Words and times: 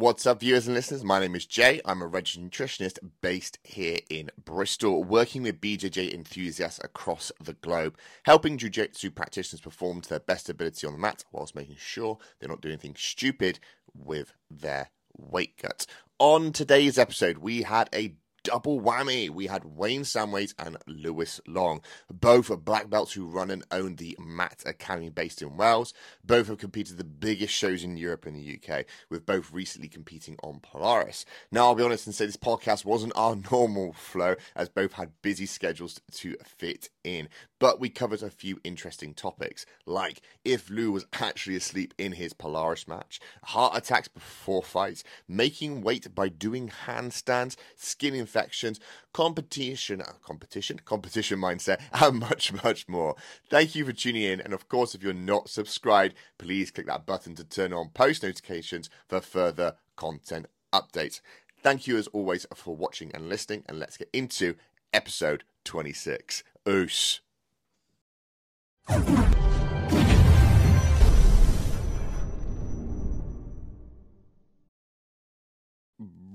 What's 0.00 0.24
up, 0.24 0.40
viewers 0.40 0.66
and 0.66 0.74
listeners? 0.74 1.04
My 1.04 1.20
name 1.20 1.34
is 1.34 1.44
Jay. 1.44 1.82
I'm 1.84 2.00
a 2.00 2.06
registered 2.06 2.50
nutritionist 2.50 2.98
based 3.20 3.58
here 3.62 3.98
in 4.08 4.30
Bristol, 4.42 5.04
working 5.04 5.42
with 5.42 5.60
BJJ 5.60 6.14
enthusiasts 6.14 6.80
across 6.82 7.30
the 7.38 7.52
globe, 7.52 7.98
helping 8.22 8.56
Jiu 8.56 8.70
Jitsu 8.70 9.10
practitioners 9.10 9.60
perform 9.60 10.00
to 10.00 10.08
their 10.08 10.18
best 10.18 10.48
ability 10.48 10.86
on 10.86 10.94
the 10.94 10.98
mat 10.98 11.26
whilst 11.32 11.54
making 11.54 11.76
sure 11.78 12.16
they're 12.38 12.48
not 12.48 12.62
doing 12.62 12.72
anything 12.72 12.94
stupid 12.96 13.60
with 13.94 14.32
their 14.50 14.88
weight 15.18 15.58
cuts. 15.58 15.86
On 16.18 16.50
today's 16.50 16.96
episode, 16.96 17.36
we 17.36 17.64
had 17.64 17.90
a 17.94 18.14
double 18.42 18.80
whammy. 18.80 19.30
We 19.30 19.46
had 19.46 19.64
Wayne 19.64 20.02
Samways 20.02 20.54
and 20.58 20.76
Lewis 20.86 21.40
Long, 21.46 21.80
both 22.10 22.50
are 22.50 22.56
black 22.56 22.90
belts 22.90 23.12
who 23.12 23.26
run 23.26 23.50
and 23.50 23.64
own 23.70 23.96
the 23.96 24.16
Mat 24.18 24.62
Academy 24.66 25.10
based 25.10 25.42
in 25.42 25.56
Wales. 25.56 25.92
Both 26.24 26.48
have 26.48 26.58
competed 26.58 26.98
the 26.98 27.04
biggest 27.04 27.54
shows 27.54 27.84
in 27.84 27.96
Europe 27.96 28.26
and 28.26 28.36
the 28.36 28.58
UK, 28.58 28.84
with 29.08 29.26
both 29.26 29.52
recently 29.52 29.88
competing 29.88 30.36
on 30.42 30.60
Polaris. 30.60 31.24
Now, 31.50 31.66
I'll 31.66 31.74
be 31.74 31.84
honest 31.84 32.06
and 32.06 32.14
say 32.14 32.26
this 32.26 32.36
podcast 32.36 32.84
wasn't 32.84 33.12
our 33.16 33.36
normal 33.50 33.92
flow, 33.92 34.36
as 34.54 34.68
both 34.68 34.92
had 34.92 35.12
busy 35.22 35.46
schedules 35.46 36.00
to 36.12 36.36
fit 36.44 36.90
in. 37.04 37.28
But 37.58 37.80
we 37.80 37.88
covered 37.88 38.22
a 38.22 38.30
few 38.30 38.60
interesting 38.64 39.14
topics, 39.14 39.66
like 39.86 40.22
if 40.44 40.70
Lew 40.70 40.92
was 40.92 41.06
actually 41.12 41.56
asleep 41.56 41.94
in 41.98 42.12
his 42.12 42.32
Polaris 42.32 42.88
match, 42.88 43.20
heart 43.44 43.76
attacks 43.76 44.08
before 44.08 44.62
fights, 44.62 45.04
making 45.28 45.82
weight 45.82 46.14
by 46.14 46.28
doing 46.28 46.70
handstands, 46.86 47.56
skin 47.76 48.14
infections, 48.14 48.80
competition, 49.12 50.00
uh, 50.00 50.12
competition, 50.22 50.80
competition 50.84 51.38
mindset, 51.38 51.80
and 51.92 52.20
much, 52.20 52.52
much 52.64 52.88
more. 52.88 53.14
Thank 53.48 53.74
you 53.74 53.84
for 53.84 53.92
tuning 53.92 54.22
in. 54.22 54.40
And 54.40 54.52
of 54.52 54.68
course, 54.68 54.94
if 54.94 55.02
you're 55.02 55.12
not 55.12 55.48
subscribed, 55.48 56.14
please 56.38 56.70
click 56.70 56.86
that 56.86 57.06
button 57.06 57.34
to 57.36 57.44
turn 57.44 57.72
on 57.72 57.90
post 57.90 58.22
notifications 58.22 58.90
for 59.08 59.20
further 59.20 59.74
content 59.96 60.46
updates. 60.72 61.20
Thank 61.62 61.86
you 61.86 61.98
as 61.98 62.06
always 62.08 62.46
for 62.54 62.74
watching 62.74 63.10
and 63.12 63.28
listening. 63.28 63.64
And 63.68 63.78
let's 63.78 63.96
get 63.96 64.08
into 64.12 64.54
episode 64.92 65.44
26. 65.64 66.42
Oos. 66.68 67.20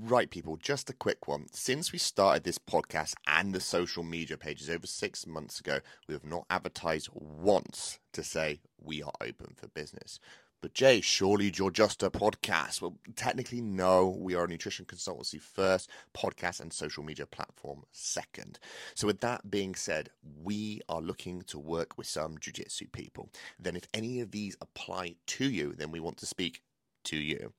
Right, 0.07 0.29
people, 0.29 0.57
just 0.57 0.89
a 0.91 0.93
quick 0.93 1.27
one. 1.27 1.47
Since 1.51 1.91
we 1.91 1.97
started 1.97 2.43
this 2.43 2.59
podcast 2.59 3.15
and 3.25 3.53
the 3.53 3.59
social 3.59 4.03
media 4.03 4.37
pages 4.37 4.69
over 4.69 4.85
six 4.85 5.25
months 5.25 5.59
ago, 5.59 5.79
we 6.07 6.13
have 6.13 6.23
not 6.23 6.45
advertised 6.49 7.09
once 7.13 7.99
to 8.13 8.23
say 8.23 8.61
we 8.79 9.01
are 9.01 9.13
open 9.21 9.55
for 9.55 9.67
business. 9.69 10.19
But 10.65 10.73
Jay, 10.73 10.99
surely 10.99 11.53
you're 11.55 11.69
just 11.69 12.01
a 12.01 12.09
podcast. 12.09 12.81
Well, 12.81 12.97
technically, 13.15 13.61
no. 13.61 14.17
We 14.19 14.33
are 14.33 14.45
a 14.45 14.47
nutrition 14.47 14.85
consultancy 14.85 15.39
first, 15.39 15.91
podcast 16.17 16.59
and 16.59 16.73
social 16.73 17.03
media 17.03 17.27
platform 17.27 17.83
second. 17.91 18.57
So, 18.95 19.05
with 19.05 19.19
that 19.19 19.51
being 19.51 19.75
said, 19.75 20.09
we 20.41 20.81
are 20.89 21.01
looking 21.01 21.43
to 21.43 21.59
work 21.59 21.99
with 21.99 22.07
some 22.07 22.39
jiu-jitsu 22.39 22.87
people. 22.87 23.29
Then, 23.59 23.75
if 23.75 23.83
any 23.93 24.21
of 24.21 24.31
these 24.31 24.57
apply 24.59 25.17
to 25.27 25.47
you, 25.47 25.75
then 25.77 25.91
we 25.91 25.99
want 25.99 26.17
to 26.17 26.25
speak 26.25 26.63
to 27.03 27.15
you. 27.15 27.53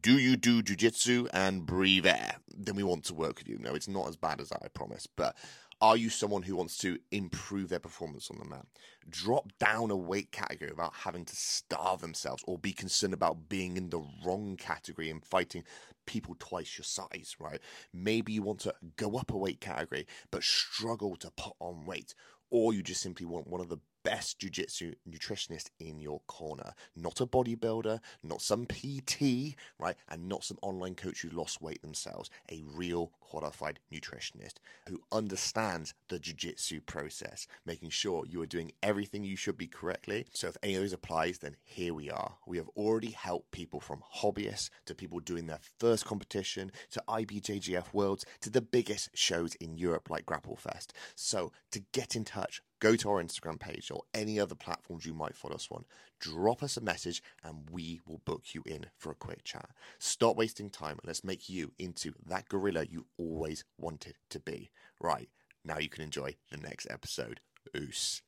Do 0.00 0.12
you 0.12 0.38
do 0.38 0.62
jujitsu 0.62 1.28
and 1.34 1.66
breathe 1.66 2.06
air? 2.06 2.36
Then 2.56 2.74
we 2.74 2.84
want 2.84 3.04
to 3.04 3.14
work 3.14 3.40
with 3.40 3.48
you. 3.50 3.58
No, 3.58 3.74
it's 3.74 3.86
not 3.86 4.08
as 4.08 4.16
bad 4.16 4.40
as 4.40 4.50
I 4.50 4.68
promise. 4.68 5.06
But 5.06 5.36
are 5.80 5.96
you 5.96 6.10
someone 6.10 6.42
who 6.42 6.56
wants 6.56 6.76
to 6.78 6.98
improve 7.10 7.70
their 7.70 7.78
performance 7.78 8.30
on 8.30 8.38
the 8.38 8.44
mat? 8.44 8.66
Drop 9.08 9.50
down 9.58 9.90
a 9.90 9.96
weight 9.96 10.30
category 10.30 10.70
without 10.70 10.92
having 10.94 11.24
to 11.24 11.34
starve 11.34 12.00
themselves 12.00 12.44
or 12.46 12.58
be 12.58 12.72
concerned 12.72 13.14
about 13.14 13.48
being 13.48 13.76
in 13.76 13.88
the 13.88 14.04
wrong 14.24 14.56
category 14.56 15.08
and 15.08 15.24
fighting 15.24 15.64
people 16.04 16.36
twice 16.38 16.76
your 16.76 16.84
size, 16.84 17.34
right? 17.38 17.60
Maybe 17.94 18.32
you 18.32 18.42
want 18.42 18.60
to 18.60 18.74
go 18.96 19.16
up 19.16 19.30
a 19.30 19.36
weight 19.38 19.60
category 19.60 20.06
but 20.30 20.42
struggle 20.42 21.16
to 21.16 21.30
put 21.30 21.54
on 21.60 21.86
weight. 21.86 22.14
Or 22.50 22.74
you 22.74 22.82
just 22.82 23.00
simply 23.00 23.26
want 23.26 23.46
one 23.46 23.60
of 23.60 23.68
the 23.68 23.78
best 24.02 24.38
jiu-jitsu 24.38 24.94
nutritionist 25.08 25.70
in 25.78 26.00
your 26.00 26.20
corner. 26.26 26.72
Not 26.96 27.20
a 27.20 27.26
bodybuilder 27.26 28.00
not 28.22 28.42
some 28.42 28.66
pt 28.66 29.56
right 29.78 29.96
and 30.08 30.28
not 30.28 30.44
some 30.44 30.58
online 30.62 30.94
coach 30.94 31.22
who 31.22 31.30
lost 31.30 31.62
weight 31.62 31.82
themselves. 31.82 32.30
A 32.50 32.62
real 32.74 33.12
qualified 33.20 33.78
nutritionist 33.92 34.54
who 34.88 35.00
understands 35.12 35.94
the 36.08 36.18
jiu-jitsu 36.18 36.80
process 36.82 37.46
making 37.64 37.90
sure 37.90 38.24
you 38.26 38.42
are 38.42 38.46
doing 38.46 38.72
everything 38.82 39.24
you 39.24 39.36
should 39.36 39.56
be 39.56 39.66
correctly. 39.66 40.26
So 40.32 40.48
if 40.48 40.56
any 40.62 40.74
of 40.74 40.82
those 40.82 40.92
applies 40.92 41.38
then 41.38 41.56
here 41.62 41.94
we 41.94 42.10
are. 42.10 42.34
We 42.46 42.56
have 42.56 42.68
already 42.76 43.10
helped 43.10 43.50
people 43.50 43.80
from 43.80 44.02
hobbyists 44.16 44.70
to 44.86 44.94
people 44.94 45.20
doing 45.20 45.46
their 45.46 45.60
first 45.78 46.04
competition 46.04 46.72
to 46.92 47.02
ibjjf 47.08 47.92
worlds 47.92 48.24
to 48.40 48.50
the 48.50 48.60
biggest 48.60 49.10
shows 49.14 49.54
in 49.56 49.76
europe 49.76 50.10
like 50.10 50.26
grapplefest. 50.26 50.88
So 51.14 51.52
to 51.72 51.80
get 51.92 52.16
in 52.16 52.24
touch 52.24 52.62
go 52.80 52.96
to 52.96 53.10
our 53.10 53.22
Instagram 53.22 53.60
page 53.60 53.90
or 53.90 54.02
any 54.12 54.40
other 54.40 54.54
platforms 54.54 55.06
you 55.06 55.14
might 55.14 55.36
follow 55.36 55.54
us 55.54 55.68
on. 55.70 55.84
Drop 56.18 56.62
us 56.62 56.76
a 56.76 56.80
message 56.80 57.22
and 57.44 57.68
we 57.70 58.00
will 58.06 58.20
book 58.24 58.54
you 58.54 58.62
in 58.66 58.86
for 58.96 59.12
a 59.12 59.14
quick 59.14 59.44
chat. 59.44 59.70
Stop 59.98 60.36
wasting 60.36 60.70
time 60.70 60.98
and 60.98 61.06
let's 61.06 61.24
make 61.24 61.48
you 61.48 61.72
into 61.78 62.12
that 62.26 62.48
gorilla 62.48 62.84
you 62.90 63.06
always 63.18 63.64
wanted 63.78 64.16
to 64.30 64.40
be. 64.40 64.70
Right, 65.00 65.28
now 65.64 65.78
you 65.78 65.88
can 65.88 66.02
enjoy 66.02 66.36
the 66.50 66.56
next 66.56 66.86
episode. 66.90 67.40
Oos. 67.76 68.22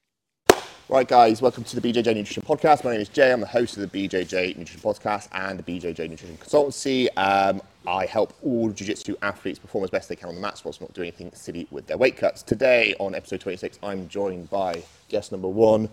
Right, 0.88 1.08
guys, 1.08 1.40
welcome 1.40 1.64
to 1.64 1.80
the 1.80 1.92
BJJ 1.92 2.14
Nutrition 2.14 2.42
Podcast. 2.42 2.84
My 2.84 2.92
name 2.92 3.00
is 3.00 3.08
Jay. 3.08 3.32
I'm 3.32 3.40
the 3.40 3.46
host 3.46 3.78
of 3.78 3.90
the 3.90 4.08
BJJ 4.08 4.58
Nutrition 4.58 4.80
Podcast 4.80 5.28
and 5.32 5.58
the 5.58 5.62
BJJ 5.62 6.10
Nutrition 6.10 6.36
Consultancy. 6.36 7.08
Um, 7.16 7.62
I 7.86 8.04
help 8.04 8.34
all 8.42 8.70
Jiu 8.70 8.86
Jitsu 8.88 9.16
athletes 9.22 9.58
perform 9.58 9.84
as 9.84 9.90
best 9.90 10.08
they 10.08 10.16
can 10.16 10.28
on 10.28 10.34
the 10.34 10.40
mats 10.40 10.64
whilst 10.64 10.80
not 10.80 10.92
doing 10.92 11.08
anything 11.08 11.30
silly 11.34 11.66
with 11.70 11.86
their 11.86 11.96
weight 11.96 12.16
cuts. 12.18 12.42
Today, 12.42 12.94
on 12.98 13.14
episode 13.14 13.40
26, 13.40 13.78
I'm 13.82 14.06
joined 14.08 14.50
by 14.50 14.82
guest 15.08 15.32
number 15.32 15.48
one. 15.48 15.88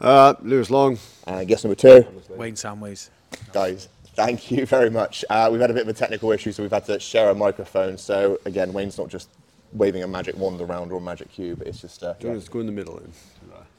Uh, 0.00 0.34
Lewis 0.42 0.70
Long. 0.70 0.98
And 1.26 1.48
guest 1.48 1.64
number 1.64 1.76
two. 1.76 2.06
Wayne 2.30 2.54
Samways. 2.54 3.08
Guys, 3.52 3.88
thank 4.16 4.50
you 4.50 4.66
very 4.66 4.90
much. 4.90 5.24
Uh, 5.30 5.48
we've 5.50 5.60
had 5.60 5.70
a 5.70 5.74
bit 5.74 5.82
of 5.84 5.88
a 5.88 5.94
technical 5.94 6.30
issue, 6.30 6.52
so 6.52 6.62
we've 6.62 6.72
had 6.72 6.84
to 6.86 7.00
share 7.00 7.30
a 7.30 7.34
microphone. 7.34 7.96
So, 7.96 8.38
again, 8.44 8.72
Wayne's 8.74 8.98
not 8.98 9.08
just 9.08 9.28
waving 9.72 10.02
a 10.02 10.06
magic 10.08 10.36
wand 10.36 10.60
around 10.60 10.92
or 10.92 10.98
a 10.98 11.00
magic 11.00 11.30
cube, 11.32 11.62
it's 11.64 11.80
just. 11.80 12.02
Uh, 12.02 12.14
yeah. 12.20 12.34
Just 12.34 12.50
go 12.50 12.60
in 12.60 12.66
the 12.66 12.72
middle. 12.72 12.96
Then. 12.96 13.12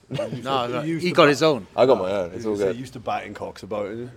No, 0.09 0.67
no 0.67 0.81
he 0.81 1.11
got 1.11 1.29
his 1.29 1.41
own. 1.41 1.67
I 1.75 1.85
got 1.85 1.97
my 1.97 2.11
own. 2.11 2.31
It's 2.33 2.45
all 2.45 2.55
good. 2.55 2.75
used 2.75 2.93
to 2.93 2.99
batting 2.99 3.33
cocks 3.33 3.63
about 3.63 3.87
it. 3.87 4.09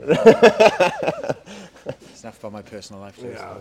it's 1.87 2.23
enough 2.23 2.39
about 2.41 2.53
my 2.53 2.63
personal 2.63 3.01
life. 3.01 3.19
Yeah, 3.23 3.59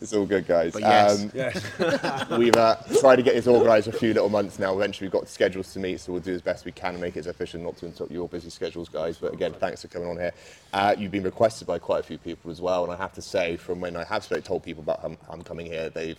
it's 0.00 0.12
all 0.12 0.26
good, 0.26 0.46
guys. 0.46 0.72
But 0.72 0.82
yes, 0.82 1.22
um, 1.22 1.30
yes. 1.34 2.30
we've 2.38 2.56
uh, 2.56 2.76
tried 3.00 3.16
to 3.16 3.22
get 3.22 3.34
this 3.34 3.46
organised 3.46 3.88
for 3.88 3.96
a 3.96 3.98
few 3.98 4.12
little 4.12 4.28
months 4.28 4.58
now. 4.58 4.74
Eventually, 4.74 5.06
we've 5.06 5.12
got 5.12 5.28
schedules 5.28 5.72
to 5.72 5.78
meet, 5.78 6.00
so 6.00 6.12
we'll 6.12 6.20
do 6.20 6.34
as 6.34 6.42
best 6.42 6.64
we 6.64 6.72
can 6.72 6.92
and 6.92 7.00
make 7.00 7.16
it 7.16 7.20
as 7.20 7.26
efficient, 7.26 7.64
not 7.64 7.76
to 7.78 7.86
interrupt 7.86 8.12
your 8.12 8.28
busy 8.28 8.50
schedules, 8.50 8.88
guys. 8.88 9.18
But 9.18 9.32
again, 9.32 9.54
thanks 9.54 9.82
for 9.82 9.88
coming 9.88 10.08
on 10.08 10.16
here. 10.16 10.32
Uh, 10.72 10.94
you've 10.96 11.12
been 11.12 11.24
requested 11.24 11.66
by 11.66 11.78
quite 11.78 12.00
a 12.00 12.04
few 12.04 12.18
people 12.18 12.50
as 12.50 12.60
well, 12.60 12.84
and 12.84 12.92
I 12.92 12.96
have 12.96 13.14
to 13.14 13.22
say, 13.22 13.56
from 13.56 13.80
when 13.80 13.96
I 13.96 14.04
have 14.04 14.22
spoke, 14.22 14.44
told 14.44 14.62
people 14.62 14.82
about 14.82 15.00
I'm, 15.02 15.16
I'm 15.28 15.42
coming 15.42 15.66
here, 15.66 15.88
they've 15.88 16.18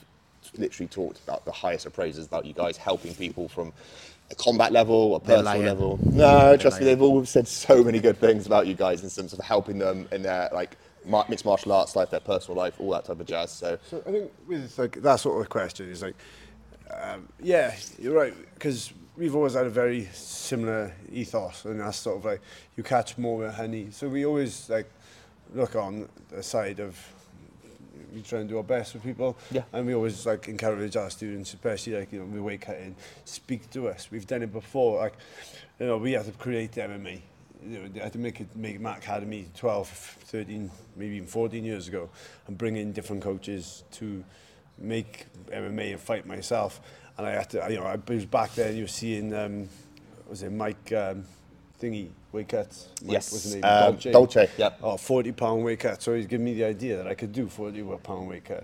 literally 0.57 0.88
talked 0.88 1.19
about 1.19 1.46
the 1.46 1.52
highest 1.52 1.86
of 1.86 1.94
praises 1.94 2.25
about 2.25 2.46
you 2.46 2.53
guys 2.53 2.78
helping 2.78 3.13
people 3.13 3.47
from 3.47 3.74
a 4.30 4.36
combat 4.36 4.72
level, 4.72 5.16
a 5.16 5.20
personal 5.20 5.60
level. 5.60 6.00
No, 6.04 6.58
trust 6.58 6.80
me, 6.80 6.86
they've 6.86 7.02
all 7.02 7.26
said 7.26 7.48
so 7.48 7.84
many 7.84 8.00
good 8.00 8.18
things 8.18 8.46
about 8.46 8.68
you 8.68 8.74
guys 8.74 9.04
in 9.04 9.10
terms 9.10 9.34
of 9.34 9.40
helping 9.40 9.78
them 9.78 10.08
in 10.12 10.22
their 10.24 10.50
like 10.54 10.78
mixed 11.30 11.46
martial 11.46 11.72
arts 11.72 11.96
life, 11.96 12.10
their 12.10 12.20
personal 12.20 12.58
life, 12.58 12.80
all 12.80 12.92
that 12.92 13.06
type 13.06 13.20
of 13.20 13.26
jazz. 13.26 13.52
So, 13.52 13.78
so 13.90 14.04
I 14.06 14.12
think 14.12 14.32
with 14.48 14.78
like 14.78 15.02
that 15.02 15.20
sort 15.20 15.42
of 15.42 15.50
question 15.50 15.90
is 15.90 16.02
like, 16.02 16.16
um, 16.90 17.28
yeah, 17.42 17.76
you're 18.00 18.16
right 18.16 18.34
because 18.54 18.94
we've 19.16 19.36
always 19.36 19.54
had 19.54 19.66
a 19.66 19.70
very 19.70 20.10
similar 20.14 20.94
ethos, 21.12 21.66
and 21.66 21.80
that's 21.80 21.98
sort 21.98 22.18
of 22.18 22.26
like 22.26 22.42
you 22.76 22.84
catch 22.84 23.18
more 23.18 23.38
with 23.38 23.54
honey. 23.54 23.88
So 23.92 24.10
we 24.10 24.26
always 24.26 24.70
like 24.70 24.90
look 25.54 25.76
on 25.76 26.10
the 26.30 26.44
side 26.44 26.80
of 26.80 26.98
we 28.14 28.22
try 28.22 28.40
and 28.40 28.50
do 28.50 28.58
our 28.58 28.64
best 28.64 28.94
with 28.94 29.04
people. 29.04 29.38
Yeah. 29.52 29.64
And 29.74 29.86
we 29.86 29.94
always 29.94 30.26
like 30.26 30.48
encourage 30.48 30.96
our 30.96 31.10
students, 31.10 31.54
especially 31.54 31.98
like, 31.98 32.12
you 32.12 32.20
know, 32.20 32.36
the 32.36 32.42
weight 32.42 32.62
cutting, 32.62 32.96
speak 33.26 33.70
to 33.72 33.90
us. 33.90 34.10
We've 34.12 34.28
done 34.28 34.44
it 34.44 34.52
before. 34.52 35.00
Like, 35.00 35.14
you 35.80 35.88
know, 35.88 35.98
we 35.98 36.14
had 36.14 36.26
to 36.26 36.32
create 36.32 36.74
MMA. 36.74 37.22
You 37.66 37.80
know, 37.80 37.90
I 38.00 38.04
had 38.04 38.14
to 38.14 38.20
make 38.20 38.40
it 38.40 38.56
make 38.56 38.80
Matt 38.80 39.00
Academy 39.00 39.50
12, 39.56 39.88
13, 39.88 40.72
maybe 40.96 41.16
even 41.16 41.28
14 41.28 41.64
years 41.64 41.88
ago 41.88 42.10
and 42.48 42.58
bring 42.58 42.76
in 42.76 42.94
different 42.94 43.24
coaches 43.24 43.84
to 43.94 44.24
make 44.78 45.26
MMA 45.48 45.92
and 45.92 46.00
fight 46.00 46.26
myself. 46.26 46.82
And 47.18 47.26
I 47.26 47.32
had 47.32 47.50
to, 47.52 47.66
you 47.70 47.78
know, 47.78 47.86
I 47.86 47.98
was 48.08 48.26
back 48.26 48.54
there 48.54 48.72
you 48.72 48.84
were 48.84 48.88
seeing, 48.88 49.34
um, 49.34 49.70
was 50.30 50.44
it 50.44 50.52
Mike, 50.52 50.92
um, 50.94 51.26
Thingy? 51.81 52.09
weight 52.38 52.50
cuts. 52.50 52.88
Mike, 53.01 53.13
yes. 53.13 53.31
What's 53.31 53.44
his 53.45 53.56
name? 53.56 53.63
Um, 53.63 53.94
Dolce. 53.94 54.12
Dolce, 54.12 54.50
yep. 54.57 54.79
Oh, 54.81 54.97
40 54.97 55.31
pound 55.33 55.63
weight 55.63 55.79
cut. 55.79 56.01
So 56.01 56.13
he's 56.13 56.27
giving 56.27 56.45
me 56.45 56.53
the 56.53 56.65
idea 56.65 56.97
that 56.97 57.07
I 57.07 57.15
could 57.15 57.33
do 57.33 57.47
40 57.47 57.83
pound 58.03 58.29
weight 58.29 58.45
cut. 58.45 58.63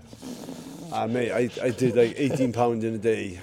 Uh, 0.92 1.06
mate, 1.06 1.32
I, 1.32 1.50
I 1.62 1.70
did 1.70 1.96
like 1.96 2.14
18 2.16 2.52
pound 2.52 2.84
in 2.84 2.94
a 2.94 2.98
day. 2.98 3.38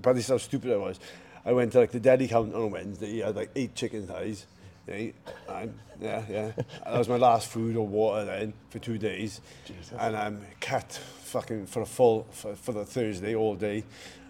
But 0.00 0.14
this 0.14 0.24
is 0.24 0.30
how 0.30 0.38
stupid 0.38 0.72
I 0.72 0.76
was. 0.76 0.98
I 1.44 1.52
went 1.52 1.72
to 1.72 1.78
like 1.80 1.92
the 1.92 2.00
deli 2.00 2.26
counter 2.26 2.56
on 2.56 2.70
Wednesday. 2.70 3.06
He 3.10 3.18
had 3.20 3.36
like 3.36 3.50
eight 3.54 3.74
chicken 3.74 4.06
thighs. 4.06 4.46
Yeah, 4.88 5.10
I, 5.48 5.68
yeah, 6.00 6.22
yeah. 6.30 6.52
That 6.84 6.98
was 6.98 7.08
my 7.08 7.16
last 7.16 7.48
food 7.48 7.76
or 7.76 7.86
water 7.86 8.24
then 8.24 8.52
for 8.70 8.78
two 8.78 8.98
days, 8.98 9.40
Jesus. 9.66 9.92
and 9.98 10.16
I'm 10.16 10.36
um, 10.36 10.42
cut 10.60 10.92
fucking 10.92 11.66
for 11.66 11.82
a 11.82 11.86
full 11.86 12.24
for, 12.30 12.54
for 12.54 12.70
the 12.70 12.84
Thursday 12.84 13.34
all 13.34 13.56
day, 13.56 13.82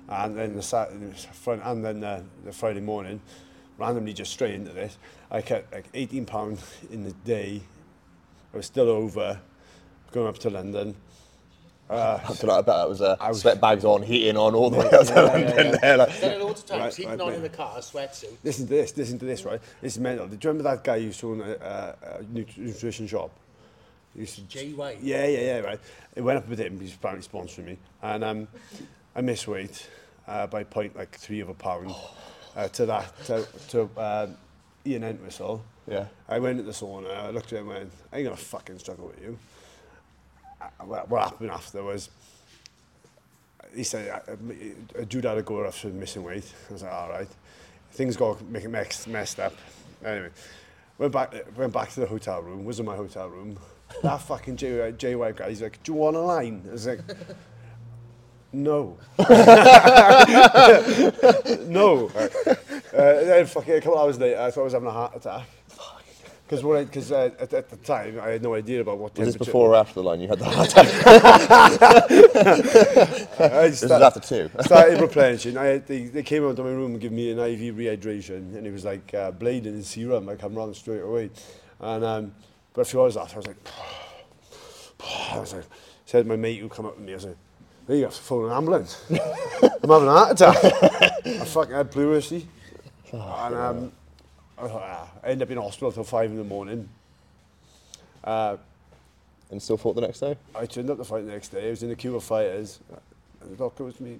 and 0.08 0.34
then 0.34 0.56
the 0.56 0.62
Saturday 0.62 1.12
front 1.34 1.60
and 1.62 1.84
then 1.84 2.00
the, 2.00 2.22
the 2.46 2.52
Friday 2.52 2.80
morning, 2.80 3.20
randomly 3.78 4.12
just 4.12 4.32
straight 4.32 4.54
into 4.54 4.72
this. 4.72 4.96
I 5.30 5.42
cut 5.42 5.66
like 5.72 5.86
18 5.94 6.24
pound 6.26 6.58
in 6.90 7.04
the 7.04 7.12
day. 7.12 7.60
I 8.52 8.56
was 8.56 8.66
still 8.66 8.88
over, 8.88 9.40
going 10.12 10.28
up 10.28 10.38
to 10.38 10.50
London. 10.50 10.94
Uh, 11.88 12.18
After 12.28 12.46
that, 12.48 12.52
I 12.52 12.62
bet 12.62 12.66
that 12.66 12.88
was 12.88 13.00
uh, 13.00 13.16
I 13.20 13.28
was- 13.28 13.42
sweat 13.42 13.60
bags 13.60 13.84
on, 13.84 14.02
heating 14.02 14.36
on, 14.36 14.54
all 14.54 14.70
the 14.70 14.78
way 14.78 14.86
up 14.90 15.06
to 15.06 15.12
yeah, 15.14 15.20
London 15.22 15.66
yeah. 15.66 15.76
there. 15.80 15.96
Like, 15.98 16.20
Done 16.20 16.30
it 16.32 16.40
loads 16.40 16.60
of 16.62 16.66
times. 16.66 16.80
Right, 16.82 16.94
Heating 16.96 17.10
right, 17.12 17.20
on 17.20 17.26
right. 17.28 17.36
in 17.36 17.42
the 17.42 17.48
car, 17.48 17.76
sweatsuit. 17.78 18.36
listen 18.42 18.66
to 18.66 18.72
this, 18.74 18.96
listen 18.96 19.18
to 19.20 19.24
this, 19.24 19.44
right? 19.44 19.60
This 19.80 19.92
is 19.94 20.00
mental. 20.00 20.26
Do 20.26 20.32
you 20.34 20.38
remember 20.48 20.64
that 20.64 20.82
guy 20.82 21.00
who 21.00 21.28
owned 21.28 21.42
a, 21.42 21.96
a, 22.10 22.18
a 22.20 22.22
nutrition 22.58 23.06
shop? 23.06 23.30
He 24.14 24.20
used 24.20 24.34
to- 24.34 24.42
Jay 24.42 24.72
White. 24.72 25.00
Yeah, 25.00 25.26
yeah, 25.26 25.40
yeah, 25.40 25.58
right. 25.60 25.80
It 26.16 26.22
went 26.22 26.38
up 26.38 26.48
with 26.48 26.58
him, 26.58 26.80
he's 26.80 26.94
apparently 26.94 27.28
sponsoring 27.28 27.66
me. 27.66 27.78
And 28.02 28.24
um, 28.24 28.48
I 29.14 29.20
missed 29.20 29.46
weight 29.46 29.88
uh, 30.26 30.48
by 30.48 30.64
point 30.64 30.96
like 30.96 31.14
three 31.16 31.38
of 31.38 31.48
a 31.50 31.54
pound 31.54 31.94
uh, 32.56 32.68
to 32.68 32.86
that, 32.86 33.24
to, 33.26 33.46
to 33.68 33.90
uh, 33.96 34.26
Ian 34.84 35.04
Entwistle. 35.04 35.62
Yeah. 35.86 36.06
I 36.28 36.38
went 36.40 36.58
to 36.58 36.64
the 36.64 36.72
sauna, 36.72 37.16
I 37.16 37.30
looked 37.30 37.52
at 37.52 37.60
him 37.60 37.68
and 37.68 37.78
went, 37.78 37.92
I 38.12 38.16
ain't 38.16 38.24
gonna 38.24 38.36
fucking 38.36 38.78
struggle 38.78 39.06
with 39.08 39.22
you. 39.22 39.38
Uh, 40.60 40.84
what, 40.84 41.08
what 41.08 41.22
happened 41.22 41.50
after 41.50 41.82
was, 41.84 42.10
he 43.74 43.84
said, 43.84 44.22
uh, 44.26 45.04
Jude 45.04 45.24
had 45.24 45.38
a 45.38 45.42
go 45.42 45.64
after 45.66 45.88
missing 45.88 46.24
weight. 46.24 46.52
I 46.68 46.72
was 46.72 46.82
like, 46.82 46.92
all 46.92 47.10
right. 47.10 47.28
Things 47.92 48.16
got 48.16 48.42
make 48.46 48.68
mixed, 48.68 49.06
messed 49.08 49.38
up. 49.38 49.52
Anyway, 50.04 50.30
went 50.98 51.12
back, 51.12 51.34
went 51.56 51.72
back 51.72 51.90
to 51.90 52.00
the 52.00 52.06
hotel 52.06 52.42
room, 52.42 52.64
was 52.64 52.80
in 52.80 52.86
my 52.86 52.96
hotel 52.96 53.28
room. 53.28 53.58
That 54.02 54.20
fucking 54.22 54.56
J, 54.56 54.92
J 54.96 55.14
White 55.14 55.36
guy, 55.36 55.50
he's 55.50 55.62
like, 55.62 55.82
do 55.82 55.92
you 55.92 55.98
want 55.98 56.16
a 56.16 56.20
line? 56.20 56.64
I 56.68 56.72
was 56.72 56.86
like, 56.86 57.00
no. 58.62 58.98
no. 61.66 62.06
Uh, 62.06 62.54
then 62.92 63.46
fucking 63.46 63.74
a 63.74 63.80
couple 63.80 63.98
hours 63.98 64.18
later, 64.18 64.40
I 64.40 64.50
thought 64.50 64.62
I 64.62 64.64
was 64.64 64.72
having 64.72 64.88
a 64.88 64.92
heart 64.92 65.16
attack. 65.16 65.46
Because 66.48 66.62
because 66.86 67.10
uh, 67.10 67.30
at, 67.40 67.52
at 67.52 67.68
the 67.70 67.76
time 67.78 68.20
I 68.22 68.28
had 68.28 68.42
no 68.42 68.54
idea 68.54 68.80
about 68.80 68.98
what 68.98 69.18
was 69.18 69.26
this 69.26 69.34
temperature. 69.34 69.50
before 69.50 69.70
or 69.70 69.74
after 69.74 69.94
the 69.94 70.04
line 70.04 70.20
you 70.20 70.28
had 70.28 70.38
the 70.38 70.44
heart 70.44 70.68
attack? 70.70 70.86
I 73.40 73.68
this 73.68 73.82
is 73.82 73.90
after 73.90 74.20
two. 74.20 74.48
started 74.60 75.00
replenishing. 75.00 75.56
I, 75.56 75.78
they, 75.78 76.04
they 76.04 76.22
came 76.22 76.46
out 76.46 76.54
to 76.56 76.62
my 76.62 76.70
room 76.70 76.92
and 76.92 77.00
gave 77.00 77.10
me 77.10 77.32
an 77.32 77.40
IV 77.40 77.74
rehydration, 77.74 78.54
and 78.56 78.64
it 78.64 78.72
was 78.72 78.84
like 78.84 79.12
uh, 79.12 79.32
blading 79.32 79.66
and 79.66 79.84
serum. 79.84 80.28
I 80.28 80.36
come 80.36 80.54
round 80.54 80.76
straight 80.76 81.02
away, 81.02 81.30
and 81.80 82.04
um, 82.04 82.32
but 82.74 82.82
a 82.82 82.84
few 82.84 83.00
hours 83.02 83.16
after, 83.16 83.34
I 83.34 83.38
was 83.38 83.46
like, 83.48 83.56
I 85.32 85.40
was 85.40 85.52
like, 85.52 85.64
said 86.04 86.28
my 86.28 86.36
mate 86.36 86.60
who 86.60 86.68
come 86.68 86.86
up 86.86 86.96
with 86.96 87.04
me, 87.04 87.12
I 87.12 87.16
was 87.16 87.24
like, 87.24 87.36
"Hey, 87.88 87.98
you 87.98 88.04
have 88.04 88.14
to 88.14 88.22
phone 88.22 88.46
an 88.46 88.52
ambulance. 88.56 89.04
I'm 89.10 89.90
having 89.90 90.08
a 90.08 90.12
heart 90.12 90.32
attack. 90.32 90.56
I 91.26 91.44
fucking 91.44 91.74
had 91.74 91.90
pleurisy, 91.92 92.46
and 93.12 93.54
um, 93.54 93.92
I 94.58 94.62
ah, 94.62 95.08
I 95.22 95.28
ended 95.28 95.48
up 95.48 95.52
in 95.52 95.58
hospital 95.58 95.92
till 95.92 96.04
five 96.04 96.30
in 96.30 96.36
the 96.36 96.44
morning. 96.44 96.88
Uh, 98.24 98.56
And 99.50 99.62
still 99.62 99.76
fought 99.76 99.94
the 99.94 100.00
next 100.00 100.20
day? 100.20 100.36
I 100.54 100.66
turned 100.66 100.90
up 100.90 100.98
the 100.98 101.04
fight 101.04 101.24
the 101.24 101.32
next 101.32 101.48
day. 101.50 101.68
I 101.68 101.70
was 101.70 101.82
in 101.82 101.88
the 101.88 101.96
queue 101.96 102.16
of 102.16 102.24
fighters, 102.24 102.80
and 103.40 103.52
the 103.52 103.56
doctor 103.56 103.84
was 103.84 103.94
to 103.96 104.02
me. 104.02 104.18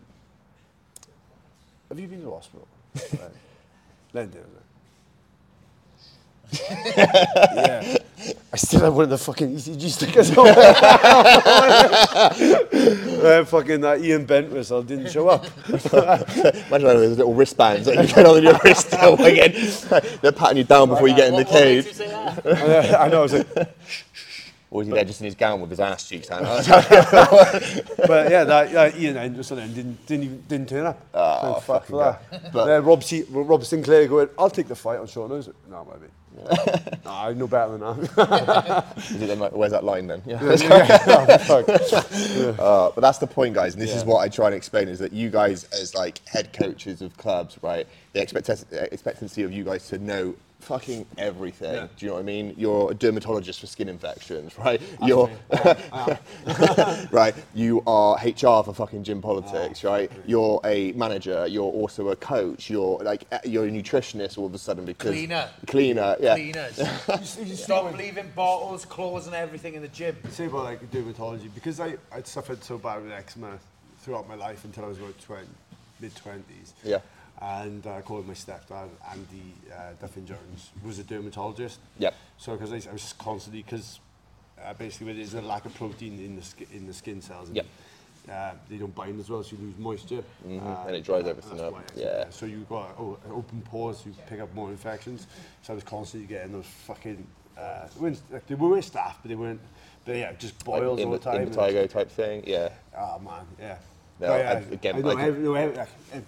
Have 1.88 1.98
you 1.98 2.08
been 2.08 2.22
to 2.22 2.30
hospital? 2.30 2.68
right. 2.94 3.30
Then 4.12 4.30
did 4.30 4.44
yeah. 6.52 7.96
I 8.52 8.56
still 8.56 8.80
have 8.80 8.94
one 8.94 9.04
of 9.04 9.10
the 9.10 9.18
fucking 9.18 9.54
ECG 9.56 9.88
stickers 9.90 10.36
on. 10.36 10.48
uh, 10.48 10.54
fucking 13.44 13.80
that 13.82 14.00
Ian 14.00 14.26
Entwistle 14.30 14.82
didn't 14.82 15.10
show 15.10 15.28
up. 15.28 15.44
Imagine 15.68 15.90
having 16.70 16.86
those 16.86 17.18
little 17.18 17.34
wristbands 17.34 17.86
that 17.86 17.96
you 17.96 18.06
get 18.14 18.26
on 18.26 18.42
your 18.42 18.58
wrist 18.64 18.86
still 18.92 19.14
again. 19.24 19.52
They're 20.22 20.32
patting 20.32 20.58
you 20.58 20.64
down 20.64 20.88
before 20.88 21.08
you 21.08 21.14
get 21.16 21.28
in 21.28 21.34
the 21.34 21.42
What- 21.44 21.52
what 21.52 21.62
cage. 21.62 21.86
you 21.86 21.92
say 21.92 22.08
that? 22.08 22.44
And, 22.46 22.58
uh, 22.94 22.98
I 22.98 23.08
know. 23.08 23.18
I 23.20 23.22
was 23.22 23.32
like, 23.34 23.46
Or 24.70 24.82
is 24.82 24.88
he 24.88 24.94
there 24.94 25.04
just 25.04 25.20
in 25.20 25.26
his 25.26 25.36
gown 25.36 25.60
with 25.60 25.70
his 25.70 25.78
ass 25.78 26.08
cheeks 26.08 26.30
out? 26.30 26.42
but 26.66 28.30
yeah, 28.30 28.44
that, 28.44 28.72
that 28.72 28.98
Ian 28.98 29.16
Anderson 29.16 29.58
didn't 29.72 30.06
didn't 30.06 30.24
even, 30.24 30.40
didn't 30.48 30.68
turn 30.68 30.86
up. 30.86 31.00
Oh, 31.14 31.40
Thank 31.40 31.54
fuck 31.56 31.64
fucking 31.64 31.96
for 31.96 32.18
that. 32.30 32.52
But 32.52 32.64
then 32.66 32.84
Rob, 32.84 33.04
C, 33.04 33.24
Rob 33.30 33.64
Sinclair 33.64 34.08
going, 34.08 34.28
I'll 34.38 34.50
take 34.50 34.66
the 34.66 34.74
fight 34.74 34.98
on 34.98 35.06
short 35.06 35.30
notice. 35.30 35.48
No, 35.70 35.84
maybe. 35.84 36.10
no, 37.04 37.10
I 37.10 37.32
know 37.32 37.46
better 37.46 37.78
than 37.78 37.80
that. 37.80 38.94
Is 38.98 39.22
it 39.22 39.26
then 39.26 39.38
like, 39.38 39.52
where's 39.52 39.72
that 39.72 39.84
line 39.84 40.06
then? 40.06 40.22
Yeah. 40.26 40.38
Oh, 40.42 41.38
fuck. 41.38 41.68
Uh, 41.68 42.90
but 42.94 43.00
that's 43.00 43.18
the 43.18 43.26
point, 43.26 43.54
guys, 43.54 43.72
and 43.72 43.82
this 43.82 43.94
is 43.94 44.04
what 44.04 44.18
I 44.20 44.28
try 44.28 44.46
and 44.46 44.54
explain: 44.54 44.88
is 44.88 44.98
that 44.98 45.12
you 45.12 45.30
guys, 45.30 45.64
as 45.72 45.94
like 45.94 46.20
head 46.28 46.52
coaches 46.52 47.00
of 47.00 47.16
clubs, 47.16 47.58
right? 47.62 47.86
The 48.12 48.20
expect- 48.22 48.50
expectancy 48.72 49.42
of 49.44 49.52
you 49.52 49.64
guys 49.64 49.88
to 49.88 49.98
know 49.98 50.34
fucking 50.66 51.06
everything. 51.16 51.74
Yeah. 51.74 51.86
Do 51.96 52.06
you 52.06 52.08
know 52.08 52.14
what 52.14 52.20
I 52.20 52.24
mean? 52.24 52.54
You're 52.56 52.90
a 52.90 52.94
dermatologist 52.94 53.60
for 53.60 53.68
skin 53.68 53.88
infections, 53.88 54.58
right? 54.58 54.82
You're 55.02 55.30
right. 57.12 57.34
You 57.54 57.82
are 57.86 58.16
HR 58.16 58.64
for 58.64 58.74
fucking 58.74 59.04
gym 59.04 59.22
politics, 59.22 59.84
right? 59.84 60.10
You're 60.26 60.60
a 60.64 60.90
manager. 60.92 61.46
You're 61.46 61.70
also 61.70 62.08
a 62.08 62.16
coach. 62.16 62.68
You're 62.68 62.98
like 62.98 63.24
eh, 63.30 63.38
you're 63.44 63.66
a 63.66 63.70
nutritionist 63.70 64.38
all 64.38 64.46
of 64.46 64.54
a 64.54 64.58
sudden 64.58 64.84
because 64.84 65.12
Cleaner. 65.12 65.48
Cleaner, 65.68 66.16
yeah. 66.18 66.34
Cleaners. 66.34 66.80
Stop 67.60 67.94
leaving 67.96 68.30
bottles, 68.34 68.84
clothes, 68.84 69.26
and 69.26 69.36
everything 69.36 69.74
in 69.74 69.82
the 69.82 69.88
gym. 69.88 70.16
Say 70.30 70.46
about 70.46 70.64
like 70.64 70.90
dermatology, 70.90 71.48
because 71.54 71.78
I, 71.78 71.96
I'd 72.12 72.26
suffered 72.26 72.62
so 72.64 72.76
bad 72.76 73.02
with 73.02 73.12
eczema 73.12 73.58
throughout 74.00 74.28
my 74.28 74.34
life 74.34 74.64
until 74.64 74.84
I 74.84 74.88
was 74.88 74.98
about 74.98 75.18
20, 75.20 75.46
mid 76.00 76.14
20s. 76.14 76.72
Yeah. 76.82 76.98
And 77.42 77.86
uh, 77.86 77.96
I 77.96 78.00
called 78.00 78.26
my 78.26 78.34
stepdad, 78.34 78.88
Andy 79.10 79.52
uh, 79.70 79.92
Duffin 80.00 80.24
Jones, 80.26 80.70
who 80.80 80.88
was 80.88 80.98
a 80.98 81.04
dermatologist. 81.04 81.80
Yep. 81.98 82.14
So, 82.38 82.56
because 82.56 82.72
I, 82.86 82.88
I 82.88 82.92
was 82.92 83.14
constantly, 83.18 83.62
because 83.62 84.00
uh, 84.64 84.72
basically 84.74 85.12
there's 85.12 85.34
a 85.34 85.42
lack 85.42 85.66
of 85.66 85.74
protein 85.74 86.18
in 86.18 86.36
the, 86.36 86.42
ski, 86.42 86.66
in 86.72 86.86
the 86.86 86.94
skin 86.94 87.20
cells. 87.20 87.48
And, 87.48 87.56
Yep. 87.56 87.66
Uh, 88.28 88.50
they 88.68 88.76
don't 88.76 88.92
bind 88.92 89.20
as 89.20 89.30
well, 89.30 89.40
so 89.44 89.54
you 89.54 89.66
lose 89.66 89.78
moisture. 89.78 90.24
Mhm, 90.44 90.86
and 90.88 90.96
it 90.96 91.04
dries 91.04 91.26
uh, 91.26 91.28
everything 91.28 91.60
up. 91.60 91.74
Yeah. 91.94 92.24
So 92.30 92.44
you've 92.46 92.68
got 92.68 92.96
oh, 92.98 93.16
open 93.30 93.62
pores, 93.62 94.02
you 94.04 94.12
pick 94.28 94.40
up 94.40 94.52
more 94.52 94.68
infections. 94.70 95.28
So 95.62 95.72
I 95.72 95.76
was 95.76 95.84
constantly 95.84 96.26
getting 96.26 96.50
those 96.50 96.66
fucking, 96.66 97.24
uh, 97.56 97.86
like, 98.00 98.46
they 98.48 98.56
were 98.56 98.78
staph, 98.78 99.14
but 99.22 99.28
they 99.28 99.36
weren't, 99.36 99.60
but 100.04 100.16
yeah, 100.16 100.32
just 100.32 100.54
Like 100.66 100.80
boils 100.80 100.98
in 100.98 101.06
all 101.06 101.12
the 101.12 101.18
the, 101.18 101.24
time. 101.24 101.40
in 101.42 101.52
the 101.52 101.56
Tygo 101.56 101.88
type 101.88 102.10
thing, 102.10 102.42
yeah. 102.44 102.70
Oh 102.98 103.20
man, 103.20 103.46
yeah. 103.60 103.76
No, 104.20 104.28
But, 104.28 104.40
yeah, 104.40 104.50
I- 104.50 104.74
again, 104.74 104.96
I 104.96 104.98
know, 105.00 105.10
I 105.10 105.28
no, 105.30 105.54
every, 105.54 105.76
like, 105.76 105.88
ev- 106.12 106.24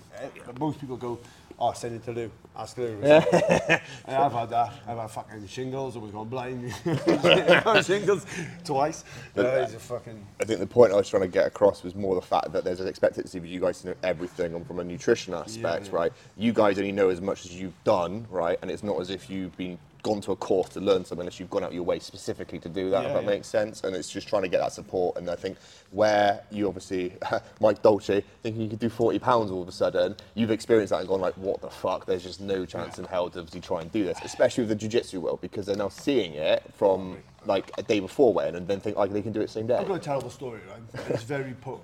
ev- 0.46 0.58
most 0.58 0.80
people 0.80 0.96
go, 0.96 1.18
oh, 1.58 1.72
send 1.72 1.96
it 1.96 2.04
to 2.04 2.12
Lew, 2.12 2.30
ask 2.56 2.76
Lew. 2.76 2.98
Yeah. 3.02 3.24
I've 4.06 4.32
had 4.32 4.50
that. 4.50 4.72
I've 4.86 4.98
had 4.98 5.10
fucking 5.10 5.46
shingles, 5.48 5.96
almost 5.96 6.12
gone 6.12 6.28
blind. 6.28 6.72
shingles 7.84 8.26
twice. 8.64 9.04
Uh, 9.36 9.64
he's 9.64 9.74
a 9.74 9.78
fucking. 9.78 10.24
I 10.40 10.44
think 10.44 10.60
the 10.60 10.66
point 10.66 10.92
I 10.92 10.96
was 10.96 11.08
trying 11.08 11.22
to 11.22 11.28
get 11.28 11.46
across 11.46 11.82
was 11.82 11.94
more 11.94 12.14
the 12.14 12.20
fact 12.20 12.52
that 12.52 12.64
there's 12.64 12.80
an 12.80 12.88
expectancy 12.88 13.40
for 13.40 13.46
you 13.46 13.60
guys 13.60 13.80
to 13.82 13.88
know 13.88 13.94
everything 14.02 14.54
on 14.54 14.64
from 14.64 14.78
a 14.80 14.84
nutrition 14.84 15.34
aspect, 15.34 15.86
yeah. 15.88 15.96
right? 15.96 16.12
You 16.36 16.52
guys 16.52 16.78
only 16.78 16.92
know 16.92 17.08
as 17.08 17.20
much 17.20 17.44
as 17.44 17.54
you've 17.54 17.82
done, 17.84 18.26
right? 18.30 18.58
And 18.62 18.70
it's 18.70 18.82
not 18.82 19.00
as 19.00 19.10
if 19.10 19.30
you've 19.30 19.56
been 19.56 19.78
gone 20.02 20.20
to 20.22 20.32
a 20.32 20.36
course 20.36 20.68
to 20.70 20.80
learn 20.80 21.04
something 21.04 21.20
unless 21.20 21.40
you've 21.40 21.50
gone 21.50 21.64
out 21.64 21.72
your 21.72 21.82
way 21.82 21.98
specifically 21.98 22.58
to 22.58 22.68
do 22.68 22.90
that, 22.90 23.06
if 23.06 23.12
that 23.12 23.22
yeah. 23.22 23.28
makes 23.28 23.48
sense. 23.48 23.82
And 23.84 23.94
it's 23.94 24.10
just 24.10 24.28
trying 24.28 24.42
to 24.42 24.48
get 24.48 24.58
that 24.58 24.72
support. 24.72 25.16
And 25.16 25.28
I 25.28 25.34
think 25.34 25.58
where 25.90 26.42
you 26.50 26.66
obviously, 26.68 27.14
Mike 27.60 27.82
Dolce, 27.82 28.22
thinking 28.42 28.62
you 28.62 28.68
could 28.68 28.78
do 28.78 28.88
40 28.88 29.18
pounds 29.18 29.50
all 29.50 29.62
of 29.62 29.68
a 29.68 29.72
sudden, 29.72 30.16
you've 30.34 30.50
experienced 30.50 30.90
that 30.90 31.00
and 31.00 31.08
gone 31.08 31.20
like, 31.20 31.34
what 31.34 31.60
the 31.60 31.70
fuck? 31.70 32.06
There's 32.06 32.22
just 32.22 32.40
no 32.40 32.64
chance 32.64 32.98
in 32.98 33.04
hell 33.04 33.30
to 33.30 33.40
obviously 33.40 33.60
try 33.60 33.80
and 33.80 33.90
do 33.92 34.04
this, 34.04 34.18
especially 34.24 34.62
with 34.62 34.70
the 34.70 34.76
jiu-jitsu 34.76 35.20
world, 35.20 35.40
because 35.40 35.66
they're 35.66 35.76
now 35.76 35.88
seeing 35.88 36.34
it 36.34 36.62
from 36.74 37.18
like 37.46 37.70
a 37.78 37.82
day 37.82 38.00
before 38.00 38.32
when 38.32 38.54
and 38.54 38.68
then 38.68 38.80
think 38.80 38.96
like 38.96 39.12
they 39.12 39.22
can 39.22 39.32
do 39.32 39.40
it 39.40 39.50
same 39.50 39.66
day. 39.66 39.76
I've 39.76 39.88
got 39.88 39.94
a 39.94 39.98
terrible 39.98 40.30
story, 40.30 40.60
right? 40.68 41.04
It's 41.08 41.22
very 41.22 41.54
po- 41.54 41.80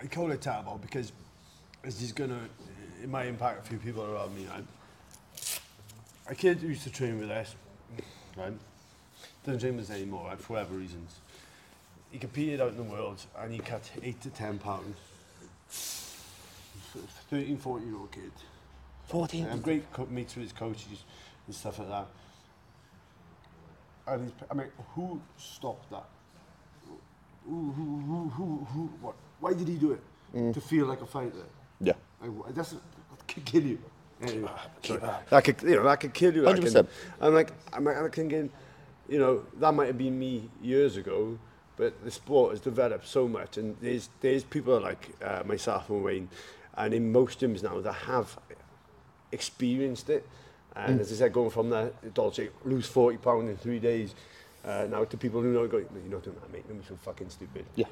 I 0.00 0.06
call 0.06 0.30
it 0.30 0.40
terrible 0.42 0.78
because 0.82 1.12
it's 1.84 2.00
just 2.00 2.16
gonna 2.16 2.40
it 3.02 3.08
might 3.08 3.26
impact 3.26 3.64
a 3.64 3.68
few 3.68 3.78
people 3.78 4.04
around 4.04 4.34
me, 4.34 4.46
right? 4.46 4.64
A 6.28 6.34
kid 6.34 6.58
who 6.58 6.68
used 6.68 6.82
to 6.82 6.90
train 6.90 7.18
with 7.18 7.30
us, 7.30 7.54
right? 8.36 8.52
Doesn't 9.44 9.60
train 9.60 9.76
with 9.76 9.90
us 9.90 9.96
anymore, 9.96 10.26
right? 10.28 10.40
For 10.40 10.54
whatever 10.54 10.74
reasons. 10.74 11.20
He 12.10 12.18
competed 12.18 12.60
out 12.60 12.70
in 12.70 12.76
the 12.76 12.82
world 12.82 13.22
and 13.38 13.52
he 13.52 13.58
cut 13.58 13.90
eight 14.02 14.20
to 14.22 14.30
ten 14.30 14.58
pounds. 14.58 14.96
13, 17.30 17.58
14 17.58 17.86
year 17.86 17.96
old 17.96 18.10
kid. 18.10 18.32
14. 19.08 19.44
And 19.46 19.62
great 19.62 19.92
co- 19.92 20.06
mates 20.10 20.34
with 20.34 20.44
his 20.44 20.52
coaches 20.52 21.04
and 21.46 21.54
stuff 21.54 21.78
like 21.78 21.88
that. 21.88 22.06
And 24.08 24.24
he's, 24.24 24.32
I 24.50 24.54
mean, 24.54 24.68
who 24.94 25.20
stopped 25.36 25.90
that? 25.90 26.04
Who, 27.44 27.70
who, 27.70 28.00
who, 28.00 28.28
who, 28.30 28.66
who 28.72 28.80
what? 29.00 29.14
Why 29.40 29.52
did 29.52 29.68
he 29.68 29.74
do 29.74 29.92
it? 29.92 30.00
Mm. 30.34 30.54
To 30.54 30.60
feel 30.60 30.86
like 30.86 31.02
a 31.02 31.06
fighter. 31.06 31.44
Yeah. 31.80 31.92
Like, 32.20 32.54
that's 32.54 32.70
that 32.70 32.80
could 33.28 33.44
kill 33.44 33.62
you. 33.62 33.78
That 35.30 35.44
could, 35.44 35.62
you 35.62 35.76
know, 35.76 35.84
that 35.84 36.00
could 36.00 36.14
kill 36.14 36.34
you. 36.34 36.42
100%. 36.42 36.86
I'm 37.20 37.34
like, 37.34 37.52
I'm, 37.72 37.86
I'm 37.86 38.10
thinking, 38.10 38.50
you 39.08 39.18
know, 39.18 39.44
that 39.60 39.72
might 39.74 39.86
have 39.86 39.98
been 39.98 40.18
me 40.18 40.48
years 40.62 40.96
ago, 40.96 41.38
but 41.76 42.02
the 42.04 42.10
sport 42.10 42.52
has 42.52 42.60
developed 42.60 43.06
so 43.06 43.28
much, 43.28 43.58
and 43.58 43.76
there's 43.80 44.08
there's 44.20 44.44
people 44.44 44.80
like 44.80 45.10
uh, 45.22 45.42
myself 45.44 45.90
and 45.90 46.02
Wayne, 46.02 46.28
and 46.76 46.94
in 46.94 47.12
most 47.12 47.40
gyms 47.40 47.62
now 47.62 47.80
that 47.80 47.92
have 47.92 48.36
experienced 49.32 50.08
it, 50.10 50.26
and 50.74 51.00
as 51.00 51.12
I 51.12 51.16
said, 51.16 51.32
going 51.32 51.50
from 51.50 51.70
that 51.70 52.14
Dolce 52.14 52.48
lose 52.64 52.86
forty 52.86 53.18
pound 53.18 53.48
in 53.48 53.56
three 53.56 53.78
days, 53.78 54.14
uh, 54.64 54.86
now 54.90 55.04
to 55.04 55.16
people 55.16 55.40
who 55.42 55.52
know 55.52 55.66
go, 55.66 55.78
you're 55.78 55.86
not 56.06 56.22
doing 56.22 56.36
that, 56.40 56.52
mate. 56.52 56.64
You're 56.68 56.82
so 56.88 56.96
fucking 56.96 57.30
stupid. 57.30 57.64
Yeah. 57.74 57.86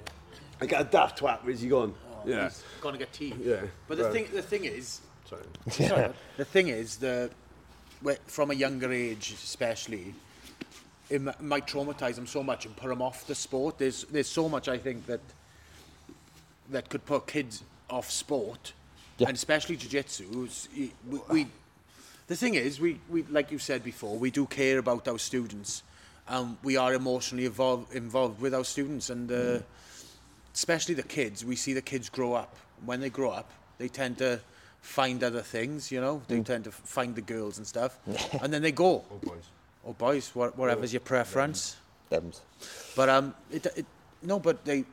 I 0.60 0.66
got 0.66 0.80
a 0.80 0.84
daft 0.84 1.18
twat. 1.20 1.40
Where's 1.44 1.60
he 1.60 1.68
gone? 1.68 1.94
yeah. 2.24 2.44
He's 2.44 2.62
gonna 2.80 2.98
get 2.98 3.12
tea. 3.12 3.34
Yeah, 3.42 3.62
But 3.86 3.98
the 3.98 4.04
right. 4.04 4.12
thing, 4.12 4.28
the 4.32 4.42
thing 4.42 4.64
is, 4.64 5.00
Sorry. 5.28 5.42
sorry, 5.88 6.12
the 6.36 6.44
thing 6.44 6.68
is 6.68 6.96
the 6.96 7.30
from 8.26 8.50
a 8.50 8.54
younger 8.54 8.92
age, 8.92 9.32
especially, 9.32 10.14
it 11.08 11.20
might 11.40 11.66
traumatize 11.66 12.16
them 12.16 12.26
so 12.26 12.42
much 12.42 12.66
and 12.66 12.76
put 12.76 12.88
them 12.88 13.00
off 13.00 13.26
the 13.26 13.34
sport. 13.34 13.78
There's 13.78 14.04
there's 14.04 14.28
so 14.28 14.48
much 14.48 14.68
I 14.68 14.78
think 14.78 15.06
that 15.06 15.20
that 16.70 16.88
could 16.88 17.04
put 17.06 17.26
kids 17.26 17.62
off 17.90 18.10
sport, 18.10 18.72
Yeah. 19.18 19.28
and 19.28 19.36
especially 19.36 19.76
jiu-jitsu. 19.76 20.48
We, 21.10 21.20
we, 21.28 21.46
the 22.26 22.36
thing 22.36 22.54
is, 22.54 22.80
we, 22.80 22.98
we 23.10 23.22
like 23.24 23.50
you 23.50 23.58
said 23.58 23.84
before, 23.84 24.16
we 24.18 24.30
do 24.30 24.46
care 24.46 24.78
about 24.78 25.06
our 25.08 25.18
students, 25.18 25.82
and 26.28 26.56
we 26.62 26.76
are 26.76 26.94
emotionally 26.94 27.46
involved 27.46 27.94
involved 27.94 28.40
with 28.40 28.54
our 28.54 28.64
students, 28.64 29.10
and 29.10 29.30
uh, 29.30 29.58
especially 30.54 30.94
the 30.94 31.02
kids. 31.02 31.44
We 31.44 31.56
see 31.56 31.72
the 31.74 31.82
kids 31.82 32.08
grow 32.08 32.34
up. 32.34 32.56
When 32.84 33.00
they 33.00 33.10
grow 33.10 33.30
up, 33.30 33.50
they 33.78 33.88
tend 33.88 34.18
to 34.18 34.40
find 34.84 35.24
other 35.24 35.40
things. 35.42 35.90
You 35.90 36.00
know, 36.00 36.22
they 36.28 36.40
tend 36.42 36.64
to 36.64 36.70
find 36.72 37.14
the 37.16 37.22
girls 37.22 37.58
and 37.58 37.66
stuff, 37.66 37.98
and 38.42 38.52
then 38.52 38.62
they 38.62 38.72
go. 38.72 39.04
Oh, 39.10 39.18
boys. 39.22 39.44
Oh, 39.86 39.92
boys, 39.92 40.30
wha- 40.34 40.50
whatever's 40.56 40.92
your 40.92 41.00
preference. 41.00 41.76
Dems. 42.10 42.40
But 42.94 43.08
um, 43.08 43.34
it, 43.50 43.66
it 43.76 43.86
no, 44.22 44.38
but 44.38 44.64
they 44.64 44.84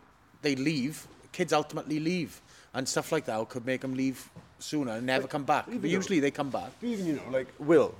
they 0.41 0.55
leave. 0.55 1.07
Kids 1.31 1.53
ultimately 1.53 1.99
leave, 1.99 2.41
and 2.73 2.87
stuff 2.87 3.11
like 3.11 3.25
that 3.25 3.49
could 3.49 3.65
make 3.65 3.81
them 3.81 3.93
leave 3.93 4.29
sooner 4.59 4.93
and 4.93 5.05
never 5.05 5.27
come 5.27 5.43
back. 5.43 5.65
But 5.67 5.81
though- 5.81 5.87
usually 5.87 6.19
they 6.19 6.31
come 6.31 6.49
back. 6.49 6.71
Even, 6.81 7.05
you 7.05 7.13
know, 7.13 7.29
like 7.31 7.47
Will, 7.59 7.93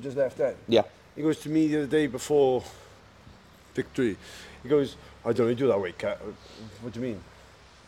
just 0.00 0.16
left 0.16 0.38
then. 0.38 0.54
Yeah. 0.68 0.82
He 1.14 1.22
goes 1.22 1.38
to 1.40 1.48
me 1.48 1.66
the 1.68 1.78
other 1.78 1.86
day 1.86 2.06
before 2.06 2.62
victory. 3.74 4.16
He 4.62 4.68
goes, 4.68 4.96
I 5.24 5.32
don't 5.32 5.46
really 5.46 5.54
do 5.54 5.68
that 5.68 5.80
weight 5.80 5.98
cut. 5.98 6.20
What 6.82 6.92
do 6.92 7.00
you 7.00 7.06
mean? 7.06 7.20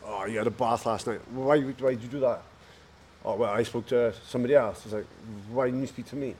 Oh, 0.05 0.25
you 0.25 0.37
had 0.39 0.47
a 0.47 0.51
bath 0.51 0.85
last 0.85 1.05
night. 1.07 1.19
Why, 1.31 1.59
why 1.61 1.91
did 1.93 2.01
you 2.01 2.09
do 2.09 2.19
that? 2.21 2.41
Oh, 3.25 3.35
well, 3.35 3.51
I 3.51 3.63
spoke 3.63 3.87
to 3.87 4.13
somebody 4.27 4.55
else. 4.55 4.83
He's 4.83 4.93
like, 4.93 5.05
why 5.51 5.65
didn't 5.65 5.81
you 5.81 5.87
speak 5.87 6.07
to 6.07 6.15
me? 6.15 6.35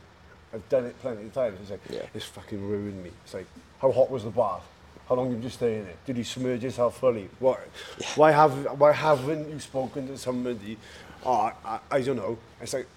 I've 0.54 0.68
done 0.70 0.86
it 0.86 1.00
plenty 1.02 1.26
of 1.26 1.34
times. 1.34 1.60
He's 1.60 1.72
like, 1.72 1.82
Yeah. 1.90 2.02
it's 2.14 2.26
fucking 2.26 2.68
ruined 2.68 3.04
me. 3.04 3.12
It's 3.24 3.34
like, 3.34 3.46
how 3.82 3.92
hot 3.92 4.10
was 4.10 4.24
the 4.24 4.30
bath? 4.30 4.64
How 5.08 5.16
long 5.16 5.32
did 5.34 5.44
you 5.44 5.50
stay 5.50 5.76
in 5.80 5.86
it? 5.88 5.98
Did 6.06 6.18
you 6.18 6.24
submerge 6.24 6.64
yourself 6.64 7.00
fully? 7.00 7.30
What? 7.40 7.60
Why 8.16 8.32
have 8.32 8.80
Why 8.80 8.92
haven't 8.92 9.50
you 9.50 9.60
spoken 9.60 10.08
to 10.08 10.18
somebody? 10.18 10.78
Oh, 11.26 11.52
I, 11.66 11.80
I 11.92 12.02
don't 12.02 12.16
know. 12.16 12.38
It's 12.62 12.74
like, 12.74 12.88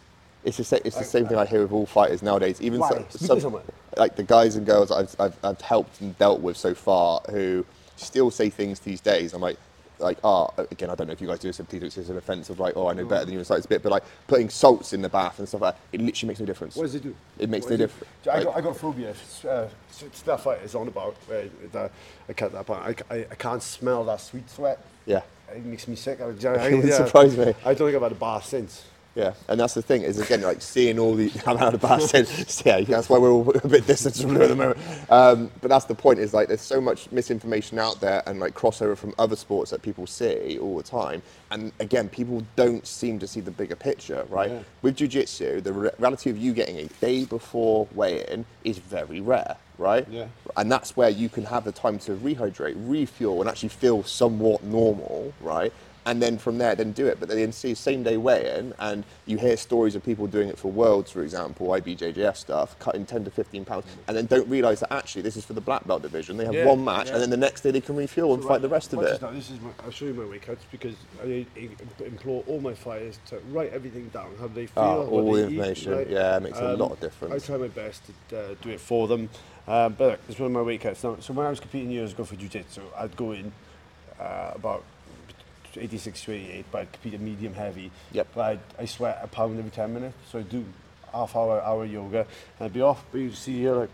It's 0.44 0.58
the, 0.58 0.64
sa- 0.64 0.78
it's 0.84 0.96
the 0.96 1.04
same 1.04 1.26
thing 1.26 1.38
I 1.38 1.46
hear 1.46 1.62
with 1.62 1.72
all 1.72 1.86
fighters 1.86 2.22
nowadays. 2.22 2.60
Even 2.60 2.82
some- 2.82 3.58
like 3.96 4.16
the 4.16 4.22
guys 4.22 4.56
and 4.56 4.64
girls 4.66 4.90
I've, 4.90 5.14
I've, 5.18 5.36
I've 5.44 5.60
helped 5.60 6.00
and 6.00 6.16
dealt 6.18 6.40
with 6.40 6.56
so 6.56 6.74
far 6.74 7.20
who 7.30 7.64
still 7.96 8.30
say 8.30 8.48
things 8.50 8.80
these 8.80 9.00
days. 9.00 9.34
I'm 9.34 9.42
like, 9.42 9.58
like, 10.02 10.18
ah, 10.24 10.48
again, 10.58 10.90
I 10.90 10.94
don't 10.94 11.06
know 11.06 11.12
if 11.12 11.20
you 11.20 11.26
guys 11.28 11.38
do 11.38 11.48
this, 11.48 11.58
and 11.58 11.68
please 11.68 11.80
don't 11.80 11.90
say 11.90 12.00
it's 12.02 12.10
an 12.10 12.16
offence 12.16 12.50
of 12.50 12.60
like, 12.60 12.76
oh, 12.76 12.88
I 12.88 12.92
know 12.94 13.04
better 13.06 13.24
than 13.24 13.34
you, 13.34 13.40
it's 13.40 13.50
like, 13.50 13.58
it's 13.58 13.66
a 13.66 13.68
bit, 13.68 13.82
but 13.82 13.90
like 13.92 14.04
putting 14.26 14.50
salts 14.50 14.92
in 14.92 15.00
the 15.02 15.08
bath 15.08 15.38
and 15.38 15.48
stuff 15.48 15.60
like 15.62 15.74
that, 15.74 15.80
it 15.92 16.00
literally 16.00 16.28
makes 16.28 16.40
no 16.40 16.46
difference. 16.46 16.76
What 16.76 16.82
does 16.84 16.94
it 16.94 17.02
do? 17.02 17.14
It 17.38 17.48
makes 17.48 17.64
What 17.64 17.70
no 17.72 17.76
difference. 17.78 18.12
I 18.30 18.34
Like- 18.36 18.44
got, 18.44 18.56
I 18.56 18.60
got 18.60 18.70
a 18.70 18.74
phobia. 18.74 19.14
Uh, 19.48 19.68
stuff 20.12 20.46
like 20.46 20.60
it's 20.64 20.74
on 20.74 20.88
about. 20.88 21.16
Uh, 21.30 21.88
I 22.28 22.32
cut 22.32 22.52
that 22.52 22.66
part. 22.66 23.02
I 23.10 23.22
can't 23.36 23.62
smell 23.62 24.04
that 24.04 24.20
sweet 24.20 24.48
sweat. 24.50 24.78
Yeah. 25.06 25.22
It 25.54 25.64
makes 25.64 25.86
me 25.86 25.96
sick. 25.96 26.20
I, 26.20 26.24
I, 26.26 26.28
It 26.68 26.82
would 26.84 26.92
surprise 26.92 27.36
me. 27.36 27.54
I 27.64 27.74
don't 27.74 27.86
think 27.88 27.96
I've 27.96 28.02
had 28.02 28.12
a 28.12 28.16
bath 28.16 28.46
since. 28.46 28.84
Yeah, 29.14 29.34
and 29.48 29.60
that's 29.60 29.74
the 29.74 29.82
thing 29.82 30.02
is 30.02 30.18
again 30.18 30.40
like 30.40 30.62
seeing 30.62 30.98
all 30.98 31.14
the 31.14 31.30
I'm 31.46 31.58
out 31.58 31.74
of 31.74 31.82
basket. 31.82 32.28
yeah, 32.64 32.80
that's 32.80 33.10
why 33.10 33.18
we're 33.18 33.30
all 33.30 33.50
a 33.62 33.68
bit 33.68 33.86
distant 33.86 34.16
from 34.16 34.36
it 34.36 34.42
at 34.42 34.48
the 34.48 34.56
moment. 34.56 34.78
Um, 35.10 35.50
but 35.60 35.68
that's 35.68 35.84
the 35.84 35.94
point 35.94 36.18
is 36.18 36.32
like 36.32 36.48
there's 36.48 36.62
so 36.62 36.80
much 36.80 37.12
misinformation 37.12 37.78
out 37.78 38.00
there 38.00 38.22
and 38.26 38.40
like 38.40 38.54
crossover 38.54 38.96
from 38.96 39.14
other 39.18 39.36
sports 39.36 39.70
that 39.70 39.82
people 39.82 40.06
see 40.06 40.58
all 40.58 40.76
the 40.78 40.82
time. 40.82 41.22
And 41.50 41.72
again, 41.80 42.08
people 42.08 42.42
don't 42.56 42.86
seem 42.86 43.18
to 43.18 43.26
see 43.26 43.40
the 43.40 43.50
bigger 43.50 43.76
picture, 43.76 44.24
right? 44.30 44.50
Yeah. 44.50 44.60
With 44.80 44.96
jiu-jitsu, 44.96 45.60
the 45.60 45.72
re- 45.72 45.90
reality 45.98 46.30
of 46.30 46.38
you 46.38 46.54
getting 46.54 46.78
a 46.78 46.86
day 46.86 47.26
before 47.26 47.86
weigh-in 47.94 48.46
is 48.64 48.78
very 48.78 49.20
rare, 49.20 49.56
right? 49.76 50.08
Yeah. 50.08 50.28
And 50.56 50.72
that's 50.72 50.96
where 50.96 51.10
you 51.10 51.28
can 51.28 51.44
have 51.44 51.64
the 51.64 51.72
time 51.72 51.98
to 52.00 52.12
rehydrate, 52.12 52.74
refuel, 52.78 53.40
and 53.40 53.50
actually 53.50 53.68
feel 53.70 54.02
somewhat 54.04 54.64
normal, 54.64 55.34
right? 55.42 55.72
And 56.04 56.20
then 56.20 56.36
from 56.36 56.58
there, 56.58 56.74
then 56.74 56.90
do 56.92 57.06
it. 57.06 57.20
But 57.20 57.28
then 57.28 57.52
see 57.52 57.74
same 57.74 58.02
day 58.02 58.16
weigh-in, 58.16 58.74
and 58.80 59.04
you 59.26 59.38
hear 59.38 59.56
stories 59.56 59.94
of 59.94 60.04
people 60.04 60.26
doing 60.26 60.48
it 60.48 60.58
for 60.58 60.70
worlds, 60.72 61.12
for 61.12 61.22
example, 61.22 61.68
IBJJF 61.68 62.36
stuff, 62.36 62.76
cutting 62.80 63.06
10 63.06 63.24
to 63.24 63.30
15 63.30 63.64
pounds, 63.64 63.84
and 64.08 64.16
then 64.16 64.26
don't 64.26 64.48
realise 64.48 64.80
that 64.80 64.92
actually 64.92 65.22
this 65.22 65.36
is 65.36 65.44
for 65.44 65.52
the 65.52 65.60
black 65.60 65.86
belt 65.86 66.02
division. 66.02 66.36
They 66.36 66.44
have 66.44 66.54
Yeah, 66.54 66.66
one 66.66 66.84
match, 66.84 67.06
yeah. 67.06 67.12
and 67.14 67.22
then 67.22 67.30
the 67.30 67.36
next 67.36 67.60
day 67.60 67.70
they 67.70 67.80
can 67.80 67.94
refuel 67.94 68.34
and 68.34 68.42
fight 68.42 68.62
the 68.62 68.68
rest 68.68 68.92
of 68.92 68.98
it. 69.00 69.20
this 69.20 69.30
This 69.32 69.50
is 69.50 69.60
my, 69.60 69.70
I'll 69.84 69.92
show 69.92 70.06
you 70.06 70.14
my 70.14 70.24
weight 70.24 70.42
cuts 70.42 70.64
because 70.72 70.96
I, 71.22 71.46
I 71.56 71.68
implore 72.04 72.42
all 72.48 72.60
my 72.60 72.74
fighters 72.74 73.20
to 73.26 73.38
write 73.50 73.72
everything 73.72 74.08
down. 74.08 74.30
How 74.40 74.48
they 74.48 74.66
feel, 74.66 74.82
Ah, 74.82 74.96
what 75.02 75.08
all 75.22 75.32
they 75.34 75.42
the 75.42 75.48
eat, 75.50 75.52
information. 75.54 75.92
right? 75.92 76.10
Yeah, 76.10 76.36
it 76.36 76.42
makes 76.42 76.58
a 76.58 76.74
lot 76.76 76.90
of 76.92 77.00
difference. 77.00 77.32
I 77.44 77.46
try 77.46 77.56
my 77.58 77.68
best 77.68 78.02
to 78.30 78.38
uh, 78.38 78.54
do 78.60 78.70
it 78.70 78.80
for 78.80 79.06
them. 79.06 79.28
Um, 79.68 79.94
but 79.96 80.18
it's 80.28 80.40
one 80.40 80.46
of 80.46 80.52
my 80.52 80.62
weight 80.62 80.80
cuts. 80.80 81.04
Now, 81.04 81.16
so 81.20 81.32
when 81.32 81.46
I 81.46 81.50
was 81.50 81.60
competing 81.60 81.92
years 81.92 82.12
ago 82.12 82.24
for 82.24 82.34
jiu-jitsu, 82.34 82.82
I'd 82.98 83.16
go 83.16 83.30
in 83.30 83.52
uh, 84.18 84.50
about 84.56 84.82
86 85.80 86.24
to 86.24 86.32
88, 86.32 86.64
but 86.70 86.78
I'd 86.82 86.92
compete 86.92 87.14
at 87.14 87.20
medium 87.20 87.54
heavy. 87.54 87.90
Yep. 88.12 88.28
But 88.34 88.40
I'd, 88.42 88.60
I 88.78 88.84
sweat 88.86 89.20
a 89.22 89.26
pound 89.26 89.58
every 89.58 89.70
10 89.70 89.92
minutes. 89.94 90.16
So 90.30 90.38
I'd 90.40 90.48
do 90.50 90.64
half 91.12 91.34
hour, 91.36 91.60
hour 91.62 91.84
yoga, 91.84 92.20
and 92.58 92.66
I'd 92.66 92.72
be 92.72 92.80
off. 92.82 93.04
But 93.12 93.18
you 93.18 93.32
see 93.32 93.58
here, 93.60 93.74
like, 93.74 93.90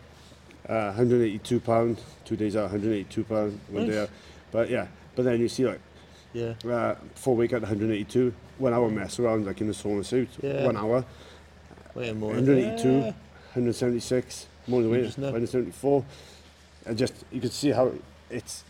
uh, 0.69 0.93
182 0.93 1.61
pound, 1.61 2.01
two 2.25 2.37
days 2.37 2.57
out, 2.57 2.63
182 2.71 3.25
pound, 3.25 3.61
one 3.69 3.87
day 3.89 4.03
out. 4.03 4.11
But 4.51 4.69
yeah, 4.71 4.87
but 5.17 5.25
then 5.25 5.41
you 5.41 5.49
see 5.49 5.67
like, 5.67 5.81
Yeah. 6.33 6.55
uh, 6.69 6.95
four 7.15 7.37
week 7.37 7.53
at 7.53 7.63
182, 7.63 8.35
one 8.59 8.75
hour 8.75 8.91
mess 8.91 9.19
around 9.19 9.47
like 9.47 9.61
in 9.61 9.67
the 9.67 9.73
sauna 9.73 10.05
suit, 10.05 10.29
Yeah. 10.43 10.65
one 10.67 10.77
hour, 10.77 11.05
Weighing 11.95 12.21
more. 12.21 12.33
182, 12.35 13.01
176, 13.55 14.47
more 14.67 14.83
than 14.83 14.91
weight, 14.91 15.05
174. 15.17 16.05
And 16.87 16.97
just, 16.99 17.15
you 17.33 17.41
can 17.41 17.51
see 17.51 17.71
how 17.71 17.93
it's 18.31 18.63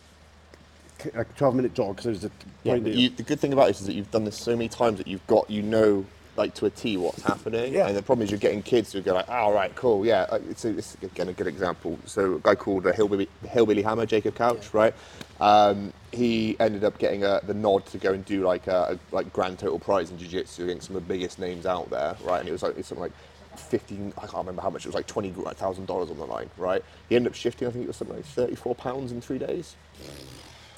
like 1.15 1.35
12 1.37 1.55
minute 1.55 1.73
jog, 1.73 1.97
because 1.97 2.05
there's 2.21 2.25
a 2.25 2.31
Yeah, 2.63 2.73
point 2.73 2.83
but 2.83 2.93
there. 2.93 3.01
you, 3.01 3.09
the 3.09 3.23
good 3.23 3.39
thing 3.39 3.53
about 3.53 3.67
this 3.67 3.81
is 3.81 3.87
that 3.87 3.93
you've 3.93 4.11
done 4.11 4.25
this 4.25 4.37
so 4.37 4.55
many 4.55 4.69
times 4.69 4.97
that 4.97 5.07
you've 5.07 5.25
got, 5.27 5.49
you 5.49 5.61
know, 5.61 6.05
like 6.37 6.53
to 6.55 6.65
a 6.65 6.69
T 6.69 6.97
what's 6.97 7.21
happening. 7.23 7.73
Yeah. 7.73 7.87
And 7.87 7.97
the 7.97 8.01
problem 8.03 8.23
is 8.23 8.31
you're 8.31 8.39
getting 8.39 8.63
kids 8.63 8.93
who 8.93 9.01
go 9.01 9.13
like, 9.13 9.25
oh, 9.29 9.53
right, 9.53 9.75
cool, 9.75 10.05
yeah. 10.05 10.25
Uh, 10.29 10.39
It's, 10.49 10.65
a, 10.65 10.77
it's 10.77 10.95
again 11.01 11.29
a 11.29 11.33
good 11.33 11.47
example. 11.47 11.99
So 12.05 12.35
a 12.35 12.39
guy 12.39 12.55
called 12.55 12.87
uh, 12.87 12.93
Hillbilly, 12.93 13.29
Hillbilly 13.47 13.81
Hammer, 13.81 14.05
Jacob 14.05 14.35
Couch, 14.35 14.73
right? 14.73 14.93
Um, 15.41 15.93
he 16.11 16.57
ended 16.59 16.83
up 16.83 16.97
getting 16.97 17.23
uh 17.23 17.39
the 17.43 17.53
nod 17.53 17.85
to 17.87 17.97
go 17.97 18.13
and 18.13 18.25
do 18.25 18.43
like 18.43 18.67
a, 18.67 18.97
a 19.11 19.15
like 19.15 19.31
grand 19.33 19.59
total 19.59 19.79
prize 19.79 20.11
in 20.11 20.17
jiu-jitsu 20.17 20.63
against 20.63 20.87
some 20.87 20.95
of 20.95 21.03
the 21.03 21.07
biggest 21.07 21.39
names 21.39 21.65
out 21.65 21.89
there, 21.89 22.15
right? 22.23 22.39
And 22.39 22.49
it 22.49 22.51
was 22.51 22.63
like 22.63 22.77
it's 22.77 22.89
something 22.89 23.03
like 23.03 23.13
15, 23.57 24.13
I 24.17 24.21
can't 24.21 24.33
remember 24.35 24.61
how 24.61 24.69
much, 24.69 24.85
it 24.85 24.89
was 24.89 24.95
like 24.95 25.07
$20,000 25.07 25.89
on 26.11 26.17
the 26.17 26.25
line, 26.25 26.49
right? 26.57 26.83
He 27.09 27.15
ended 27.15 27.31
up 27.31 27.35
shifting, 27.35 27.67
I 27.67 27.71
think 27.71 27.83
it 27.85 27.87
was 27.87 27.97
something 27.97 28.15
like 28.15 28.25
34 28.25 28.75
pounds 28.75 29.11
in 29.11 29.21
three 29.21 29.39
days 29.39 29.75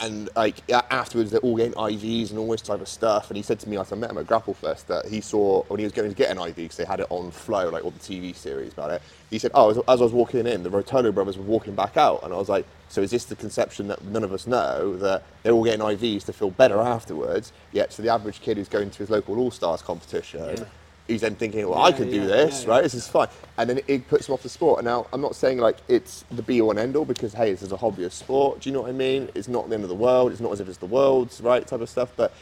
and 0.01 0.29
like 0.35 0.69
afterwards 0.69 1.31
they're 1.31 1.39
all 1.41 1.55
getting 1.55 1.73
IVs 1.73 2.31
and 2.31 2.39
all 2.39 2.49
this 2.49 2.61
type 2.61 2.81
of 2.81 2.87
stuff. 2.87 3.29
And 3.29 3.37
he 3.37 3.43
said 3.43 3.59
to 3.59 3.69
me, 3.69 3.77
like 3.77 3.91
I 3.91 3.95
met 3.95 4.09
him 4.09 4.17
at 4.17 4.27
Grapple 4.27 4.53
Fest, 4.53 4.87
that 4.87 5.05
he 5.05 5.21
saw 5.21 5.63
when 5.63 5.79
he 5.79 5.83
was 5.83 5.93
going 5.93 6.09
to 6.09 6.15
get 6.15 6.35
an 6.35 6.41
IV 6.41 6.55
because 6.55 6.77
they 6.77 6.85
had 6.85 6.99
it 6.99 7.07
on 7.09 7.31
Flow, 7.31 7.69
like 7.69 7.85
all 7.85 7.91
the 7.91 7.99
TV 7.99 8.35
series 8.35 8.73
about 8.73 8.91
it. 8.91 9.01
He 9.29 9.39
said, 9.39 9.51
"Oh, 9.53 9.69
as, 9.69 9.77
as 9.77 10.01
I 10.01 10.03
was 10.03 10.11
walking 10.11 10.45
in, 10.45 10.63
the 10.63 10.69
Rotolo 10.69 11.13
brothers 11.13 11.37
were 11.37 11.43
walking 11.43 11.75
back 11.75 11.97
out," 11.97 12.23
and 12.23 12.33
I 12.33 12.37
was 12.37 12.49
like, 12.49 12.65
"So 12.89 13.01
is 13.01 13.11
this 13.11 13.25
the 13.25 13.35
conception 13.35 13.87
that 13.87 14.03
none 14.03 14.23
of 14.23 14.33
us 14.33 14.47
know 14.47 14.97
that 14.97 15.23
they're 15.43 15.53
all 15.53 15.63
getting 15.63 15.81
IVs 15.81 16.25
to 16.25 16.33
feel 16.33 16.49
better 16.49 16.79
afterwards? 16.79 17.53
Yet, 17.71 17.93
so 17.93 18.03
the 18.03 18.09
average 18.09 18.41
kid 18.41 18.57
who's 18.57 18.67
going 18.67 18.89
to 18.89 18.97
his 18.97 19.09
local 19.09 19.37
All 19.39 19.51
Stars 19.51 19.81
competition." 19.81 20.65
He's 21.11 21.21
then 21.21 21.35
thinking, 21.35 21.67
well, 21.67 21.77
I 21.79 21.89
Yeah, 21.89 21.97
do 21.97 22.25
this, 22.25 22.63
yeah, 22.63 22.69
right? 22.69 22.83
This 22.83 22.93
is 22.93 23.05
fine. 23.07 23.27
And 23.57 23.69
then 23.69 23.79
it, 23.79 23.85
it 23.87 24.07
puts 24.07 24.29
him 24.29 24.33
off 24.33 24.43
the 24.43 24.49
sport. 24.49 24.79
And 24.79 24.85
now, 24.85 25.07
I'm 25.11 25.19
not 25.19 25.35
saying 25.35 25.57
like 25.57 25.77
it's 25.89 26.23
the 26.31 26.41
be 26.41 26.61
all 26.61 26.69
and 26.71 26.79
end 26.79 26.95
all 26.95 27.03
because, 27.03 27.33
hey, 27.33 27.51
this 27.51 27.61
is 27.61 27.73
a 27.73 27.77
hobbyist 27.77 28.13
sport. 28.13 28.61
Do 28.61 28.69
you 28.69 28.73
know 28.73 28.81
what 28.81 28.89
I 28.89 28.93
mean? 28.93 29.29
It's 29.35 29.49
not 29.49 29.67
the 29.67 29.75
end 29.75 29.83
of 29.83 29.89
the 29.89 29.95
world. 29.95 30.31
It's 30.31 30.39
not 30.39 30.53
as 30.53 30.61
if 30.61 30.69
it's 30.69 30.77
the 30.77 30.85
world's, 30.85 31.41
right? 31.41 31.67
Type 31.67 31.81
of 31.81 31.89
stuff. 31.89 32.13
But 32.15 32.33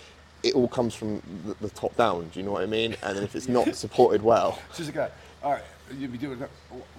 it 0.43 0.53
all 0.53 0.67
comes 0.67 0.93
from 0.93 1.21
the, 1.47 1.55
the 1.61 1.69
top 1.71 1.95
down. 1.97 2.29
Do 2.29 2.39
you 2.39 2.45
know 2.45 2.51
what 2.51 2.61
I 2.61 2.67
mean? 2.67 2.95
And 3.01 3.17
then 3.17 3.23
if 3.23 3.35
it's 3.35 3.47
not 3.47 3.75
supported 3.75 4.21
well, 4.21 4.59
It's 4.69 4.77
just 4.77 4.95
a. 4.95 5.11
All 5.41 5.53
right, 5.53 5.63
you'll 5.97 6.11
be 6.11 6.17
doing 6.19 6.37
that. 6.39 6.49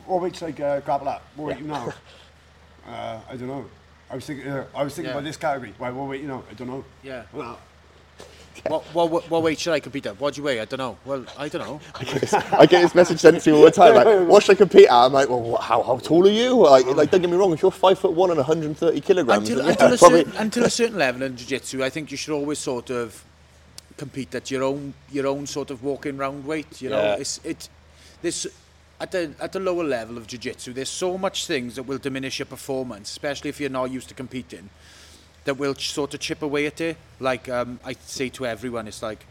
What 0.06 0.22
weight's 0.22 0.42
like 0.42 0.58
uh, 0.58 0.80
grapple 0.80 1.08
up? 1.08 1.22
What 1.36 1.48
weight 1.48 1.58
you 1.58 1.66
now? 1.66 1.92
uh, 2.88 3.20
I 3.30 3.36
don't 3.36 3.48
know. 3.48 3.64
I 4.10 4.16
was 4.16 4.26
thinking. 4.26 4.48
Uh, 4.48 4.64
I 4.74 4.82
was 4.82 4.94
thinking 4.94 5.10
Yeah. 5.10 5.18
about 5.18 5.24
this 5.24 5.36
category. 5.36 5.72
Why? 5.78 5.90
What 5.90 6.08
weight 6.08 6.20
you 6.22 6.26
know? 6.28 6.42
I 6.50 6.54
don't 6.54 6.66
know. 6.68 6.84
Yeah. 7.04 7.22
Well, 7.32 7.60
What, 8.66 8.84
what, 8.94 9.30
what 9.30 9.42
weight 9.42 9.58
should 9.58 9.72
I 9.72 9.80
compete 9.80 10.06
at? 10.06 10.20
What 10.20 10.34
do 10.34 10.40
you 10.40 10.44
weigh? 10.44 10.60
I 10.60 10.64
don't 10.64 10.78
know. 10.78 10.98
Well, 11.04 11.24
I 11.38 11.48
don't 11.48 11.62
know. 11.62 11.80
I 11.94 12.04
get 12.04 12.20
this, 12.20 12.34
I 12.34 12.66
get 12.66 12.82
this 12.82 12.94
message 12.94 13.20
sent 13.20 13.40
to 13.40 13.50
me 13.50 13.56
all 13.56 13.64
the 13.64 13.70
time. 13.70 13.94
Like, 13.94 14.28
what 14.28 14.42
should 14.42 14.52
I 14.52 14.56
compete 14.56 14.86
at? 14.86 14.92
I'm 14.92 15.12
like, 15.12 15.28
well, 15.28 15.56
how, 15.56 15.82
how 15.82 15.98
tall 15.98 16.26
are 16.26 16.30
you? 16.30 16.54
Like, 16.56 16.84
like, 16.86 17.10
don't 17.10 17.22
get 17.22 17.30
me 17.30 17.36
wrong. 17.36 17.52
If 17.52 17.62
you're 17.62 17.70
five 17.70 17.98
foot 17.98 18.12
one 18.12 18.30
and 18.30 18.36
130 18.36 19.00
kilograms, 19.00 19.48
until, 19.48 19.64
yeah, 19.64 19.70
until, 19.70 19.92
a, 19.92 19.98
probably... 19.98 20.24
certain, 20.24 20.36
until 20.36 20.64
a 20.64 20.70
certain 20.70 20.98
level 20.98 21.22
in 21.22 21.36
jiu-jitsu, 21.36 21.82
I 21.82 21.90
think 21.90 22.10
you 22.10 22.16
should 22.16 22.34
always 22.34 22.58
sort 22.58 22.90
of 22.90 23.24
compete 23.96 24.34
at 24.34 24.50
your 24.50 24.62
own 24.62 24.94
your 25.10 25.26
own 25.26 25.46
sort 25.46 25.70
of 25.70 25.82
walking 25.82 26.16
round 26.16 26.44
weight. 26.44 26.82
You 26.82 26.90
know, 26.90 27.02
yeah. 27.02 27.16
it's 27.16 27.40
it 27.44 27.68
this 28.22 28.46
at 29.00 29.10
the 29.12 29.32
at 29.40 29.52
the 29.52 29.60
lower 29.60 29.84
level 29.84 30.18
of 30.18 30.26
jiu-jitsu. 30.26 30.72
There's 30.72 30.90
so 30.90 31.16
much 31.16 31.46
things 31.46 31.76
that 31.76 31.84
will 31.84 31.98
diminish 31.98 32.38
your 32.38 32.46
performance, 32.46 33.10
especially 33.10 33.50
if 33.50 33.60
you're 33.60 33.70
not 33.70 33.90
used 33.90 34.08
to 34.08 34.14
competing. 34.14 34.68
That 35.50 35.58
will 35.58 35.74
sort 35.74 36.14
of 36.14 36.20
chip 36.20 36.42
away 36.42 36.66
at 36.66 36.80
it. 36.80 36.96
Like 37.18 37.48
um, 37.48 37.80
I 37.84 37.94
say 37.94 38.28
to 38.28 38.46
everyone, 38.46 38.86
it's 38.86 39.02
like 39.02 39.26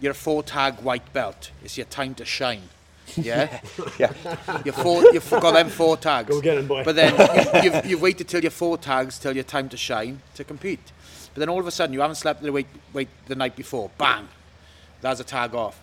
you're 0.00 0.12
a 0.12 0.14
four 0.14 0.42
tag 0.42 0.76
white 0.80 1.12
belt. 1.12 1.50
It's 1.62 1.76
your 1.76 1.84
time 1.84 2.14
to 2.14 2.24
shine. 2.24 2.62
Yeah. 3.14 3.60
Yeah. 3.98 4.14
You're 4.64 4.72
four, 4.72 5.02
you've 5.12 5.28
got 5.28 5.52
them 5.58 5.68
four 5.68 5.98
tags. 5.98 6.30
Go 6.30 6.40
get 6.40 6.56
'em, 6.56 6.66
boy. 6.68 6.84
But 6.84 6.96
then 6.96 7.12
you, 7.18 7.60
you've, 7.70 7.84
you've 7.84 8.00
waited 8.00 8.28
till 8.28 8.40
your 8.40 8.50
four 8.50 8.78
tags, 8.78 9.18
till 9.18 9.34
your 9.34 9.44
time 9.44 9.68
to 9.68 9.76
shine, 9.76 10.22
to 10.36 10.42
compete. 10.44 10.80
But 11.34 11.40
then 11.40 11.50
all 11.50 11.60
of 11.60 11.66
a 11.66 11.70
sudden, 11.70 11.92
you 11.92 12.00
haven't 12.00 12.16
slept 12.16 12.42
the, 12.42 12.64
the 13.26 13.34
night 13.34 13.54
before. 13.54 13.90
Bang! 13.98 14.26
There's 15.02 15.20
a 15.20 15.24
tag 15.24 15.54
off. 15.54 15.78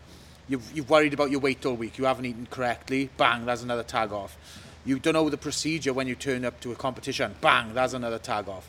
You've, 0.48 0.68
you've 0.75 0.89
worried 0.89 1.13
about 1.13 1.30
your 1.30 1.42
weight 1.42 1.63
all 1.63 1.75
week. 1.75 2.00
You 2.00 2.06
haven't 2.06 2.25
eaten 2.25 2.48
correctly. 2.50 3.12
Bang! 3.18 3.46
There's 3.46 3.62
another 3.62 3.84
tag 3.84 4.12
off. 4.12 4.36
You 4.84 4.98
don't 4.98 5.13
know 5.13 5.30
the 5.30 5.38
procedure 5.38 5.94
when 5.94 6.08
you 6.08 6.15
turn 6.15 6.44
up 6.44 6.60
to 6.62 6.72
a 6.72 6.75
competition. 6.75 7.36
Bang! 7.39 7.75
There's 7.75 7.94
another 7.94 8.18
tag 8.18 8.50
off. 8.50 8.68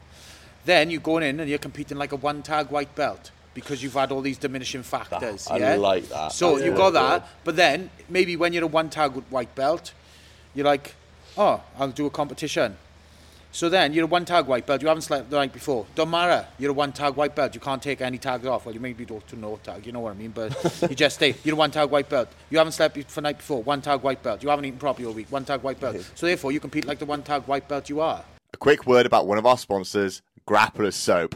Then 0.66 0.90
you're 0.90 1.00
going 1.00 1.22
in 1.22 1.38
and 1.38 1.48
you're 1.48 1.60
competing 1.60 1.96
like 1.96 2.10
a 2.10 2.16
one 2.16 2.42
tag 2.42 2.70
white 2.70 2.92
belt 2.96 3.30
because 3.54 3.82
you've 3.82 3.94
had 3.94 4.10
all 4.10 4.20
these 4.20 4.36
diminishing 4.36 4.82
factors. 4.82 5.46
I 5.46 5.58
yeah? 5.58 5.76
like 5.76 6.08
that. 6.08 6.32
So 6.32 6.50
That's 6.50 6.64
you've 6.64 6.74
really 6.74 6.92
got 6.92 7.20
that, 7.20 7.28
but 7.44 7.54
then 7.54 7.88
maybe 8.08 8.36
when 8.36 8.52
you're 8.52 8.64
a 8.64 8.66
one 8.66 8.90
tag 8.90 9.12
white 9.30 9.54
belt, 9.54 9.92
you're 10.54 10.66
like, 10.66 10.96
oh, 11.38 11.62
I'll 11.78 11.92
do 11.92 12.06
a 12.06 12.10
competition. 12.10 12.76
So 13.52 13.68
then 13.68 13.92
you're 13.92 14.04
a 14.04 14.08
one 14.08 14.24
tag 14.24 14.46
white 14.46 14.66
belt. 14.66 14.82
You 14.82 14.88
haven't 14.88 15.02
slept 15.02 15.30
the 15.30 15.36
night 15.36 15.52
before. 15.52 15.86
Don't 15.94 16.10
matter. 16.10 16.46
You're 16.58 16.72
a 16.72 16.74
one 16.74 16.92
tag 16.92 17.14
white 17.14 17.36
belt. 17.36 17.54
You 17.54 17.60
can't 17.60 17.80
take 17.80 18.00
any 18.00 18.18
tags 18.18 18.44
off. 18.44 18.66
Well, 18.66 18.74
you 18.74 18.80
maybe 18.80 19.04
do 19.04 19.22
to 19.28 19.36
no 19.36 19.58
tag. 19.62 19.86
You 19.86 19.92
know 19.92 20.00
what 20.00 20.10
I 20.10 20.14
mean? 20.14 20.32
But 20.32 20.52
you 20.90 20.96
just 20.96 21.16
stay. 21.16 21.36
You're 21.44 21.54
a 21.54 21.58
one 21.58 21.70
tag 21.70 21.90
white 21.90 22.08
belt. 22.08 22.28
You 22.50 22.58
haven't 22.58 22.72
slept 22.72 22.96
for 22.96 23.14
the 23.14 23.20
night 23.22 23.38
before. 23.38 23.62
One 23.62 23.80
tag 23.80 24.02
white 24.02 24.22
belt. 24.22 24.42
You 24.42 24.48
haven't 24.48 24.64
eaten 24.64 24.80
properly 24.80 25.06
all 25.06 25.14
week. 25.14 25.30
One 25.30 25.44
tag 25.44 25.62
white 25.62 25.78
belt. 25.78 25.96
So 26.16 26.26
therefore, 26.26 26.50
you 26.50 26.58
compete 26.58 26.86
like 26.86 26.98
the 26.98 27.06
one 27.06 27.22
tag 27.22 27.44
white 27.44 27.68
belt 27.68 27.88
you 27.88 28.00
are. 28.00 28.24
A 28.52 28.56
quick 28.58 28.84
word 28.84 29.06
about 29.06 29.26
one 29.26 29.38
of 29.38 29.46
our 29.46 29.56
sponsors, 29.56 30.22
Grappler 30.48 30.92
Soap. 30.92 31.34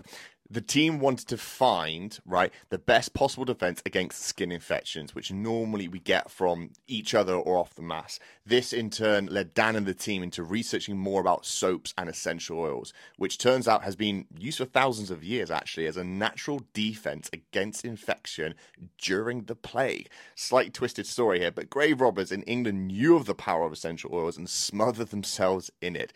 The 0.53 0.61
team 0.61 0.99
wanted 0.99 1.29
to 1.29 1.37
find, 1.37 2.19
right, 2.27 2.53
the 2.71 2.79
best 2.79 3.15
possible 3.15 3.45
defense 3.45 3.81
against 3.87 4.23
skin 4.23 4.51
infections, 4.51 5.15
which 5.15 5.31
normally 5.31 5.87
we 5.87 6.01
get 6.01 6.29
from 6.29 6.71
each 6.89 7.15
other 7.15 7.35
or 7.35 7.57
off 7.57 7.75
the 7.75 7.83
mass. 7.83 8.19
This 8.45 8.73
in 8.73 8.91
turn 8.91 9.27
led 9.27 9.55
Dan 9.55 9.77
and 9.77 9.87
the 9.87 9.95
team 9.95 10.25
into 10.25 10.43
researching 10.43 10.99
more 10.99 11.21
about 11.21 11.47
soaps 11.47 11.95
and 11.97 12.09
essential 12.09 12.59
oils, 12.59 12.93
which 13.17 13.39
turns 13.39 13.69
out 13.69 13.85
has 13.85 13.95
been 13.95 14.27
used 14.37 14.59
for 14.59 14.65
thousands 14.65 15.13
of 15.13 15.23
years 15.23 15.53
actually 15.53 15.87
as 15.87 15.97
a 15.97 16.03
natural 16.03 16.63
defense 16.75 17.31
against 17.33 17.85
infection 17.85 18.57
during 18.99 19.45
the 19.45 19.55
plague. 19.55 20.09
slight 20.35 20.75
twisted 20.75 21.07
story 21.07 21.39
here, 21.39 21.53
but 21.53 21.71
grave 21.71 22.01
robbers 22.01 22.33
in 22.33 22.43
England 22.43 22.89
knew 22.89 23.15
of 23.15 23.27
the 23.27 23.37
power 23.37 23.65
of 23.65 23.73
essential 23.73 24.13
oils 24.13 24.37
and 24.37 24.51
smothered 24.51 25.11
themselves 25.11 25.71
in 25.81 25.95
it 25.95 26.13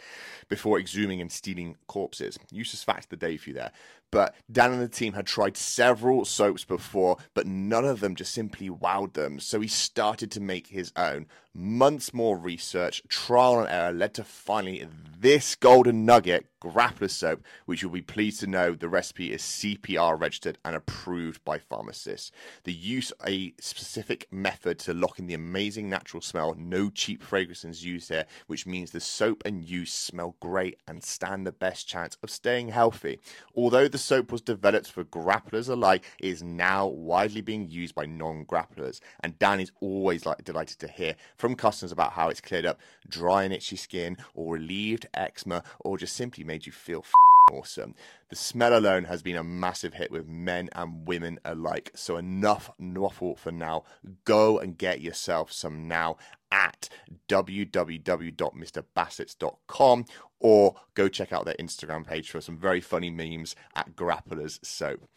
before 0.48 0.76
exhuming 0.76 1.20
and 1.20 1.30
stealing 1.30 1.76
corpses. 1.86 2.36
Useless 2.50 2.82
fact 2.82 3.04
of 3.04 3.10
the 3.10 3.16
day 3.16 3.36
for 3.36 3.50
you 3.50 3.54
there. 3.54 3.70
But 4.10 4.34
Dan 4.50 4.72
and 4.72 4.82
the 4.82 4.88
team 4.88 5.14
had 5.14 5.26
tried 5.26 5.56
several 5.56 6.24
soaps 6.24 6.64
before, 6.64 7.16
but 7.34 7.46
none 7.46 7.84
of 7.84 8.00
them 8.00 8.14
just 8.14 8.32
simply 8.32 8.70
wowed 8.70 9.14
them. 9.14 9.40
So 9.40 9.60
he 9.60 9.68
started 9.68 10.30
to 10.32 10.40
make 10.40 10.68
his 10.68 10.92
own. 10.96 11.26
Months 11.56 12.12
more 12.12 12.36
research, 12.36 13.00
trial 13.08 13.60
and 13.60 13.68
error 13.68 13.92
led 13.92 14.12
to 14.14 14.24
finally 14.24 14.88
this 15.20 15.54
golden 15.54 16.04
nugget, 16.04 16.46
grappler 16.60 17.08
soap, 17.10 17.42
which 17.66 17.80
you'll 17.80 17.92
be 17.92 18.02
pleased 18.02 18.40
to 18.40 18.46
know 18.46 18.74
the 18.74 18.88
recipe 18.88 19.32
is 19.32 19.42
CPR 19.42 20.18
registered 20.18 20.58
and 20.64 20.74
approved 20.74 21.44
by 21.44 21.58
pharmacists. 21.58 22.32
They 22.64 22.72
use 22.72 23.12
a 23.24 23.52
specific 23.60 24.26
method 24.32 24.78
to 24.80 24.94
lock 24.94 25.18
in 25.18 25.26
the 25.26 25.34
amazing 25.34 25.88
natural 25.88 26.22
smell. 26.22 26.54
No 26.58 26.90
cheap 26.90 27.22
fragrances 27.22 27.84
used 27.84 28.08
here, 28.08 28.24
which 28.48 28.66
means 28.66 28.90
the 28.90 29.00
soap 29.00 29.42
and 29.44 29.62
use 29.62 29.92
smell 29.92 30.36
great 30.40 30.78
and 30.88 31.04
stand 31.04 31.46
the 31.46 31.52
best 31.52 31.86
chance 31.86 32.16
of 32.22 32.30
staying 32.30 32.68
healthy. 32.68 33.20
Although 33.54 33.88
the 33.88 33.98
soap 33.98 34.32
was 34.32 34.40
developed 34.40 34.90
for 34.90 35.04
grapplers 35.04 35.68
alike, 35.68 36.04
it 36.18 36.28
is 36.28 36.42
now 36.42 36.86
widely 36.86 37.42
being 37.42 37.70
used 37.70 37.94
by 37.94 38.06
non-grapplers. 38.06 39.00
And 39.20 39.38
Dan 39.38 39.60
is 39.60 39.72
always 39.80 40.26
like 40.26 40.42
delighted 40.44 40.78
to 40.80 40.88
hear 40.88 41.14
from 41.36 41.43
customers 41.54 41.92
about 41.92 42.12
how 42.12 42.28
it's 42.28 42.40
cleared 42.40 42.64
up 42.64 42.80
dry 43.06 43.44
and 43.44 43.52
itchy 43.52 43.76
skin, 43.76 44.16
or 44.34 44.54
relieved 44.54 45.06
eczema, 45.12 45.62
or 45.80 45.98
just 45.98 46.16
simply 46.16 46.44
made 46.44 46.64
you 46.64 46.72
feel 46.72 47.00
f- 47.00 47.12
awesome. 47.52 47.94
The 48.30 48.36
smell 48.36 48.74
alone 48.76 49.04
has 49.04 49.22
been 49.22 49.36
a 49.36 49.44
massive 49.44 49.94
hit 49.94 50.10
with 50.10 50.26
men 50.26 50.68
and 50.72 51.06
women 51.06 51.38
alike. 51.44 51.92
So 51.94 52.16
enough 52.16 52.70
waffle 52.78 53.36
for 53.36 53.52
now. 53.52 53.84
Go 54.24 54.58
and 54.58 54.78
get 54.78 55.02
yourself 55.02 55.52
some 55.52 55.86
now 55.86 56.16
at 56.50 56.88
www.mrbassetts.com 57.28 60.04
or 60.40 60.74
go 60.94 61.08
check 61.08 61.32
out 61.32 61.44
their 61.44 61.54
Instagram 61.58 62.06
page 62.06 62.30
for 62.30 62.40
some 62.40 62.58
very 62.58 62.80
funny 62.80 63.10
memes 63.10 63.56
at 63.74 63.96
Grapplers 63.96 64.64
Soap. 64.64 65.08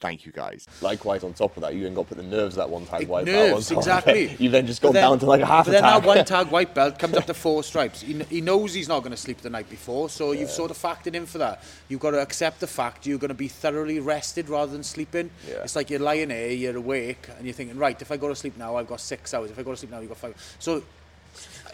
Thank 0.00 0.24
you 0.24 0.32
guys. 0.32 0.66
Likewise, 0.80 1.22
on 1.24 1.34
top 1.34 1.56
of 1.58 1.62
that, 1.62 1.74
you 1.74 1.82
then 1.84 1.92
got 1.92 2.08
put 2.08 2.16
the 2.16 2.22
nerves 2.22 2.56
that 2.56 2.70
one 2.70 2.86
tag 2.86 3.06
white 3.06 3.26
belt 3.26 3.36
on 3.38 3.50
Nerves, 3.50 3.68
top 3.68 3.78
exactly. 3.78 4.34
You've 4.38 4.52
then 4.52 4.66
just 4.66 4.80
gone 4.80 4.94
down 4.94 5.18
to 5.18 5.26
like 5.26 5.42
a 5.42 5.46
half 5.46 5.66
But 5.66 5.72
then 5.72 5.82
tag. 5.82 6.02
that 6.02 6.06
one 6.08 6.24
tag 6.24 6.46
white 6.48 6.74
belt 6.74 6.98
comes 6.98 7.16
up 7.18 7.26
to 7.26 7.34
four 7.34 7.62
stripes. 7.62 8.00
He, 8.00 8.14
he 8.24 8.40
knows 8.40 8.72
he's 8.72 8.88
not 8.88 9.00
going 9.00 9.10
to 9.10 9.16
sleep 9.18 9.42
the 9.42 9.50
night 9.50 9.68
before, 9.68 10.08
so 10.08 10.32
you've 10.32 10.50
sort 10.50 10.70
of 10.70 10.78
factored 10.78 11.14
in 11.14 11.26
for 11.26 11.36
that. 11.36 11.62
You've 11.88 12.00
got 12.00 12.12
to 12.12 12.22
accept 12.22 12.60
the 12.60 12.66
fact 12.66 13.06
you're 13.06 13.18
going 13.18 13.28
to 13.28 13.34
be 13.34 13.48
thoroughly 13.48 14.00
rested 14.00 14.48
rather 14.48 14.72
than 14.72 14.82
sleeping. 14.82 15.30
Yeah. 15.46 15.56
It's 15.64 15.76
like 15.76 15.90
you're 15.90 16.00
lying 16.00 16.28
there, 16.28 16.50
you're 16.50 16.76
awake, 16.78 17.28
and 17.36 17.44
you're 17.44 17.52
thinking, 17.54 17.76
right, 17.76 18.00
if 18.00 18.10
I 18.10 18.16
go 18.16 18.28
to 18.28 18.34
sleep 18.34 18.56
now, 18.56 18.76
I've 18.76 18.88
got 18.88 19.00
six 19.00 19.34
hours. 19.34 19.50
If 19.50 19.58
I 19.58 19.62
go 19.62 19.72
to 19.72 19.76
sleep 19.76 19.90
now, 19.90 20.00
you've 20.00 20.08
got 20.08 20.18
five. 20.18 20.56
So 20.58 20.82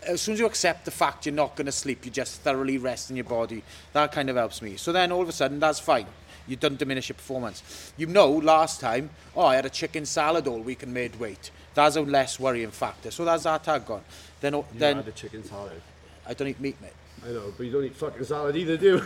as 0.04 0.20
soon 0.20 0.34
as 0.34 0.40
you 0.40 0.46
accept 0.46 0.84
the 0.84 0.90
fact 0.90 1.26
you're 1.26 1.34
not 1.34 1.54
going 1.54 1.66
to 1.66 1.72
sleep, 1.72 2.04
you're 2.04 2.12
just 2.12 2.40
thoroughly 2.40 2.78
resting 2.78 3.16
your 3.16 3.24
body. 3.24 3.62
That 3.92 4.10
kind 4.10 4.28
of 4.30 4.36
helps 4.36 4.62
me. 4.62 4.76
So 4.76 4.92
then 4.92 5.12
all 5.12 5.22
of 5.22 5.28
a 5.28 5.32
sudden, 5.32 5.60
that's 5.60 5.78
fine. 5.78 6.06
You 6.46 6.56
don't 6.56 6.78
diminish 6.78 7.08
your 7.08 7.14
performance. 7.14 7.92
You 7.96 8.06
know, 8.06 8.30
last 8.30 8.80
time, 8.80 9.10
oh, 9.36 9.46
I 9.46 9.56
had 9.56 9.66
a 9.66 9.70
chicken 9.70 10.06
salad 10.06 10.46
all 10.46 10.60
week 10.60 10.82
and 10.82 10.92
made 10.94 11.16
weight. 11.18 11.50
That's 11.74 11.96
a 11.96 12.00
less 12.02 12.38
worrying 12.40 12.70
factor. 12.70 13.10
So 13.10 13.24
that's 13.24 13.44
that 13.44 13.64
tag 13.64 13.86
gone. 13.86 14.04
Then, 14.40 14.54
You 14.54 14.64
then 14.74 14.96
had 14.96 15.06
the 15.06 15.12
chicken 15.12 15.44
salad. 15.44 15.80
I 16.26 16.34
don't 16.34 16.48
eat 16.48 16.60
meat, 16.60 16.80
mate. 16.80 16.92
I 17.24 17.30
know, 17.30 17.52
but 17.56 17.64
you 17.66 17.72
don't 17.72 17.84
eat 17.84 17.96
fucking 17.96 18.24
salad 18.24 18.54
either, 18.56 18.76
do 18.76 18.86
you? 18.86 18.92
you 18.94 19.00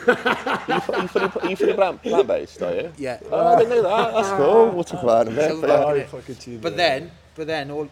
fully, 0.81 1.50
you 1.50 1.57
fully 1.57 1.72
plant, 1.74 2.03
plant-based, 2.03 2.62
are 2.62 2.74
you? 2.74 2.92
Yeah. 2.98 3.18
Oh, 3.31 3.46
I 3.55 3.59
didn't 3.59 3.70
know 3.70 3.83
that. 3.83 4.14
That's 4.14 4.29
cool. 4.31 4.70
We'll 4.70 4.85
talk 4.85 5.03
about 5.03 5.29
it 5.29 5.38
a 5.38 5.48
So 5.48 5.61
but 5.61 5.68
yeah. 5.68 5.76
fucking 5.76 5.85
Oh, 5.87 5.94
it. 5.94 6.09
fucking 6.09 6.37
cheated. 6.37 6.61
But 6.61 6.76
then, 6.76 7.11
but 7.35 7.46
then 7.46 7.70
all, 7.70 7.88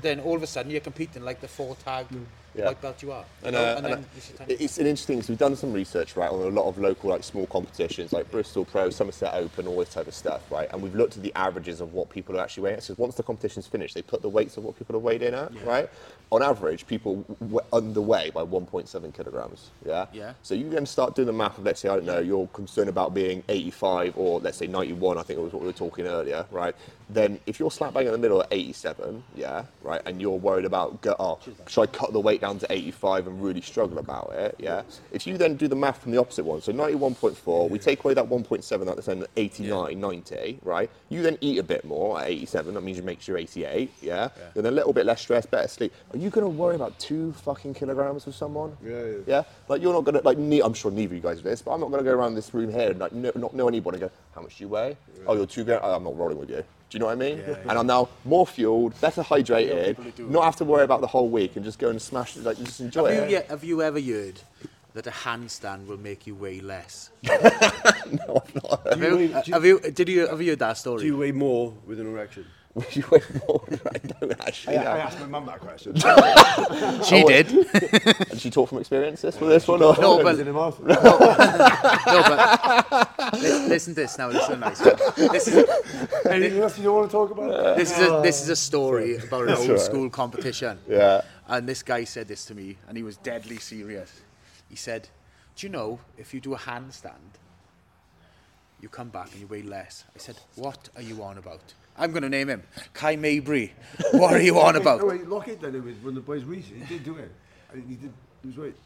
then 0.00 0.20
all 0.20 0.36
of 0.36 0.42
a 0.42 0.46
sudden 0.46 0.70
you're 0.70 0.80
competing 0.80 1.24
like 1.24 1.40
the 1.40 1.48
four 1.48 1.74
tag 1.76 2.08
mm. 2.08 2.24
Yeah. 2.58 2.72
belt 2.74 3.02
you 3.02 3.12
are. 3.12 3.24
And, 3.42 3.56
uh, 3.56 3.58
and 3.58 3.76
and, 3.78 3.86
then 3.86 4.04
uh, 4.04 4.16
it's 4.16 4.28
your 4.30 4.38
time. 4.38 4.46
it's 4.50 4.78
an 4.78 4.86
interesting. 4.86 5.22
So 5.22 5.32
we've 5.32 5.38
done 5.38 5.56
some 5.56 5.72
research, 5.72 6.16
right, 6.16 6.30
on 6.30 6.40
a 6.40 6.48
lot 6.48 6.68
of 6.68 6.78
local, 6.78 7.10
like 7.10 7.22
small 7.24 7.46
competitions, 7.46 8.12
like 8.12 8.30
Bristol 8.30 8.64
Pro, 8.64 8.90
Somerset 8.90 9.34
Open, 9.34 9.66
all 9.66 9.78
this 9.78 9.92
type 9.92 10.06
of 10.06 10.14
stuff, 10.14 10.50
right. 10.50 10.68
And 10.72 10.82
we've 10.82 10.94
looked 10.94 11.16
at 11.16 11.22
the 11.22 11.32
averages 11.34 11.80
of 11.80 11.92
what 11.92 12.10
people 12.10 12.36
are 12.36 12.42
actually 12.42 12.64
weighing. 12.64 12.80
So 12.80 12.94
once 12.98 13.14
the 13.14 13.22
competition's 13.22 13.66
finished, 13.66 13.94
they 13.94 14.02
put 14.02 14.22
the 14.22 14.28
weights 14.28 14.56
of 14.56 14.64
what 14.64 14.76
people 14.76 14.96
are 14.96 15.00
weighed 15.00 15.22
in 15.22 15.34
at, 15.34 15.52
right. 15.64 15.88
On 16.30 16.42
average, 16.42 16.86
people 16.86 17.24
w- 17.40 17.60
underweigh 17.72 18.30
by 18.30 18.42
1.7 18.42 19.14
kilograms. 19.14 19.70
Yeah. 19.86 20.06
Yeah. 20.12 20.34
So 20.42 20.54
you 20.54 20.68
then 20.68 20.84
start 20.84 21.14
doing 21.14 21.26
the 21.26 21.32
math 21.32 21.56
of, 21.58 21.64
let's 21.64 21.80
say, 21.80 21.88
I 21.88 21.96
don't 21.96 22.04
know, 22.04 22.18
you're 22.18 22.46
concerned 22.48 22.88
about 22.90 23.14
being 23.14 23.42
85 23.48 24.18
or 24.18 24.40
let's 24.40 24.58
say 24.58 24.66
91. 24.66 25.16
I 25.16 25.22
think 25.22 25.38
it 25.38 25.42
was 25.42 25.52
what 25.52 25.62
we 25.62 25.68
were 25.68 25.72
talking 25.72 26.06
earlier, 26.06 26.44
right? 26.50 26.74
Then 27.10 27.40
if 27.46 27.58
you're 27.58 27.70
slap 27.70 27.94
bang 27.94 28.06
in 28.06 28.12
the 28.12 28.18
middle 28.18 28.42
at 28.42 28.48
87, 28.50 29.22
yeah, 29.34 29.64
right, 29.82 30.02
and 30.04 30.20
you're 30.20 30.38
worried 30.38 30.66
about, 30.66 31.00
go, 31.00 31.16
oh, 31.18 31.38
should 31.66 31.82
I 31.82 31.86
cut 31.86 32.12
the 32.12 32.20
weight 32.20 32.40
down 32.42 32.58
to 32.58 32.66
85 32.70 33.28
and 33.28 33.42
really 33.42 33.62
struggle 33.62 33.98
about 33.98 34.32
it, 34.34 34.56
yeah? 34.58 34.82
If 35.10 35.26
you 35.26 35.38
then 35.38 35.56
do 35.56 35.68
the 35.68 35.76
math 35.76 36.02
from 36.02 36.12
the 36.12 36.18
opposite 36.18 36.44
one, 36.44 36.60
so 36.60 36.70
91.4, 36.72 37.70
we 37.70 37.78
take 37.78 38.04
away 38.04 38.12
that 38.12 38.28
1.7, 38.28 38.84
that's 38.84 39.06
then 39.06 39.24
89, 39.36 39.98
90, 39.98 40.58
right? 40.62 40.90
You 41.08 41.22
then 41.22 41.38
eat 41.40 41.58
a 41.58 41.62
bit 41.62 41.84
more 41.86 42.20
at 42.20 42.28
87, 42.28 42.74
that 42.74 42.82
means 42.82 42.98
you 42.98 43.02
make 43.04 43.22
sure 43.22 43.38
88, 43.38 43.90
yeah? 44.02 44.28
Then 44.54 44.66
a 44.66 44.70
little 44.70 44.92
bit 44.92 45.06
less 45.06 45.22
stress, 45.22 45.46
better 45.46 45.68
sleep. 45.68 45.94
Are 46.12 46.18
you 46.18 46.28
going 46.28 46.44
to 46.44 46.50
worry 46.50 46.74
about 46.74 46.98
two 46.98 47.32
fucking 47.32 47.72
kilograms 47.72 48.26
with 48.26 48.34
someone? 48.34 48.76
Yeah, 48.84 49.04
yeah. 49.26 49.38
Yeah, 49.38 49.42
like 49.68 49.82
you're 49.82 49.92
not 49.92 50.04
gonna 50.04 50.20
like. 50.24 50.38
Ne- 50.38 50.60
I'm 50.60 50.74
sure 50.74 50.90
neither 50.90 51.12
of 51.14 51.16
you 51.16 51.20
guys 51.20 51.36
do 51.38 51.44
this, 51.44 51.62
but 51.62 51.72
I'm 51.72 51.80
not 51.80 51.90
gonna 51.90 52.02
go 52.02 52.12
around 52.12 52.34
this 52.34 52.52
room 52.54 52.72
here 52.72 52.90
and 52.90 52.98
like 52.98 53.12
no, 53.12 53.30
not 53.36 53.54
know 53.54 53.68
anybody. 53.68 53.96
And 54.00 54.08
go, 54.08 54.16
how 54.34 54.40
much 54.42 54.56
do 54.56 54.64
you 54.64 54.68
weigh? 54.68 54.96
Oh, 55.26 55.34
you're 55.34 55.46
two. 55.46 55.64
Oh, 55.70 55.94
I'm 55.94 56.02
not 56.04 56.16
rolling 56.16 56.38
with 56.38 56.50
you. 56.50 56.64
Do 56.90 56.96
you 56.96 57.00
know 57.00 57.06
what 57.06 57.12
I 57.12 57.16
mean? 57.16 57.38
And 57.40 57.72
I'm 57.72 57.86
now 57.86 58.08
more 58.24 58.46
fueled, 58.46 58.98
better 59.00 59.22
hydrated, 59.22 59.88
people 59.88 60.04
who 60.04 60.10
do 60.12 60.26
not 60.28 60.44
have 60.44 60.56
to 60.56 60.64
worry 60.64 60.84
about 60.84 61.00
the 61.02 61.06
whole 61.06 61.28
week 61.28 61.56
and 61.56 61.64
just 61.64 61.78
go 61.78 61.90
and 61.90 62.00
smash 62.00 62.36
it. 62.36 62.44
Like 62.44 62.56
just 62.58 62.80
enjoy 62.80 63.12
Have 63.14 63.24
it. 63.24 63.30
you, 63.30 63.36
yeah, 63.36 63.42
have 63.50 63.62
you 63.62 63.82
ever 63.82 64.00
heard 64.00 64.40
that 64.94 65.06
a 65.06 65.10
handstand 65.10 65.86
will 65.86 65.98
make 65.98 66.26
you 66.26 66.34
weigh 66.34 66.60
less? 66.60 67.10
no, 67.22 67.32
I've 68.42 68.54
not. 68.54 68.86
Have 68.88 69.02
you, 69.02 69.10
do 69.18 69.22
you- 69.44 69.52
have 69.52 69.64
you, 69.66 69.80
did 69.80 70.08
you, 70.08 70.26
have 70.28 70.40
you 70.40 70.50
heard 70.52 70.58
that 70.60 70.78
story? 70.78 71.00
Do 71.00 71.06
you 71.06 71.16
weigh 71.18 71.32
more 71.32 71.74
with 71.86 72.00
an 72.00 72.06
erection? 72.06 72.46
Would 72.78 72.94
you 72.94 73.04
weigh 73.10 73.22
more? 73.48 73.64
I 73.94 73.98
don't 73.98 74.40
I, 74.40 74.46
actually 74.46 74.76
know. 74.76 74.82
I 74.82 74.98
asked 74.98 75.18
my 75.18 75.26
mum 75.26 75.46
that 75.46 75.58
question. 75.58 75.94
She 77.04 77.24
did. 77.24 77.50
and 78.30 78.40
she 78.40 78.50
taught 78.50 78.68
from 78.68 78.78
experience 78.78 79.22
this 79.22 79.40
with 79.40 79.50
this 79.50 79.66
one? 79.66 79.82
Or? 79.82 79.96
No, 79.96 80.16
Was 80.16 80.24
but 80.24 80.34
it 80.38 80.46
in 80.46 80.54
her? 80.54 80.54
No, 80.54 80.72
but 82.22 83.32
li- 83.40 83.68
listen 83.68 83.94
to 83.94 84.02
this 84.02 84.16
now. 84.18 84.28
Listen 84.28 84.54
to 84.54 84.56
nice 84.58 84.80
one. 84.80 84.96
This 85.32 85.48
is 85.48 85.68
Anything 86.26 86.60
else 86.60 86.78
you 86.78 86.84
don't 86.84 86.94
want 86.94 87.10
to 87.10 87.12
talk 87.12 87.30
about? 87.30 87.76
this 87.76 87.90
is 87.90 88.06
a 88.06 88.14
uh, 88.14 88.20
this 88.20 88.42
is 88.42 88.48
a 88.48 88.56
story 88.56 89.16
about 89.16 89.48
an 89.48 89.54
old 89.54 89.68
right. 89.68 89.80
school 89.80 90.08
competition. 90.10 90.78
Yeah. 90.88 91.22
And 91.48 91.68
this 91.68 91.82
guy 91.82 92.04
said 92.04 92.28
this 92.28 92.44
to 92.46 92.54
me, 92.54 92.76
and 92.86 92.96
he 92.96 93.02
was 93.02 93.16
deadly 93.16 93.56
serious. 93.58 94.20
He 94.68 94.76
said, 94.76 95.08
"Do 95.56 95.66
you 95.66 95.72
know 95.72 95.98
if 96.16 96.32
you 96.32 96.40
do 96.40 96.54
a 96.54 96.58
handstand, 96.58 97.38
you 98.80 98.88
come 98.88 99.08
back 99.08 99.32
and 99.32 99.40
you 99.40 99.46
weigh 99.46 99.62
less?" 99.62 100.04
I 100.14 100.18
said, 100.18 100.36
"What 100.54 100.90
are 100.94 101.02
you 101.02 101.22
on 101.22 101.38
about?" 101.38 101.74
I'm 101.98 102.12
going 102.12 102.22
to 102.22 102.28
name 102.28 102.48
him 102.48 102.62
Kai 102.94 103.16
Mabry. 103.16 103.72
What 104.12 104.32
are 104.34 104.40
you 104.40 104.58
on 104.60 104.76
about? 104.80 105.00
No, 105.00 105.06
about? 105.08 105.18
wait, 105.18 105.28
Lockett 105.28 105.60
done 105.60 105.74
it 105.74 105.82
with 105.84 105.98
one 106.00 106.08
of 106.10 106.14
the 106.14 106.20
boys 106.20 106.44
recently. 106.44 106.84
He 106.86 106.94
did 106.94 107.04
do 107.04 107.16
it. 107.16 107.30
I 107.70 107.74
think 107.74 107.88
he 107.88 107.94
did 107.96 108.12
lose 108.44 108.56
weight. 108.56 108.76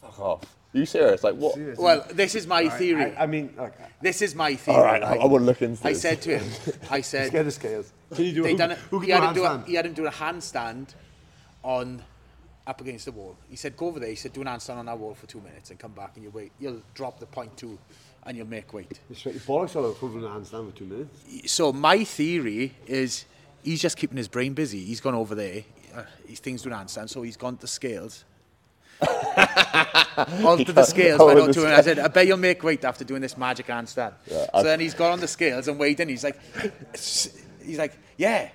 Fuck 0.00 0.18
off. 0.20 0.42
Are 0.74 0.78
you 0.78 0.86
serious? 0.86 1.22
Like 1.22 1.34
what? 1.36 1.54
Seriously. 1.54 1.84
Well, 1.84 2.04
this 2.12 2.34
is 2.34 2.46
my 2.46 2.68
theory. 2.68 3.14
I, 3.16 3.24
I 3.24 3.26
mean, 3.26 3.54
like, 3.56 3.74
This 4.00 4.22
is 4.22 4.34
my 4.34 4.54
theory. 4.56 4.76
All 4.76 4.84
right, 4.84 5.02
I, 5.02 5.16
I 5.16 5.24
want 5.26 5.42
to 5.42 5.46
look 5.46 5.62
into 5.62 5.86
I 5.86 5.92
this. 5.92 6.02
said 6.02 6.20
to 6.22 6.38
him, 6.38 6.50
I 6.90 7.00
said, 7.00 7.30
get 7.30 7.44
the 7.44 7.50
scales. 7.52 7.92
Can 8.14 8.24
you 8.24 8.32
do 8.32 8.42
they 8.42 8.52
who, 8.52 8.58
done 8.58 8.70
it. 8.72 8.78
who 8.90 8.98
can 9.00 9.06
He 9.06 9.12
had, 9.12 9.20
do 9.20 9.26
him 9.28 9.34
do 9.34 9.44
a, 9.44 9.48
handstand? 9.48 9.66
he 9.66 9.74
had 9.74 9.86
him 9.86 9.92
do 9.92 10.06
a 10.06 10.10
handstand 10.10 10.94
on 11.62 12.02
up 12.66 12.80
against 12.80 13.04
the 13.04 13.12
wall. 13.12 13.36
He 13.48 13.56
said, 13.56 13.76
"Go 13.76 13.86
over 13.86 14.00
there." 14.00 14.08
He 14.08 14.14
said, 14.16 14.32
"Do 14.32 14.40
an 14.40 14.46
handstand 14.46 14.76
on 14.76 14.86
that 14.86 14.98
wall 14.98 15.14
for 15.14 15.26
two 15.26 15.40
minutes 15.40 15.70
and 15.70 15.78
come 15.78 15.92
back 15.92 16.12
and 16.16 16.24
you 16.24 16.30
wait. 16.30 16.50
You'll 16.58 16.82
drop 16.94 17.20
the 17.20 17.26
point 17.26 17.56
two, 17.56 17.78
and 18.26 18.36
you'll 18.36 18.46
make 18.46 18.72
weight. 18.72 19.00
It's 19.10 19.24
right. 19.26 19.34
Your 19.34 19.42
bollocks 19.42 19.76
all 19.76 19.84
over 19.84 19.94
proving 19.94 20.24
a 20.24 20.28
handstand 20.28 20.70
for 20.70 20.76
two 20.76 20.84
minutes. 20.84 21.50
So 21.50 21.72
my 21.72 22.04
theory 22.04 22.74
is 22.86 23.24
he's 23.62 23.80
just 23.80 23.96
keeping 23.96 24.16
his 24.16 24.28
brain 24.28 24.54
busy. 24.54 24.84
He's 24.84 25.00
gone 25.00 25.14
over 25.14 25.34
there. 25.34 25.64
Uh, 25.94 26.02
he's 26.26 26.40
thing's 26.40 26.62
doing 26.62 26.74
handstand, 26.74 27.08
so 27.08 27.22
he's 27.22 27.36
gone 27.36 27.56
to 27.58 27.66
scales. 27.66 28.24
onto 30.44 30.72
the 30.72 30.84
scales. 30.84 31.20
I, 31.20 31.34
know 31.34 31.52
to 31.52 31.66
him, 31.66 31.66
I 31.66 31.80
said, 31.80 31.98
I 31.98 32.08
bet 32.08 32.26
you'll 32.26 32.36
make 32.36 32.62
weight 32.62 32.84
after 32.84 33.04
doing 33.04 33.20
this 33.20 33.36
magic 33.36 33.66
handstand. 33.66 34.14
Yeah, 34.26 34.44
so 34.44 34.50
I've... 34.54 34.64
then 34.64 34.80
he's 34.80 34.94
gone 34.94 35.12
on 35.12 35.20
the 35.20 35.28
scales 35.28 35.68
and 35.68 35.78
weighed 35.78 36.00
in. 36.00 36.08
He's 36.08 36.24
like, 36.24 36.38
he's 36.92 37.78
like, 37.78 37.96
yeah, 38.16 38.50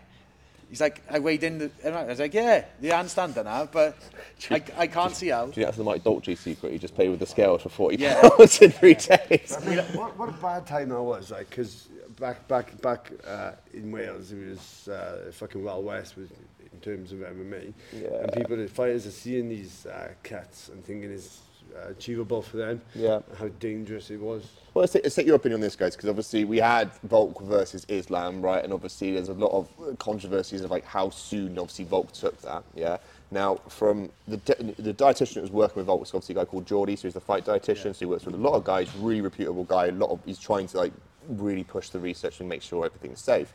He's 0.69 0.79
like, 0.81 1.01
I 1.09 1.17
weighed 1.19 1.43
in. 1.43 1.57
The, 1.57 1.71
and 1.83 1.95
I 1.95 2.03
was 2.03 2.19
like, 2.19 2.33
yeah, 2.33 2.65
the 2.79 2.89
handstand 2.89 3.33
done 3.35 3.45
now, 3.45 3.65
but 3.65 3.97
I, 4.51 4.61
I 4.77 4.87
can't 4.87 5.15
see 5.15 5.29
how. 5.29 5.45
Do 5.45 5.47
you 5.49 5.53
think 5.53 5.65
that's 5.67 5.77
the 5.77 5.83
Mike 5.83 6.03
Dolce 6.03 6.35
secret? 6.35 6.71
You 6.71 6.77
just 6.79 6.93
play 6.95 7.09
with 7.09 7.19
the 7.19 7.25
scales 7.25 7.63
for 7.63 7.69
40 7.69 7.97
Yeah. 7.97 8.21
pounds 8.37 8.61
in 8.61 8.71
three 8.71 8.93
days. 8.93 9.57
I 9.59 9.65
mean, 9.67 9.79
what, 9.95 10.15
what 10.17 10.29
a 10.29 10.33
bad 10.33 10.67
time 10.67 10.89
that 10.89 11.01
was, 11.01 11.31
like, 11.31 11.49
because 11.49 11.87
back, 12.19 12.47
back, 12.47 12.79
back 12.81 13.11
uh, 13.27 13.51
in 13.73 13.91
Wales, 13.91 14.31
it 14.31 14.47
was 14.49 14.87
uh, 14.87 15.31
fucking 15.31 15.63
Wild 15.63 15.85
West 15.85 16.15
with, 16.15 16.31
in 16.71 16.79
terms 16.81 17.11
of 17.11 17.19
MMA. 17.19 17.73
Yeah. 17.91 18.07
And 18.21 18.33
people, 18.33 18.55
the 18.55 18.67
fighters 18.67 19.07
are 19.07 19.11
seeing 19.11 19.49
these 19.49 19.87
uh, 19.87 20.09
cuts 20.21 20.69
and 20.69 20.85
thinking 20.85 21.11
it's 21.11 21.39
achievable 21.87 22.41
for 22.41 22.57
them. 22.57 22.81
Yeah. 22.95 23.19
How 23.37 23.47
dangerous 23.59 24.09
it 24.09 24.19
was. 24.19 24.43
Well, 24.73 24.81
let's 24.81 24.93
take, 24.93 25.03
let's 25.03 25.15
take 25.15 25.25
your 25.25 25.35
opinion 25.35 25.55
on 25.55 25.61
this, 25.61 25.75
guys, 25.75 25.95
because 25.95 26.09
obviously 26.09 26.45
we 26.45 26.57
had 26.57 26.91
Volk 27.03 27.41
versus 27.41 27.85
Islam, 27.89 28.41
right? 28.41 28.63
And 28.63 28.71
obviously 28.71 29.11
there's 29.13 29.29
a 29.29 29.33
lot 29.33 29.51
of 29.51 29.97
controversies 29.97 30.61
of 30.61 30.71
like 30.71 30.85
how 30.85 31.09
soon, 31.09 31.57
obviously, 31.57 31.85
Volk 31.85 32.11
took 32.11 32.39
that, 32.41 32.63
yeah? 32.75 32.97
Now, 33.31 33.55
from 33.67 34.09
the, 34.27 34.37
di- 34.37 34.73
the 34.79 34.93
dietitian 34.93 35.35
that 35.35 35.41
was 35.41 35.51
working 35.51 35.77
with 35.77 35.85
Volk 35.85 35.99
was 35.99 36.09
obviously 36.09 36.33
a 36.33 36.37
guy 36.37 36.45
called 36.45 36.65
Geordie, 36.65 36.95
so 36.95 37.07
he's 37.07 37.13
the 37.13 37.19
fight 37.19 37.45
dietitian, 37.45 37.93
so 37.93 37.99
he 37.99 38.05
works 38.05 38.25
with 38.25 38.35
a 38.35 38.37
lot 38.37 38.53
of 38.53 38.63
guys, 38.63 38.93
really 38.97 39.21
reputable 39.21 39.63
guy, 39.63 39.87
a 39.87 39.91
lot 39.91 40.09
of, 40.09 40.19
he's 40.25 40.39
trying 40.39 40.67
to 40.67 40.77
like 40.77 40.93
really 41.27 41.63
push 41.63 41.89
the 41.89 41.99
research 41.99 42.39
and 42.39 42.49
make 42.49 42.61
sure 42.61 42.85
everything's 42.85 43.21
safe. 43.21 43.53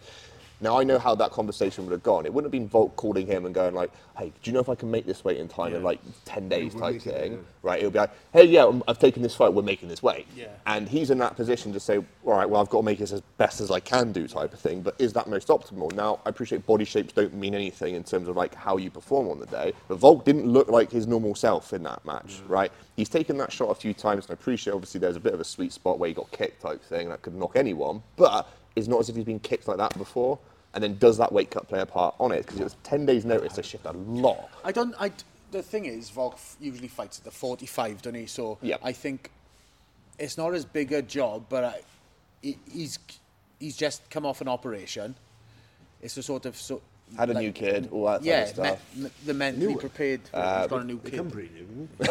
Now, 0.64 0.80
I 0.80 0.82
know 0.84 0.98
how 0.98 1.14
that 1.16 1.30
conversation 1.30 1.84
would 1.84 1.92
have 1.92 2.02
gone. 2.02 2.24
It 2.24 2.32
wouldn't 2.32 2.46
have 2.46 2.58
been 2.58 2.66
Volk 2.66 2.96
calling 2.96 3.26
him 3.26 3.44
and 3.44 3.54
going 3.54 3.74
like, 3.74 3.90
hey, 4.16 4.32
do 4.42 4.50
you 4.50 4.54
know 4.54 4.60
if 4.60 4.70
I 4.70 4.74
can 4.74 4.90
make 4.90 5.04
this 5.04 5.22
weight 5.22 5.36
in 5.36 5.46
time 5.46 5.74
in 5.74 5.82
like 5.82 6.00
10 6.24 6.48
days 6.48 6.72
type 6.72 6.94
make 6.94 7.06
it, 7.06 7.12
thing? 7.12 7.32
yeah. 7.32 7.38
right? 7.62 7.78
It'll 7.80 7.90
be 7.90 7.98
like, 7.98 8.12
hey, 8.32 8.44
yeah, 8.44 8.62
um, 8.62 8.82
I've 8.88 8.98
taken 8.98 9.22
this 9.22 9.36
fight, 9.36 9.52
we're 9.52 9.60
making 9.60 9.90
this 9.90 10.02
weight. 10.02 10.26
Yeah. 10.34 10.46
And 10.64 10.88
he's 10.88 11.10
in 11.10 11.18
that 11.18 11.36
position 11.36 11.74
to 11.74 11.80
say, 11.80 11.98
all 11.98 12.32
right, 12.32 12.48
well, 12.48 12.62
I've 12.62 12.70
got 12.70 12.78
to 12.78 12.82
make 12.82 12.98
this 12.98 13.12
as 13.12 13.20
best 13.36 13.60
as 13.60 13.70
I 13.70 13.78
can 13.78 14.10
do 14.10 14.26
type 14.26 14.54
of 14.54 14.58
thing, 14.58 14.80
but 14.80 14.94
is 14.98 15.12
that 15.12 15.28
most 15.28 15.48
optimal? 15.48 15.92
Now, 15.92 16.20
I 16.24 16.30
appreciate 16.30 16.64
body 16.64 16.86
shapes 16.86 17.12
don't 17.12 17.34
mean 17.34 17.54
anything 17.54 17.94
in 17.94 18.02
terms 18.02 18.26
of 18.26 18.34
like 18.34 18.54
how 18.54 18.78
you 18.78 18.90
perform 18.90 19.28
on 19.28 19.40
the 19.40 19.46
day, 19.46 19.74
but 19.86 19.96
Volk 19.96 20.24
didn't 20.24 20.46
look 20.46 20.68
like 20.68 20.90
his 20.90 21.06
normal 21.06 21.34
self 21.34 21.74
in 21.74 21.82
that 21.82 22.02
match, 22.06 22.40
right? 22.48 22.72
He's 22.96 23.10
taken 23.10 23.36
that 23.36 23.52
shot 23.52 23.68
a 23.68 23.74
few 23.74 23.92
times, 23.92 24.24
and 24.24 24.30
I 24.30 24.40
appreciate 24.40 24.72
obviously 24.72 24.98
there's 25.00 25.16
a 25.16 25.20
bit 25.20 25.34
of 25.34 25.40
a 25.40 25.44
sweet 25.44 25.74
spot 25.74 25.98
where 25.98 26.08
he 26.08 26.14
got 26.14 26.30
kicked 26.30 26.62
type 26.62 26.82
thing 26.82 27.10
that 27.10 27.20
could 27.20 27.34
knock 27.34 27.54
anyone, 27.54 28.02
but 28.16 28.48
it's 28.76 28.88
not 28.88 29.00
as 29.00 29.10
if 29.10 29.16
he's 29.16 29.26
been 29.26 29.40
kicked 29.40 29.68
like 29.68 29.76
that 29.76 29.96
before. 29.98 30.38
And 30.74 30.82
then 30.82 30.98
does 30.98 31.16
that 31.18 31.32
weight 31.32 31.50
cut 31.50 31.68
play 31.68 31.80
a 31.80 31.86
part 31.86 32.14
on 32.18 32.32
it? 32.32 32.44
Because 32.44 32.60
it 32.60 32.64
was 32.64 32.76
10 32.82 33.06
days 33.06 33.24
notice 33.24 33.54
to 33.54 33.62
shift 33.62 33.86
a 33.86 33.92
lot. 33.92 34.50
I 34.64 34.72
don't. 34.72 34.94
I. 34.98 35.12
The 35.52 35.62
thing 35.62 35.84
is, 35.86 36.10
Volk 36.10 36.36
usually 36.60 36.88
fights 36.88 37.18
at 37.18 37.24
the 37.24 37.30
45, 37.30 38.02
doesn't 38.02 38.18
he? 38.18 38.26
So 38.26 38.58
Yeah. 38.60 38.76
I 38.82 38.90
think 38.92 39.30
it's 40.18 40.36
not 40.36 40.52
as 40.52 40.64
big 40.64 40.92
a 40.92 41.00
job, 41.00 41.44
but 41.48 41.62
I, 41.64 41.80
he, 42.42 42.58
he's 42.70 42.98
he's 43.60 43.76
just 43.76 44.10
come 44.10 44.26
off 44.26 44.40
an 44.40 44.48
operation. 44.48 45.14
It's 46.02 46.16
a 46.16 46.22
sort 46.24 46.44
of 46.46 46.56
so. 46.56 46.82
Had 47.16 47.30
a 47.30 47.34
like- 47.34 47.44
new 47.44 47.52
kid, 47.52 47.88
all 47.92 48.06
that 48.06 48.24
Yeah, 48.24 48.46
type 48.46 48.48
of 48.48 48.54
stuff. 48.54 48.96
me, 48.96 49.10
the 49.26 49.34
mentally 49.34 49.76
prepared. 49.76 50.22
Uh, 50.32 50.62
he's 50.62 50.70
got 50.70 50.80
a 50.80 50.84
new 50.84 50.98
They 51.04 51.10
kid. 51.10 51.16
come 51.18 51.30
pretty 51.30 51.50
new. 51.54 51.88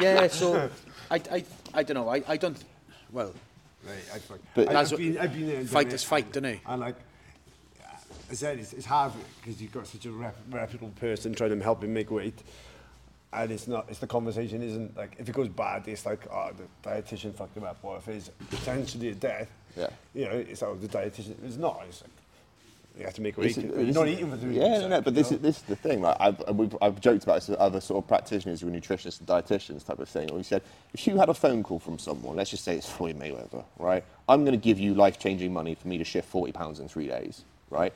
Yeah, 0.00 0.26
so 0.28 0.68
I, 1.10 1.20
I, 1.30 1.44
I 1.72 1.82
don't 1.84 1.94
know. 1.94 2.08
I, 2.08 2.22
I 2.26 2.36
don't. 2.36 2.56
Well, 3.12 3.32
Right, 3.84 3.94
I, 4.14 4.18
fuck- 4.18 4.38
But- 4.54 4.68
I, 4.68 4.72
That's 4.74 4.92
I've 4.92 4.98
what- 4.98 5.04
been, 5.06 5.18
I've 5.18 5.32
been 5.32 5.46
there 5.46 5.56
and 5.58 5.66
done 5.66 5.72
Fighters 5.74 6.02
it, 6.02 6.06
fight, 6.06 6.24
and- 6.24 6.32
don't 6.34 6.42
they? 6.44 6.60
And 6.66 6.80
like, 6.80 6.96
I 8.30 8.34
said, 8.34 8.58
it's, 8.58 8.72
it's 8.72 8.86
hard 8.86 9.12
because 9.40 9.60
you've 9.60 9.72
got 9.72 9.86
such 9.86 10.06
a 10.06 10.10
rep, 10.10 10.36
reputable 10.50 10.92
person 10.98 11.34
trying 11.34 11.56
to 11.58 11.62
help 11.62 11.82
him 11.84 11.92
make 11.92 12.10
weight. 12.10 12.42
And 13.34 13.50
it's 13.50 13.66
not, 13.66 13.86
it's 13.88 13.98
the 13.98 14.06
conversation 14.06 14.62
isn't 14.62 14.96
like, 14.96 15.16
if 15.18 15.28
it 15.28 15.34
goes 15.34 15.48
bad, 15.48 15.86
it's 15.88 16.04
like, 16.06 16.26
oh, 16.30 16.50
the 16.56 16.88
dietitian 16.88 17.34
fucked 17.34 17.56
him 17.56 17.64
up. 17.64 17.78
Or 17.82 17.96
if 17.98 18.08
it's 18.08 18.30
potentially 18.50 19.08
a 19.08 19.14
death, 19.14 19.50
Yeah. 19.76 19.88
you 20.14 20.24
know, 20.26 20.32
it's 20.32 20.62
like, 20.62 20.70
oh, 20.70 20.74
the 20.76 20.88
dietitian, 20.88 21.34
it's 21.44 21.56
not. 21.56 21.82
It's 21.88 22.02
like, 22.02 22.10
you 22.98 23.04
have 23.04 23.14
to 23.14 23.22
make 23.22 23.36
a 23.36 23.40
weight. 23.40 23.56
is- 23.56 23.64
You're 23.64 23.86
not 23.94 24.08
eating 24.08 24.30
for 24.30 24.36
three 24.36 24.56
Yeah, 24.56 24.68
weeks, 24.70 24.80
no, 24.82 24.88
no, 24.88 25.00
but 25.00 25.14
this 25.14 25.30
know? 25.30 25.36
is 25.36 25.42
this 25.42 25.56
is 25.58 25.62
the 25.62 25.76
thing. 25.76 26.02
Like 26.02 26.16
I've 26.20 26.40
we've, 26.54 26.76
I've 26.82 27.00
joked 27.00 27.24
about 27.24 27.36
this 27.36 27.48
with 27.48 27.58
other 27.58 27.80
sort 27.80 28.04
of 28.04 28.08
practitioners, 28.08 28.62
with 28.62 28.74
nutritionists 28.74 29.18
and 29.20 29.28
dietitians 29.28 29.84
type 29.84 29.98
of 29.98 30.08
thing. 30.08 30.30
Or 30.30 30.36
we 30.36 30.42
said, 30.42 30.62
if 30.92 31.06
you 31.06 31.16
had 31.16 31.28
a 31.28 31.34
phone 31.34 31.62
call 31.62 31.78
from 31.78 31.98
someone, 31.98 32.36
let's 32.36 32.50
just 32.50 32.64
say 32.64 32.76
it's 32.76 32.88
Floyd 32.88 33.18
Mayweather, 33.18 33.64
right? 33.78 34.04
I'm 34.28 34.44
going 34.44 34.58
to 34.58 34.62
give 34.62 34.78
you 34.78 34.94
life 34.94 35.18
changing 35.18 35.52
money 35.52 35.74
for 35.74 35.88
me 35.88 35.98
to 35.98 36.04
shift 36.04 36.28
40 36.28 36.52
pounds 36.52 36.80
in 36.80 36.88
three 36.88 37.08
days, 37.08 37.42
right? 37.70 37.92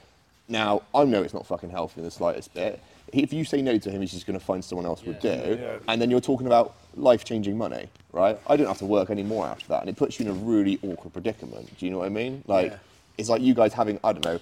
Now 0.48 0.82
I 0.94 1.04
know 1.04 1.22
it's 1.22 1.35
not 1.35 1.46
fucking 1.46 1.70
healthy 1.70 2.00
in 2.00 2.04
the 2.04 2.11
slightest 2.11 2.54
bit. 2.54 2.80
If 3.12 3.32
you 3.32 3.44
say 3.44 3.62
no 3.62 3.78
to 3.78 3.90
him, 3.90 4.00
he's 4.00 4.12
just 4.12 4.26
going 4.26 4.38
to 4.38 4.44
find 4.44 4.64
someone 4.64 4.87
else 4.87 5.04
would 5.04 5.20
do, 5.20 5.28
Yeah. 5.61 5.78
and 5.88 6.00
then 6.02 6.11
you're 6.11 6.20
talking 6.20 6.46
about 6.46 6.74
life 6.96 7.24
changing 7.24 7.56
money, 7.59 7.88
right? 8.12 8.38
I 8.48 8.56
don't 8.56 8.66
have 8.66 8.78
to 8.78 8.87
work 8.87 9.11
anymore 9.11 9.46
after 9.46 9.68
that, 9.68 9.80
and 9.80 9.88
it 9.90 9.96
puts 9.96 10.18
you 10.18 10.24
in 10.26 10.30
a 10.32 10.35
really 10.35 10.78
awkward 10.82 11.12
predicament. 11.12 11.76
Do 11.78 11.85
you 11.87 11.92
know 11.92 11.98
what 11.98 12.06
I 12.06 12.11
mean? 12.11 12.42
Like 12.48 12.72
Yeah. 12.72 12.78
it's 13.18 13.28
like 13.28 13.42
you 13.42 13.54
guys 13.54 13.72
having 13.74 14.00
I 14.02 14.12
don't 14.12 14.24
know. 14.24 14.40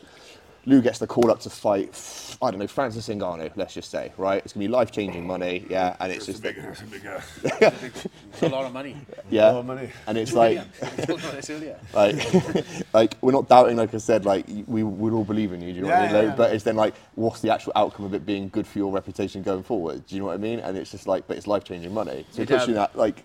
Lew 0.66 0.81
gets 0.81 0.98
the 0.98 1.07
call 1.07 1.31
up 1.31 1.40
to 1.40 1.50
fight, 1.50 2.37
I 2.40 2.50
don't 2.50 2.61
know, 2.61 2.66
Francis 2.66 3.09
Ngannou, 3.09 3.53
let's 3.57 3.74
just 3.74 3.90
say, 3.90 4.12
right? 4.16 4.42
It's 4.44 4.53
gonna 4.55 4.64
be 4.64 4.68
life 4.68 4.90
changing 4.90 5.27
money, 5.27 5.66
yeah, 5.68 5.96
and 6.00 6.11
it's 6.12 6.27
just 6.27 6.42
That's 6.42 6.81
a 6.83 6.85
big, 6.87 7.07
uh, 7.07 7.20
it's 8.33 8.42
a 8.42 8.48
lot 8.48 8.64
of 8.64 8.72
money. 8.72 8.96
yeah, 9.31 9.50
a 9.50 9.53
lot 9.53 9.61
of 9.61 9.66
money. 9.66 9.90
and 10.07 10.16
it's 10.18 10.33
like, 10.33 10.59
We 10.96 11.03
spoke 11.03 11.18
about 11.20 11.33
this 11.35 11.50
earlier. 11.50 11.79
like, 11.92 12.16
like 12.94 13.16
we're 13.20 13.33
not 13.33 13.48
doubting, 13.48 13.77
like 13.77 13.94
I 13.94 13.98
said, 13.98 14.24
like 14.24 14.46
we 14.66 14.83
would 14.83 15.12
all 15.12 15.24
believe 15.24 15.53
in 15.53 15.61
you, 15.61 15.70
do 15.72 15.77
you 15.77 15.83
know 15.83 15.88
what 15.88 15.96
I 15.98 16.00
Yeah, 16.00 16.07
mean? 16.07 16.12
yeah, 16.12 16.18
Like, 16.20 16.29
yeah. 16.31 16.37
But 16.37 16.55
it's 16.55 16.64
then 16.64 16.77
like, 16.77 16.94
what's 17.14 17.40
the 17.40 17.53
actual 17.53 17.72
outcome 17.77 18.07
of 18.07 18.14
it 18.14 18.24
being 18.24 18.48
good 18.48 18.66
for 18.66 18.79
your 18.79 18.92
reputation 18.92 19.42
going 19.42 19.62
forward? 19.62 20.07
Do 20.07 20.14
you 20.14 20.20
know 20.20 20.27
what 20.29 20.35
I 20.35 20.38
mean? 20.38 20.61
And 20.61 20.77
it's 20.79 20.90
just 20.90 21.07
like, 21.07 21.27
but 21.27 21.37
it's 21.37 21.46
life 21.46 21.64
changing 21.64 21.92
money, 21.92 22.24
so 22.31 22.42
it 22.42 22.48
puts 22.48 22.66
you 22.66 22.72
in 22.72 22.77
that 22.77 22.96
like 22.96 23.22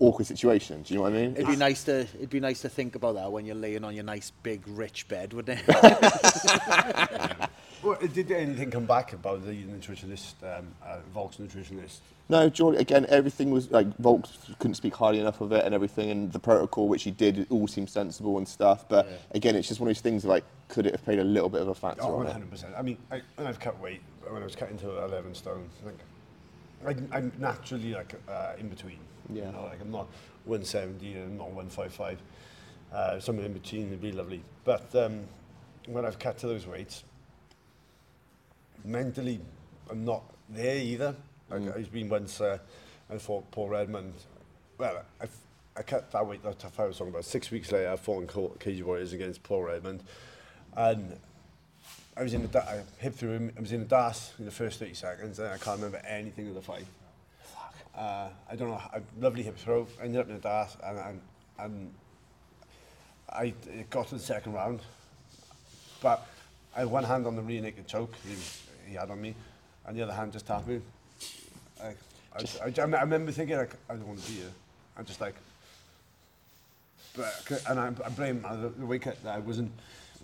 awkward 0.00 0.26
situation. 0.26 0.82
Do 0.82 0.94
you 0.94 0.98
know 0.98 1.04
what 1.04 1.12
I 1.12 1.16
mean? 1.16 1.32
It'd 1.32 1.46
be 1.46 1.56
nice 1.56 1.84
to 1.84 2.00
it'd 2.00 2.30
be 2.30 2.40
nice 2.40 2.60
to 2.62 2.68
think 2.68 2.94
about 2.94 3.14
that 3.16 3.30
when 3.32 3.46
you're 3.46 3.56
laying 3.56 3.84
on 3.84 3.94
your 3.94 4.04
nice 4.04 4.30
big 4.42 4.62
rich 4.66 5.08
bed, 5.08 5.32
wouldn't 5.32 5.60
it? 5.66 7.48
Well, 7.80 7.96
did 8.12 8.30
anything 8.32 8.72
come 8.72 8.86
back 8.86 9.12
about 9.12 9.46
the 9.46 9.52
nutritionist, 9.52 10.34
um, 10.42 10.66
uh, 10.84 10.98
Volk's 11.14 11.36
nutritionist? 11.36 12.00
No, 12.28 12.48
Jordan, 12.48 12.80
again, 12.80 13.06
everything 13.08 13.50
was 13.52 13.70
like 13.70 13.96
Volk 13.98 14.26
couldn't 14.58 14.74
speak 14.74 14.94
highly 14.96 15.20
enough 15.20 15.40
of 15.40 15.52
it 15.52 15.64
and 15.64 15.72
everything, 15.72 16.10
and 16.10 16.32
the 16.32 16.40
protocol 16.40 16.88
which 16.88 17.04
he 17.04 17.12
did, 17.12 17.38
it 17.38 17.46
all 17.50 17.68
seemed 17.68 17.88
sensible 17.88 18.36
and 18.36 18.48
stuff. 18.48 18.84
But 18.88 19.08
again, 19.30 19.54
it's 19.54 19.68
just 19.68 19.78
one 19.78 19.88
of 19.88 19.94
those 19.94 20.00
things 20.02 20.24
like, 20.24 20.42
could 20.66 20.86
it 20.86 20.92
have 20.92 21.04
played 21.04 21.20
a 21.20 21.24
little 21.24 21.48
bit 21.48 21.62
of 21.62 21.68
a 21.68 21.74
factor 21.74 22.02
Oh, 22.02 22.16
on 22.16 22.26
it? 22.26 22.36
100%. 22.50 22.76
I 22.76 22.82
mean, 22.82 22.98
I, 23.12 23.22
when 23.36 23.46
I've 23.46 23.60
cut 23.60 23.78
weight, 23.80 24.02
when 24.28 24.42
I 24.42 24.44
was 24.44 24.56
cutting 24.56 24.76
to 24.78 25.04
11 25.04 25.34
stone, 25.36 25.68
like, 25.84 25.94
I'm, 26.84 27.08
I'm 27.12 27.32
naturally 27.38 27.94
like 27.94 28.12
uh, 28.28 28.54
in 28.58 28.68
between. 28.68 28.98
Yeah. 29.30 29.46
You 29.46 29.52
know, 29.52 29.64
like 29.64 29.80
I'm 29.80 29.90
not 29.90 30.08
170 30.44 31.12
and 31.14 31.24
I'm 31.24 31.36
not 31.38 31.48
155. 31.48 32.18
Uh, 32.92 33.20
somewhere 33.20 33.46
in 33.46 33.52
between 33.52 33.90
would 33.90 34.00
be 34.00 34.12
lovely. 34.12 34.42
But 34.64 34.94
um, 34.94 35.24
when 35.86 36.04
I've 36.04 36.18
cut 36.18 36.38
to 36.38 36.46
those 36.46 36.66
weights, 36.66 37.04
mentally, 38.84 39.40
I'm 39.90 40.04
not 40.04 40.22
there 40.48 40.78
either. 40.78 41.14
Mm. 41.50 41.76
I've 41.76 41.92
been 41.92 42.08
once, 42.08 42.40
uh, 42.40 42.58
I 43.10 43.18
fought 43.18 43.50
Paul 43.50 43.68
Redmond 43.68 44.14
well, 44.78 45.02
I, 45.20 45.26
I 45.76 45.82
cut 45.82 46.10
that 46.12 46.26
weight, 46.26 46.42
that's 46.42 46.62
how 46.62 46.84
I 46.84 46.86
was 46.86 46.98
talking 46.98 47.12
about. 47.12 47.24
Six 47.24 47.50
weeks 47.50 47.72
later, 47.72 47.90
I 47.90 47.96
fought 47.96 48.22
in 48.22 48.58
Cage 48.58 48.82
Warriors 48.82 49.12
against 49.12 49.42
Paul 49.42 49.64
Redmond. 49.64 50.02
And 50.76 51.18
I 52.16 52.22
was 52.22 52.32
in 52.32 52.42
the, 52.42 52.48
da- 52.48 52.60
I 52.60 52.82
hit 52.98 53.14
through 53.14 53.32
him, 53.32 53.52
I 53.56 53.60
was 53.60 53.72
in 53.72 53.80
the 53.80 53.86
DAS 53.86 54.34
in 54.38 54.44
the 54.44 54.50
first 54.50 54.78
30 54.78 54.94
seconds, 54.94 55.38
and 55.38 55.48
I 55.48 55.58
can't 55.58 55.76
remember 55.76 56.00
anything 56.06 56.48
of 56.48 56.54
the 56.54 56.62
fight. 56.62 56.84
Uh, 57.98 58.28
I 58.48 58.54
don't 58.54 58.68
know, 58.68 58.80
a 58.94 59.00
lovely 59.18 59.42
hip 59.42 59.56
throw, 59.56 59.88
I 60.00 60.04
ended 60.04 60.20
up 60.20 60.28
in 60.28 60.34
the 60.34 60.40
DAS, 60.40 60.76
and, 60.84 60.98
and, 60.98 61.20
and 61.58 61.94
I 63.28 63.52
got 63.90 64.06
to 64.08 64.14
the 64.14 64.20
second 64.20 64.52
round, 64.52 64.78
but 66.00 66.24
I 66.76 66.80
had 66.80 66.88
one 66.88 67.02
hand 67.02 67.26
on 67.26 67.34
the 67.34 67.42
rear 67.42 67.60
naked 67.60 67.88
choke 67.88 68.14
he, 68.24 68.36
he 68.88 68.94
had 68.94 69.10
on 69.10 69.20
me, 69.20 69.34
and 69.84 69.98
the 69.98 70.02
other 70.02 70.12
hand 70.12 70.32
just 70.32 70.46
tapped 70.46 70.68
me. 70.68 70.80
I, 71.82 71.86
I, 72.36 72.44
I, 72.66 72.72
I 72.78 73.00
remember 73.00 73.32
thinking 73.32 73.56
like, 73.56 73.74
I 73.90 73.94
don't 73.94 74.06
want 74.06 74.22
to 74.22 74.30
be 74.30 74.38
here. 74.38 74.52
I'm 74.96 75.04
just 75.04 75.20
like, 75.20 75.34
but, 77.16 77.64
and 77.68 77.80
I, 77.80 77.88
I 77.88 78.08
blame 78.10 78.44
uh, 78.44 78.54
the, 78.54 78.68
the 78.68 78.86
way 78.86 78.98
that 78.98 79.26
I 79.26 79.40
wasn't, 79.40 79.72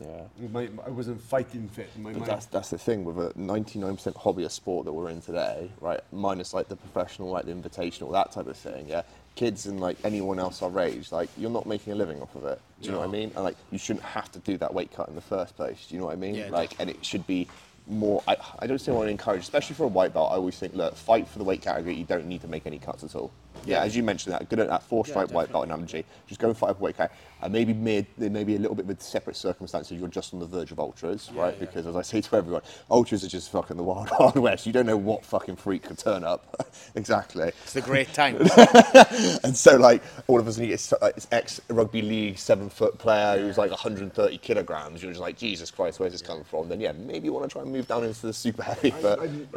Yeah. 0.00 0.48
my, 0.50 0.68
I 0.86 0.90
wasn't 0.90 1.20
fighting 1.20 1.68
fit. 1.68 1.88
in 1.96 2.02
My 2.02 2.12
But 2.12 2.20
mind. 2.20 2.30
that's 2.30 2.46
that's 2.46 2.70
the 2.70 2.78
thing 2.78 3.04
with 3.04 3.18
a 3.18 3.30
99% 3.38 4.14
hobbyist 4.14 4.52
sport 4.52 4.84
that 4.86 4.92
we're 4.92 5.10
in 5.10 5.20
today, 5.20 5.70
right? 5.80 6.00
Minus 6.12 6.52
like 6.54 6.68
the 6.68 6.76
professional, 6.76 7.30
like 7.30 7.44
the 7.46 7.52
invitational, 7.52 8.12
that 8.12 8.32
type 8.32 8.46
of 8.46 8.56
thing. 8.56 8.88
Yeah, 8.88 9.02
kids 9.36 9.66
and 9.66 9.80
like 9.80 9.96
anyone 10.04 10.38
else 10.38 10.62
our 10.62 10.80
age, 10.80 11.12
like 11.12 11.28
you're 11.36 11.50
not 11.50 11.66
making 11.66 11.92
a 11.92 11.96
living 11.96 12.20
off 12.20 12.34
of 12.34 12.44
it. 12.44 12.60
Do 12.80 12.86
you 12.86 12.92
know 12.92 13.00
what 13.00 13.08
I 13.08 13.12
mean? 13.12 13.30
And 13.34 13.44
like 13.44 13.56
you 13.70 13.78
shouldn't 13.78 14.04
have 14.04 14.30
to 14.32 14.38
do 14.40 14.56
that 14.58 14.74
weight 14.74 14.92
cut 14.92 15.08
in 15.08 15.14
the 15.14 15.20
first 15.20 15.56
place. 15.56 15.86
Do 15.88 15.94
you 15.94 16.00
know 16.00 16.06
what 16.06 16.12
I 16.12 16.16
mean? 16.16 16.34
Yeah, 16.34 16.48
like, 16.50 16.78
and 16.80 16.90
it 16.90 17.04
should 17.04 17.26
be 17.26 17.48
more. 17.86 18.22
I, 18.26 18.36
I 18.58 18.66
don't 18.66 18.78
say 18.80 18.92
I 18.92 18.94
want 18.94 19.06
to 19.06 19.10
encourage, 19.10 19.42
especially 19.42 19.76
for 19.76 19.84
a 19.84 19.88
white 19.88 20.12
belt. 20.14 20.30
I 20.32 20.36
always 20.36 20.58
think, 20.58 20.74
look, 20.74 20.96
fight 20.96 21.28
for 21.28 21.38
the 21.38 21.44
weight 21.44 21.62
category. 21.62 21.94
You 21.94 22.04
don't 22.04 22.26
need 22.26 22.40
to 22.42 22.48
make 22.48 22.66
any 22.66 22.78
cuts 22.78 23.04
at 23.04 23.14
all. 23.14 23.30
Yeah, 23.66 23.82
as 23.82 23.96
you 23.96 24.02
mentioned 24.02 24.34
that, 24.34 24.48
good 24.48 24.58
at 24.60 24.68
that 24.68 24.82
four 24.82 25.06
stripe 25.06 25.30
white 25.30 25.50
belt 25.50 25.64
analogy. 25.64 26.04
Just 26.26 26.40
go 26.40 26.48
and 26.48 26.56
fight 26.56 26.76
for 26.76 26.82
weight 26.82 26.96
category. 26.96 27.18
And 27.42 27.52
maybe 27.52 27.74
mid, 27.74 28.06
there 28.16 28.30
may 28.30 28.42
be 28.42 28.56
a 28.56 28.58
little 28.58 28.74
bit 28.74 28.86
with 28.86 29.02
separate 29.02 29.36
circumstances. 29.36 29.98
You're 29.98 30.08
just 30.08 30.32
on 30.32 30.40
the 30.40 30.46
verge 30.46 30.72
of 30.72 30.80
ultras, 30.80 31.30
right? 31.34 31.58
Because 31.58 31.86
as 31.86 31.94
I 31.94 32.02
say 32.02 32.22
to 32.22 32.36
everyone, 32.36 32.62
ultras 32.90 33.22
are 33.22 33.28
just 33.28 33.50
fucking 33.52 33.76
the 33.76 33.82
wild, 33.82 34.10
wild 34.18 34.36
west. 34.36 34.66
You 34.66 34.72
don't 34.72 34.86
know 34.86 34.96
what 34.96 35.24
fucking 35.26 35.56
freak 35.56 35.82
could 35.82 35.98
turn 35.98 36.24
up. 36.24 36.66
exactly. 36.94 37.48
It's 37.48 37.74
the 37.74 37.82
great 37.82 38.12
time. 38.12 38.38
And 39.44 39.56
so, 39.56 39.76
like, 39.76 40.02
all 40.26 40.40
of 40.40 40.48
a 40.48 40.52
sudden, 40.52 40.70
it's 40.70 40.92
like, 41.02 41.14
this 41.14 41.26
ex 41.30 41.60
rugby 41.68 42.02
league 42.02 42.38
seven 42.38 42.70
foot 42.70 42.98
player 42.98 43.38
who's 43.38 43.58
like 43.58 43.70
130 43.70 44.38
kilograms. 44.38 45.02
You're 45.02 45.12
just 45.12 45.20
like, 45.20 45.36
Jesus 45.36 45.70
Christ, 45.70 46.00
where's 46.00 46.12
this 46.12 46.22
coming 46.22 46.44
from? 46.44 46.68
Then, 46.68 46.80
yeah, 46.80 46.92
maybe 46.92 47.26
you 47.26 47.32
want 47.32 47.44
to 47.48 47.52
try 47.52 47.62
and 47.62 47.70
move 47.70 47.86
down 47.86 48.04
into 48.04 48.26
the 48.26 48.32
super 48.32 48.62
heavy. 48.62 48.94
But 49.02 49.20
I'm, 49.20 49.48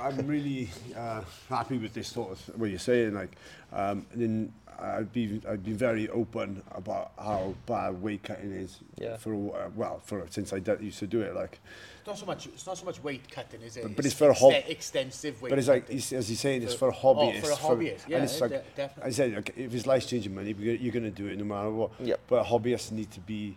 I'm 0.00 0.26
really 0.26 0.68
uh, 0.96 1.22
happy 1.48 1.78
with 1.78 1.94
this 1.94 2.08
sort 2.08 2.32
of 2.32 2.40
what 2.58 2.70
you're 2.70 2.78
saying. 2.78 3.14
Like, 3.14 3.29
um, 3.72 4.06
and 4.12 4.20
then 4.22 4.52
I'd 4.80 5.12
be 5.12 5.40
I'd 5.48 5.62
be 5.64 5.72
very 5.72 6.08
open 6.08 6.62
about 6.72 7.12
how 7.18 7.54
bad 7.66 8.00
weight 8.02 8.22
cutting 8.22 8.52
is. 8.52 8.78
Yeah. 8.98 9.16
For 9.18 9.34
uh, 9.34 9.68
well, 9.76 10.00
for 10.04 10.26
since 10.30 10.52
I 10.52 10.58
did, 10.58 10.80
used 10.80 10.98
to 11.00 11.06
do 11.06 11.20
it, 11.20 11.34
like, 11.34 11.58
It's 11.98 12.06
not 12.06 12.18
so 12.18 12.26
much. 12.26 12.46
It's 12.46 12.66
not 12.66 12.78
so 12.78 12.86
much 12.86 13.02
weight 13.02 13.30
cutting, 13.30 13.60
is 13.60 13.76
it? 13.76 13.94
But 13.94 14.06
it's 14.06 14.14
for 14.14 14.30
a 14.30 14.34
hob- 14.34 14.54
extensive 14.68 15.40
weight. 15.42 15.50
but 15.50 15.58
it's 15.58 15.68
like 15.68 15.82
cutting. 15.82 15.96
he's, 15.96 16.12
as 16.14 16.28
he's 16.28 16.40
saying, 16.40 16.62
it's 16.62 16.72
for, 16.72 16.92
For- 16.92 17.14
oh, 17.16 17.40
for 17.40 17.50
a 17.50 17.56
hobbyist, 17.56 18.08
yeah, 18.08 18.16
and 18.16 18.24
it's 18.24 18.40
like 18.40 18.50
de- 18.52 18.62
definitely. 18.74 19.08
I 19.10 19.12
said, 19.12 19.34
like, 19.34 19.54
if 19.56 19.74
it's 19.74 19.86
life 19.86 20.06
changing 20.08 20.34
money, 20.34 20.54
you're 20.58 20.76
you're 20.76 20.92
going 20.92 21.04
to 21.04 21.10
do 21.10 21.26
it 21.26 21.36
no 21.38 21.44
matter 21.44 21.70
what. 21.70 21.90
Yep. 22.00 22.20
But 22.28 22.46
hobbyists 22.46 22.90
need 22.92 23.10
to 23.10 23.20
be 23.20 23.56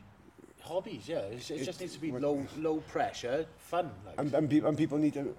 hobbies. 0.63 1.07
Yeah, 1.07 1.19
it's, 1.19 1.49
it 1.51 1.63
just 1.63 1.79
needs 1.81 1.93
to 1.93 1.99
be 2.01 2.11
low, 2.11 2.45
low 2.57 2.77
pressure, 2.77 3.45
fun. 3.59 3.91
Like. 4.05 4.15
And, 4.19 4.33
and, 4.33 4.49
people, 4.49 4.69
and 4.69 4.77
people 4.77 4.97
need 4.97 5.13
to 5.13 5.35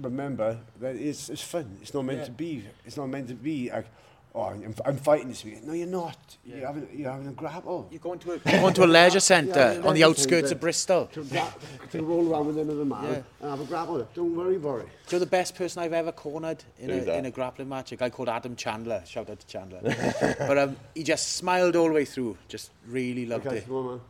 remember 0.00 0.58
that 0.80 0.96
it's, 0.96 1.28
it's 1.30 1.42
fun. 1.42 1.78
It's 1.82 1.94
not 1.94 2.04
meant 2.04 2.20
Yeah. 2.20 2.24
to 2.26 2.30
be. 2.32 2.64
It's 2.84 2.96
not 2.96 3.08
meant 3.08 3.28
to 3.28 3.34
be 3.34 3.70
like, 3.70 3.86
oh, 4.34 4.42
I'm, 4.46 4.74
I'm 4.84 4.96
fighting 4.96 5.28
this 5.28 5.44
week. 5.44 5.62
No, 5.62 5.72
you're 5.74 5.86
not. 5.86 6.18
You're 6.44 6.66
having 6.66 6.88
you're 6.92 7.10
having 7.10 7.28
a 7.28 7.32
grapple. 7.32 7.86
You're 7.90 8.00
going 8.00 8.18
to 8.20 8.32
a, 8.32 8.40
you're 8.50 8.60
going 8.60 8.74
to 8.74 8.84
a 8.84 8.86
leisure 8.86 9.20
centre 9.34 9.78
Yeah, 9.80 9.86
on 9.88 9.94
the 9.94 10.02
outskirts 10.04 10.48
centre. 10.48 10.54
of 10.56 10.60
Bristol. 10.60 11.06
To, 11.12 11.22
gra- 11.24 11.54
to 11.92 12.02
roll 12.02 12.32
around 12.32 12.46
with 12.48 12.58
another 12.58 12.84
man 12.84 13.04
Yeah. 13.04 13.22
and 13.42 13.50
have 13.50 13.60
a 13.60 13.64
grapple. 13.64 14.08
Don't 14.14 14.34
worry 14.34 14.56
about 14.56 14.80
it. 14.80 14.88
You're 15.10 15.20
the 15.20 15.26
best 15.26 15.54
person 15.54 15.82
I've 15.82 15.92
ever 15.92 16.10
cornered 16.12 16.64
in 16.80 16.90
Who's 16.90 17.02
a, 17.02 17.06
that? 17.06 17.18
in 17.18 17.26
a 17.26 17.30
grappling 17.30 17.68
match. 17.68 17.92
A 17.92 17.96
guy 17.96 18.10
called 18.10 18.28
Adam 18.28 18.56
Chandler. 18.56 19.02
Shout 19.06 19.30
out 19.30 19.38
to 19.38 19.46
Chandler. 19.46 19.80
but 20.38 20.58
um, 20.58 20.76
he 20.96 21.04
just 21.04 21.34
smiled 21.34 21.76
all 21.76 21.86
the 21.88 21.94
way 21.94 22.04
through. 22.04 22.36
Just 22.48 22.72
really 22.88 23.26
loved 23.26 23.46
Okay, 23.46 23.58
it. 23.58 23.66
come 23.66 23.76
on, 23.76 23.86
man. 23.86 24.00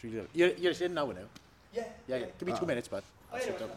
Just 0.00 0.14
really. 0.14 0.28
You're, 0.34 0.50
you're 0.50 0.72
in 0.72 0.94
now, 0.94 1.06
now? 1.06 1.14
Yeah. 1.74 1.84
Yeah, 2.06 2.16
yeah. 2.16 2.26
Give 2.38 2.48
me 2.48 2.54
two 2.58 2.66
minutes, 2.66 2.88
bud. 2.88 3.02
Sit 3.40 3.58
down. 3.58 3.68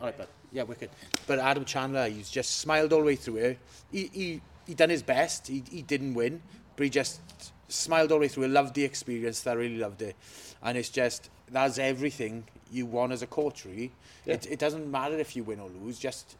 All 0.00 0.06
right, 0.06 0.18
bud. 0.18 0.28
Yeah, 0.52 0.64
wicked. 0.64 0.90
But 1.26 1.38
Adam 1.38 1.64
Chandler, 1.64 2.08
he's 2.08 2.30
just 2.30 2.58
smiled 2.58 2.92
all 2.92 3.00
the 3.00 3.06
way 3.06 3.16
through 3.16 3.36
it. 3.36 3.58
He, 3.90 4.10
he, 4.12 4.40
he 4.66 4.74
done 4.74 4.90
his 4.90 5.02
best. 5.02 5.46
He, 5.46 5.62
he 5.70 5.82
didn't 5.82 6.14
win, 6.14 6.42
but 6.76 6.84
he 6.84 6.90
just 6.90 7.20
smiled 7.68 8.12
all 8.12 8.18
the 8.18 8.22
way 8.22 8.28
through 8.28 8.44
it. 8.44 8.50
Loved 8.50 8.74
the 8.74 8.84
experience. 8.84 9.46
I 9.46 9.52
really 9.52 9.78
loved 9.78 10.02
it. 10.02 10.16
And 10.62 10.76
it's 10.76 10.88
just, 10.88 11.30
that's 11.50 11.78
everything 11.78 12.44
you 12.70 12.86
want 12.86 13.12
as 13.12 13.22
a 13.22 13.26
coach, 13.26 13.64
really. 13.64 13.92
It, 14.24 14.46
it 14.50 14.58
doesn't 14.58 14.90
matter 14.90 15.18
if 15.18 15.36
you 15.36 15.44
win 15.44 15.60
or 15.60 15.68
lose. 15.68 15.98
Just 15.98 16.36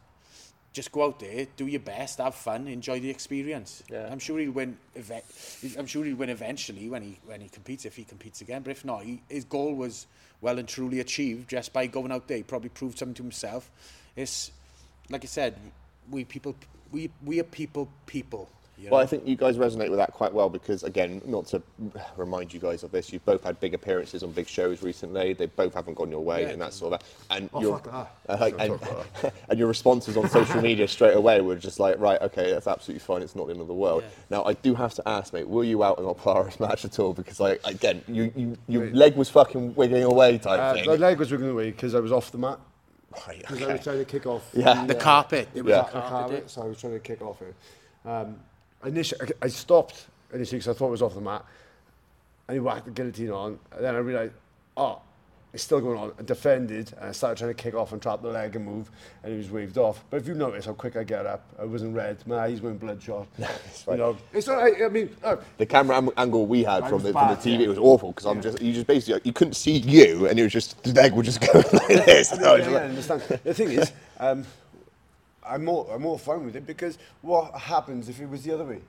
just 0.73 0.91
go 0.91 1.05
out 1.05 1.19
there, 1.19 1.47
do 1.55 1.65
your 1.65 1.79
best, 1.79 2.19
have 2.19 2.35
fun, 2.35 2.67
enjoy 2.67 2.99
the 2.99 3.09
experience. 3.09 3.83
Yeah. 3.89 4.07
I'm 4.11 4.19
sure 4.19 4.39
he'll 4.39 4.51
win. 4.51 4.77
I'm 5.77 5.87
sure 5.87 6.05
he'll 6.05 6.15
win 6.15 6.29
eventually 6.29 6.89
when 6.89 7.01
he 7.01 7.19
when 7.25 7.41
he 7.41 7.49
competes 7.49 7.85
if 7.85 7.95
he 7.95 8.03
competes 8.03 8.41
again. 8.41 8.61
But 8.61 8.71
if 8.71 8.85
not, 8.85 9.03
he, 9.03 9.21
his 9.29 9.43
goal 9.43 9.73
was 9.73 10.07
well 10.41 10.59
and 10.59 10.67
truly 10.67 10.99
achieved 10.99 11.49
just 11.49 11.73
by 11.73 11.87
going 11.87 12.11
out 12.11 12.27
there. 12.27 12.37
He 12.37 12.43
probably 12.43 12.69
proved 12.69 12.99
something 12.99 13.15
to 13.15 13.23
himself. 13.23 13.71
It's 14.15 14.51
like 15.09 15.23
I 15.23 15.27
said, 15.27 15.55
we 16.11 16.25
people 16.25 16.55
we 16.91 17.09
we 17.25 17.39
are 17.39 17.43
people 17.43 17.89
people. 18.05 18.49
You 18.79 18.89
Well. 18.91 18.99
I 19.01 19.07
think 19.07 19.25
you 19.25 19.35
guys 19.35 19.57
resonate 19.57 19.89
with 19.89 19.97
that 19.97 20.13
quite 20.13 20.31
well 20.31 20.49
because, 20.49 20.83
again, 20.83 21.19
not 21.25 21.47
to 21.47 21.63
remind 22.15 22.53
you 22.53 22.59
guys 22.59 22.83
of 22.83 22.91
this, 22.91 23.11
you've 23.11 23.25
both 23.25 23.43
had 23.43 23.59
big 23.59 23.73
appearances 23.73 24.21
on 24.21 24.31
big 24.31 24.47
shows 24.47 24.83
recently. 24.83 25.33
They 25.33 25.47
both 25.47 25.73
haven't 25.73 25.95
gone 25.95 26.11
your 26.11 26.19
way, 26.23 26.43
Yeah. 26.43 26.49
and 26.49 26.61
that 26.61 26.73
sort 26.73 26.93
of. 26.93 27.01
And 27.31 27.49
Oh, 27.53 27.61
your 27.61 27.79
fuck 27.79 27.91
that. 28.27 28.33
uh, 28.33 28.37
like, 28.39 28.55
and, 28.59 28.79
and 29.49 29.57
your 29.59 29.67
responses 29.67 30.15
on 30.15 30.29
social 30.29 30.61
media 30.61 30.87
straight 30.87 31.15
away 31.15 31.41
were 31.41 31.55
just 31.55 31.79
like, 31.79 31.97
right, 31.99 32.21
okay, 32.21 32.51
that's 32.51 32.67
absolutely 32.67 32.99
fine. 32.99 33.23
It's 33.23 33.35
not 33.35 33.47
the 33.47 33.53
end 33.53 33.61
of 33.61 33.67
the 33.67 33.73
world. 33.73 34.03
Yeah. 34.03 34.09
Now, 34.29 34.43
I 34.45 34.53
do 34.53 34.75
have 34.75 34.93
to 34.93 35.07
ask, 35.09 35.33
mate, 35.33 35.47
were 35.47 35.63
you 35.63 35.83
out 35.83 35.97
in 35.97 36.05
a 36.05 36.13
Polaris 36.13 36.59
match 36.59 36.85
at 36.85 36.99
all? 36.99 37.13
Because, 37.13 37.39
like, 37.39 37.59
again, 37.65 38.03
you, 38.07 38.31
you 38.35 38.57
your 38.67 38.91
leg 38.91 39.15
was 39.15 39.27
fucking 39.29 39.73
wiggling 39.73 40.03
away, 40.03 40.37
type 40.37 40.59
Uh, 40.59 40.73
thing. 40.75 40.85
my 40.85 40.95
leg 40.95 41.17
was 41.17 41.31
wiggling 41.31 41.49
away 41.51 41.71
because 41.71 41.95
I 41.95 41.99
was 41.99 42.11
off 42.11 42.31
the 42.31 42.37
mat. 42.37 42.59
Right, 43.27 43.39
Because 43.39 43.63
I 43.63 43.71
was 43.73 43.83
trying 43.83 43.97
to 43.97 44.05
kick 44.05 44.27
off. 44.27 44.47
Yeah. 44.53 44.85
the 44.85 44.93
carpet. 44.93 45.47
It 45.55 45.63
was 45.63 45.71
Yeah. 45.71 45.81
a 45.81 45.85
the 45.85 45.91
carpet. 45.93 46.09
carpet, 46.11 46.49
so 46.51 46.61
I 46.61 46.65
was 46.67 46.79
trying 46.79 46.93
to 46.93 46.99
kick 46.99 47.23
off 47.23 47.41
it. 47.41 47.55
Um, 48.07 48.37
initially, 48.85 49.31
I 49.41 49.47
stopped 49.47 50.07
initially 50.33 50.59
because 50.59 50.75
I 50.75 50.77
thought 50.77 50.87
it 50.87 50.91
was 50.91 51.01
off 51.01 51.15
the 51.15 51.21
mat, 51.21 51.45
and 52.47 52.55
he 52.55 52.59
whacked 52.59 52.85
the 52.85 52.91
guillotine 52.91 53.31
on, 53.31 53.59
and 53.71 53.83
then 53.83 53.95
I 53.95 53.99
realised, 53.99 54.33
oh, 54.75 55.01
it's 55.53 55.63
still 55.63 55.79
going 55.79 55.97
on. 55.97 56.11
I 56.19 56.23
defended, 56.23 56.93
and 56.97 57.09
I 57.09 57.11
started 57.13 57.37
trying 57.37 57.49
to 57.49 57.61
kick 57.61 57.73
off 57.73 57.91
and 57.91 58.01
trap 58.01 58.21
the 58.21 58.27
leg 58.29 58.55
and 58.55 58.65
move, 58.65 58.91
and 59.23 59.31
he 59.31 59.37
was 59.37 59.49
waved 59.49 59.77
off. 59.77 60.03
But 60.09 60.17
if 60.17 60.27
you 60.27 60.33
notice 60.33 60.65
how 60.65 60.73
quick 60.73 60.95
I 60.95 61.03
get 61.03 61.25
up, 61.25 61.49
I 61.59 61.65
wasn't 61.65 61.95
red. 61.95 62.17
My 62.27 62.39
eyes 62.39 62.61
weren't 62.61 62.79
bloodshot. 62.79 63.27
fine. 63.37 63.95
You 63.95 63.97
know, 63.97 64.17
it's 64.33 64.47
not. 64.47 64.59
I, 64.59 64.85
I 64.85 64.89
mean, 64.89 65.15
uh, 65.23 65.37
the 65.57 65.65
camera 65.65 66.07
angle 66.17 66.45
we 66.45 66.63
had 66.63 66.87
from 66.87 67.01
the, 67.01 67.11
from 67.11 67.29
the 67.29 67.35
TV 67.35 67.61
yeah. 67.61 67.67
was 67.69 67.77
awful 67.79 68.11
because 68.11 68.25
I'm 68.25 68.41
just 68.41 68.61
you 68.61 68.73
just 68.73 68.87
basically 68.87 69.21
you 69.23 69.33
couldn't 69.33 69.55
see 69.55 69.77
you 69.77 70.27
and 70.27 70.37
it 70.37 70.43
was 70.43 70.53
just 70.53 70.83
the 70.83 70.93
leg 70.93 71.13
would 71.13 71.25
just 71.25 71.41
go 71.53 71.59
like 71.73 71.87
this. 71.87 72.31
I 72.33 72.57
yeah, 72.57 72.67
like- 72.67 72.83
understand. 72.83 73.21
The 73.21 73.53
thing 73.53 73.71
is, 73.71 73.91
um, 74.19 74.45
I'm 75.47 75.65
more 75.65 75.87
I'm 75.91 76.01
more 76.01 76.19
fine 76.19 76.45
with 76.45 76.55
it 76.55 76.65
because 76.65 76.97
what 77.21 77.53
happens 77.53 78.09
if 78.09 78.19
it 78.19 78.29
was 78.29 78.43
the 78.43 78.53
other 78.53 78.65
way? 78.65 78.81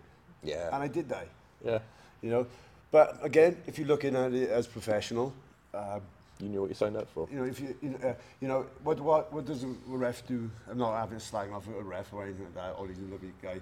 Yeah. 0.42 0.71
And 0.73 0.83
I 0.83 0.88
did 0.88 1.09
die. 1.09 1.27
Yeah. 1.64 1.79
You 2.23 2.31
know, 2.31 2.47
but 2.90 3.18
again, 3.23 3.57
if 3.66 3.79
you're 3.79 3.88
looking 3.88 4.16
at 4.16 4.33
it 4.33 4.51
as 4.51 4.66
professional, 4.66 5.33
um, 5.75 6.01
you 6.40 6.49
knew 6.49 6.61
what 6.61 6.71
you 6.71 6.75
signed 6.75 6.97
up 6.97 7.09
for. 7.09 7.29
You 7.31 7.38
know, 7.38 7.44
if 7.44 7.61
you 7.61 7.77
you 7.83 7.90
know, 7.90 8.09
uh, 8.09 8.14
you 8.40 8.49
know 8.49 8.66
what 8.83 9.01
what 9.01 9.33
what 9.33 9.44
does 9.44 9.64
a 9.64 9.75
ref 9.87 10.27
do? 10.27 10.51
I'm 10.71 10.79
not 10.79 10.97
having 10.97 11.16
a 11.16 11.21
slag 11.21 11.51
off 11.53 11.66
a 11.68 11.83
ref 11.83 12.12
or 12.12 12.25
anything 12.25 12.44
like 12.44 12.55
that. 12.55 12.75
Oh, 12.77 12.83
Ollie's 12.83 12.99
a 12.99 13.03
lovely 13.03 13.33
guy, 13.42 13.61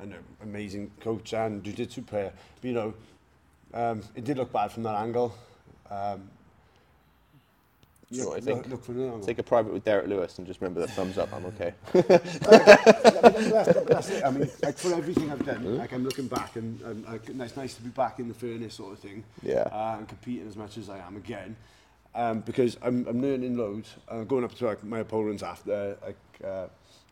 and 0.00 0.12
an 0.12 0.24
amazing 0.42 0.90
coach 1.00 1.32
and 1.32 1.62
jiu-jitsu 1.62 2.02
player. 2.02 2.32
But, 2.60 2.68
you 2.68 2.74
know, 2.74 2.94
um, 3.74 4.02
it 4.14 4.24
did 4.24 4.36
look 4.36 4.52
bad 4.52 4.72
from 4.72 4.82
that 4.84 4.94
angle. 4.94 5.34
Um, 5.90 6.30
you 8.12 8.22
know 8.22 8.28
what 8.28 8.38
I 8.38 8.40
think 8.40 8.68
look, 8.68 8.86
look 8.88 9.22
take 9.22 9.38
a 9.38 9.42
private 9.42 9.72
with 9.72 9.84
Derek 9.84 10.06
Lewis 10.06 10.36
and 10.36 10.46
just 10.46 10.60
remember 10.60 10.80
that 10.80 10.90
thumbs 10.90 11.16
up. 11.16 11.32
I'm 11.32 11.46
okay. 11.46 11.72
that's, 11.92 12.38
that's 13.84 14.10
it. 14.10 14.22
I 14.22 14.30
mean, 14.30 14.50
like 14.62 14.76
for 14.76 14.92
everything 14.92 15.32
I've 15.32 15.44
done, 15.46 15.64
mm. 15.64 15.78
like 15.78 15.92
I'm 15.92 16.04
looking 16.04 16.26
back 16.26 16.56
and, 16.56 16.78
and 16.82 17.06
like, 17.06 17.28
it's 17.28 17.56
nice 17.56 17.74
to 17.74 17.82
be 17.82 17.88
back 17.88 18.18
in 18.18 18.28
the 18.28 18.34
furnace 18.34 18.74
sort 18.74 18.92
of 18.92 18.98
thing. 18.98 19.24
Yeah. 19.42 19.62
Uh, 19.72 19.96
and 19.98 20.08
competing 20.08 20.46
as 20.46 20.56
much 20.56 20.76
as 20.76 20.90
I 20.90 20.98
am 20.98 21.16
again. 21.16 21.56
Um, 22.14 22.40
because 22.40 22.76
I'm, 22.82 23.06
I'm 23.08 23.22
learning 23.22 23.56
loads. 23.56 23.94
I'm 24.08 24.26
going 24.26 24.44
up 24.44 24.54
to 24.56 24.66
like, 24.66 24.84
my 24.84 24.98
opponents 24.98 25.42
after, 25.42 25.96
like, 26.04 26.18
uh, 26.44 26.66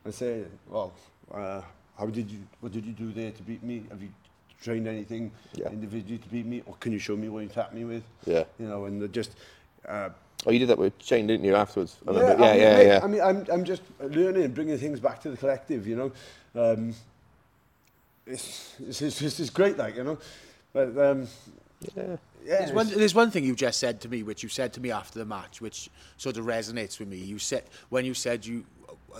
and 0.04 0.14
saying, 0.14 0.50
well, 0.68 0.92
uh, 1.32 1.62
how 1.98 2.06
did 2.06 2.30
you, 2.30 2.40
what 2.60 2.72
did 2.72 2.84
you 2.84 2.92
do 2.92 3.10
there 3.10 3.30
to 3.30 3.42
beat 3.42 3.62
me? 3.62 3.84
Have 3.90 4.02
you 4.02 4.10
trained 4.62 4.86
anything 4.86 5.32
yeah. 5.54 5.70
individually 5.70 6.18
to 6.18 6.28
beat 6.28 6.44
me? 6.44 6.62
Or 6.66 6.74
can 6.74 6.92
you 6.92 6.98
show 6.98 7.16
me 7.16 7.30
what 7.30 7.40
you 7.40 7.48
tapped 7.48 7.72
me 7.72 7.84
with? 7.84 8.02
Yeah. 8.26 8.44
You 8.58 8.68
know, 8.68 8.84
and 8.84 9.10
just, 9.14 9.36
uh, 9.88 10.10
Oh, 10.46 10.50
you 10.52 10.58
did 10.58 10.68
that 10.68 10.78
with 10.78 10.94
Shane, 11.02 11.26
didn't 11.26 11.44
you? 11.44 11.54
Afterwards. 11.54 11.96
I 12.08 12.12
yeah, 12.12 12.20
remember. 12.20 12.44
I 12.44 12.46
Yeah, 12.46 12.52
mean, 12.52 12.60
yeah, 12.62 12.74
mate, 12.74 12.86
yeah. 12.86 13.00
I 13.02 13.06
mean, 13.06 13.20
I'm, 13.20 13.46
I'm 13.52 13.64
just 13.64 13.82
learning 14.00 14.44
and 14.44 14.54
bringing 14.54 14.78
things 14.78 15.00
back 15.00 15.20
to 15.22 15.30
the 15.30 15.36
collective, 15.36 15.86
you 15.86 15.96
know. 15.96 16.12
Um, 16.54 16.94
it's, 18.26 18.74
it's, 18.80 19.02
it's, 19.02 19.22
it's, 19.22 19.40
it's 19.40 19.50
great, 19.50 19.76
like, 19.78 19.96
you 19.96 20.04
know. 20.04 20.18
But, 20.72 20.96
um, 20.98 21.28
Yeah. 21.96 22.16
yeah. 22.44 22.58
There's 22.58 22.72
one, 22.72 22.88
there's 22.88 23.14
one 23.14 23.30
thing 23.30 23.44
you 23.44 23.54
just 23.56 23.80
said 23.80 24.00
to 24.02 24.08
me, 24.08 24.22
which 24.22 24.42
you 24.42 24.48
said 24.48 24.72
to 24.74 24.80
me 24.80 24.90
after 24.90 25.18
the 25.18 25.24
match, 25.24 25.60
which 25.60 25.90
sort 26.16 26.36
of 26.36 26.44
resonates 26.46 26.98
with 26.98 27.08
me. 27.08 27.18
You 27.18 27.38
said 27.38 27.64
when 27.88 28.04
you 28.04 28.14
said 28.14 28.46
you 28.46 28.64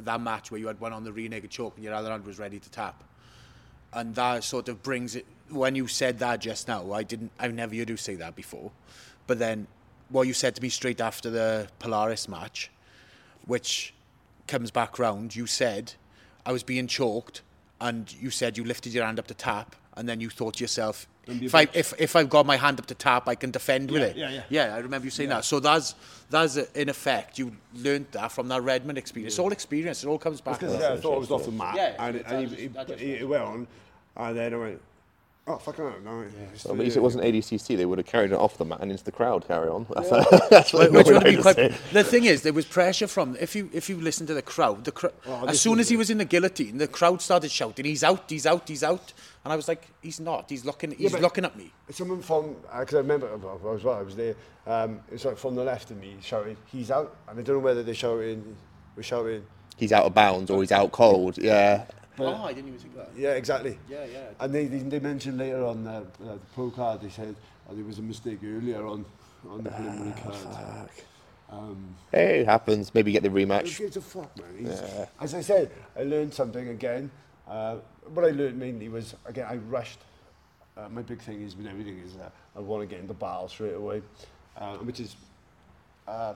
that 0.01 0.21
match 0.21 0.51
where 0.51 0.61
you 0.61 0.69
had 0.69 0.81
one 0.81 0.93
on 0.93 1.05
the 1.05 1.13
rear 1.13 1.29
naked 1.29 1.51
choke 1.51 1.75
and 1.77 1.85
your 1.85 1.95
other 1.95 2.11
hand 2.11 2.25
was 2.25 2.39
ready 2.39 2.59
to 2.59 2.71
tap, 2.71 3.03
and 3.93 4.15
that 4.15 4.45
sort 4.45 4.69
of 4.69 4.83
brings 4.83 5.17
it. 5.17 5.27
When 5.51 5.75
you 5.75 5.89
said 5.89 6.19
that 6.21 6.41
just 6.41 6.69
now, 6.69 6.93
I 6.93 7.03
didn't. 7.03 7.31
I've 7.39 7.55
never 7.55 7.75
heard 7.75 7.91
you 7.91 7.97
say 7.97 8.15
that 8.17 8.37
before, 8.37 8.71
but 9.27 9.39
then 9.39 9.67
what 10.11 10.27
you 10.27 10.35
said 10.35 10.55
to 10.57 10.63
me 10.63 10.69
straight 10.69 11.01
after 11.01 11.31
the 11.31 11.69
Polaris 11.79 12.29
match, 12.29 12.71
which 13.47 13.95
comes 14.47 14.71
back 14.71 14.99
round, 14.99 15.35
you 15.35 15.47
said 15.47 15.95
I 16.45 16.53
was 16.53 16.63
being 16.63 16.87
choked, 16.87 17.43
and 17.81 18.13
you 18.21 18.31
said 18.31 18.59
you 18.59 18.65
lifted 18.65 18.93
your 18.93 19.05
hand 19.05 19.19
up 19.19 19.27
to 19.29 19.35
tap, 19.35 19.77
and 19.97 20.09
then 20.09 20.21
you 20.21 20.29
thought 20.31 20.55
to 20.55 20.65
yourself, 20.65 21.07
if 21.27 21.55
I 21.55 21.69
if, 21.75 21.95
if 21.99 22.17
I've 22.17 22.29
got 22.29 22.45
my 22.45 22.57
hand 22.57 22.81
up 22.81 22.87
to 22.87 22.95
tap, 22.95 23.29
I 23.29 23.37
can 23.37 23.53
defend 23.53 23.91
with 23.91 24.03
it. 24.03 24.17
yeah, 24.17 24.31
yeah. 24.31 24.43
Yeah, 24.49 24.75
I 24.75 24.79
remember 24.79 25.05
you 25.05 25.11
saying 25.11 25.29
that. 25.29 25.45
So 25.45 25.61
that's 25.61 25.95
that's 26.29 26.57
in 26.57 26.89
effect 26.89 27.39
you 27.39 27.57
learned 27.75 28.07
that 28.13 28.33
from 28.33 28.49
that 28.49 28.63
Redmond 28.63 28.99
experience. 28.99 29.35
It's 29.35 29.39
all 29.39 29.53
experience. 29.53 30.03
It 30.03 30.09
all 30.09 30.19
comes 30.19 30.41
back. 30.41 30.61
Yeah, 30.63 30.95
I 30.95 30.97
thought 30.97 31.15
I 31.15 31.19
was 31.19 31.31
off 31.31 31.45
the 31.45 31.53
mat, 31.53 31.77
Yeah, 31.77 31.95
and, 32.05 32.17
and 32.17 32.49
just- 32.49 32.61
he, 32.99 33.07
he, 33.07 33.17
he, 33.19 33.25
went 33.25 33.45
on, 33.45 33.67
and 34.17 34.37
then 34.37 34.55
I 34.55 34.57
went, 34.57 34.83
oh, 35.47 35.57
fucking 35.57 35.85
hell, 35.85 35.95
no. 36.05 36.25
it's 36.53 36.65
Well, 36.65 36.75
the- 36.75 36.81
at 36.81 36.85
least 36.85 36.97
it 36.97 37.01
uh, 37.01 37.03
wasn't 37.03 37.25
ADCC. 37.25 37.77
They 37.77 37.85
would 37.87 37.99
have 37.99 38.07
carried 38.07 38.33
it 38.33 38.39
off 38.39 38.57
the 38.59 38.65
mat 38.65 38.79
and 38.81 38.91
into 38.91 39.05
the 39.05 39.13
crowd. 39.13 39.47
Carry 39.47 39.69
on. 39.69 39.87
That's, 39.95 40.11
that's 40.51 40.73
what 40.73 40.93
Which 40.93 41.07
would 41.07 41.15
have 41.17 41.25
been 41.25 41.43
quite. 41.43 41.57
The 41.93 42.05
thing 42.05 42.25
is, 42.25 42.43
there 42.43 42.53
was 42.53 42.67
pressure 42.67 43.07
from 43.07 43.37
if 43.41 43.55
you 43.57 43.69
if 43.73 43.89
you 43.89 44.01
listen 44.01 44.27
to 44.29 44.35
the 44.35 44.43
crowd. 44.43 44.85
The 44.85 44.93
cr- 44.93 45.07
Oh, 45.27 45.47
as 45.47 45.61
soon 45.61 45.79
as 45.81 45.89
he 45.89 45.97
was 45.97 46.11
in 46.11 46.19
the 46.19 46.25
guillotine, 46.25 46.79
the 46.79 46.89
crowd 46.89 47.21
started 47.23 47.51
shouting, 47.51 47.85
"He's 47.85 48.05
out! 48.05 48.25
He's 48.29 48.47
out! 48.47 48.69
He's 48.69 48.83
out!" 48.85 49.13
And 49.45 49.53
I 49.53 49.57
was 49.57 49.69
like, 49.69 49.87
"He's 50.03 50.21
not. 50.21 50.49
He's 50.51 50.65
looking. 50.65 50.93
He's 50.93 51.13
but- 51.13 51.21
looking 51.23 51.45
at 51.45 51.57
me." 51.57 51.73
Someone 51.91 52.23
from, 52.23 52.57
uh, 52.71 52.81
because 52.81 52.95
I 52.95 52.99
remember, 52.99 53.33
uh, 53.33 53.37
well, 53.37 53.59
I 53.65 53.73
was, 53.73 53.83
well, 53.85 53.95
I 53.99 54.03
was 54.03 54.15
there, 54.15 54.35
um, 54.67 55.01
it's 55.11 55.25
like 55.25 55.37
from 55.37 55.57
the 55.57 55.65
left 55.65 55.91
of 55.91 55.97
me 55.97 56.17
shouting, 56.23 56.57
he's 56.67 56.91
out, 56.93 57.17
and 57.29 57.39
I 57.39 57.43
don't 57.43 57.57
know 57.57 57.61
whether 57.61 57.83
they're 57.83 57.95
shouting, 57.95 58.55
we're 58.95 59.03
shouting, 59.03 59.43
He's 59.77 59.91
out 59.93 60.05
of 60.05 60.15
bounds 60.15 60.51
or 60.51 60.61
he's 60.61 60.71
out 60.73 60.93
cold. 60.93 61.37
Yeah. 61.39 61.87
But, 62.21 62.35
oh, 62.35 62.45
I 62.45 62.53
didn't 62.53 62.69
even 62.69 62.81
think 62.81 62.97
that. 62.97 63.11
Yeah, 63.17 63.31
exactly. 63.31 63.79
Yeah, 63.89 64.05
yeah. 64.05 64.25
And 64.39 64.55
they, 64.55 64.67
they, 64.67 64.79
they 64.79 65.01
mentioned 65.01 65.39
later 65.39 65.65
on 65.65 65.85
the, 65.85 65.91
uh, 65.91 66.05
the 66.21 66.39
pro 66.55 66.71
card, 66.71 67.01
they 67.03 67.09
said 67.09 67.35
oh, 67.69 67.75
there 67.75 67.85
was 67.85 67.99
a 67.99 68.03
mistake 68.03 68.39
earlier 68.45 68.87
on 68.87 69.05
on 69.49 69.65
the 69.65 69.71
preliminary 69.71 70.13
ah, 70.19 70.23
card. 70.23 70.37
Fuck. 70.37 70.91
Um, 71.51 71.97
hey, 72.13 72.41
it 72.41 72.47
happens. 72.47 72.95
Maybe 72.95 73.13
get 73.13 73.23
the 73.23 73.29
rematch. 73.29 73.77
Who 73.77 73.85
gives 73.85 73.97
a 73.97 74.01
fuck, 74.01 74.37
man? 74.39 74.47
He's, 74.59 74.81
yeah. 74.81 75.07
As 75.21 75.35
I 75.35 75.41
said, 75.41 75.71
I 75.99 76.03
learned 76.03 76.33
something 76.33 76.69
again. 76.69 77.11
Uh, 77.49 77.77
what 78.13 78.25
I 78.25 78.31
learned 78.31 78.59
mainly 78.59 78.89
was, 78.89 79.15
again, 79.25 79.47
I 79.49 79.57
rushed. 79.57 79.99
Uh, 80.77 80.89
my 80.91 81.03
big 81.03 81.21
thing 81.21 81.43
is 81.43 81.57
with 81.57 81.67
everything 81.67 81.99
is 81.99 82.15
that 82.15 82.33
I 82.55 82.61
want 82.61 82.83
to 82.83 82.87
get 82.87 83.01
in 83.01 83.09
the 83.09 83.15
battle 83.15 83.49
straight 83.49 83.75
away, 83.75 84.03
uh, 84.57 84.77
which 84.77 85.01
is, 85.01 85.17
uh, 86.07 86.35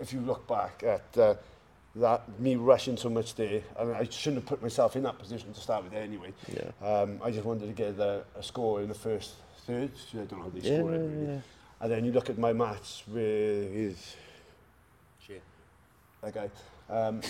if 0.00 0.12
you 0.12 0.20
look 0.20 0.46
back 0.48 0.82
at 0.82 1.18
uh, 1.18 1.34
that 1.96 2.38
me 2.38 2.56
rushing 2.56 2.96
so 2.96 3.08
much 3.08 3.34
there, 3.34 3.62
I 3.78 3.84
mean, 3.84 3.94
I 3.94 4.04
shouldn't 4.04 4.42
have 4.42 4.46
put 4.46 4.62
myself 4.62 4.96
in 4.96 5.02
that 5.04 5.18
position 5.18 5.52
to 5.52 5.60
start 5.60 5.84
with 5.84 5.94
anyway. 5.94 6.32
Yeah. 6.48 6.86
Um, 6.86 7.20
I 7.22 7.30
just 7.30 7.44
wanted 7.44 7.66
to 7.66 7.72
get 7.72 7.98
a, 7.98 8.24
a 8.38 8.42
score 8.42 8.80
in 8.82 8.88
the 8.88 8.94
first 8.94 9.34
third. 9.66 9.90
So 9.96 10.20
I 10.20 10.24
don't 10.24 10.32
know 10.32 10.44
how 10.44 10.50
they 10.50 10.60
yeah, 10.60 10.78
score 10.78 10.94
it 10.94 10.98
really. 10.98 11.32
Yeah. 11.32 11.40
And 11.80 11.92
then 11.92 12.04
you 12.04 12.12
look 12.12 12.30
at 12.30 12.38
my 12.38 12.52
match 12.52 13.04
with 13.08 14.16
Shit. 15.26 15.42
Okay. 16.24 16.50
Um, 16.88 17.20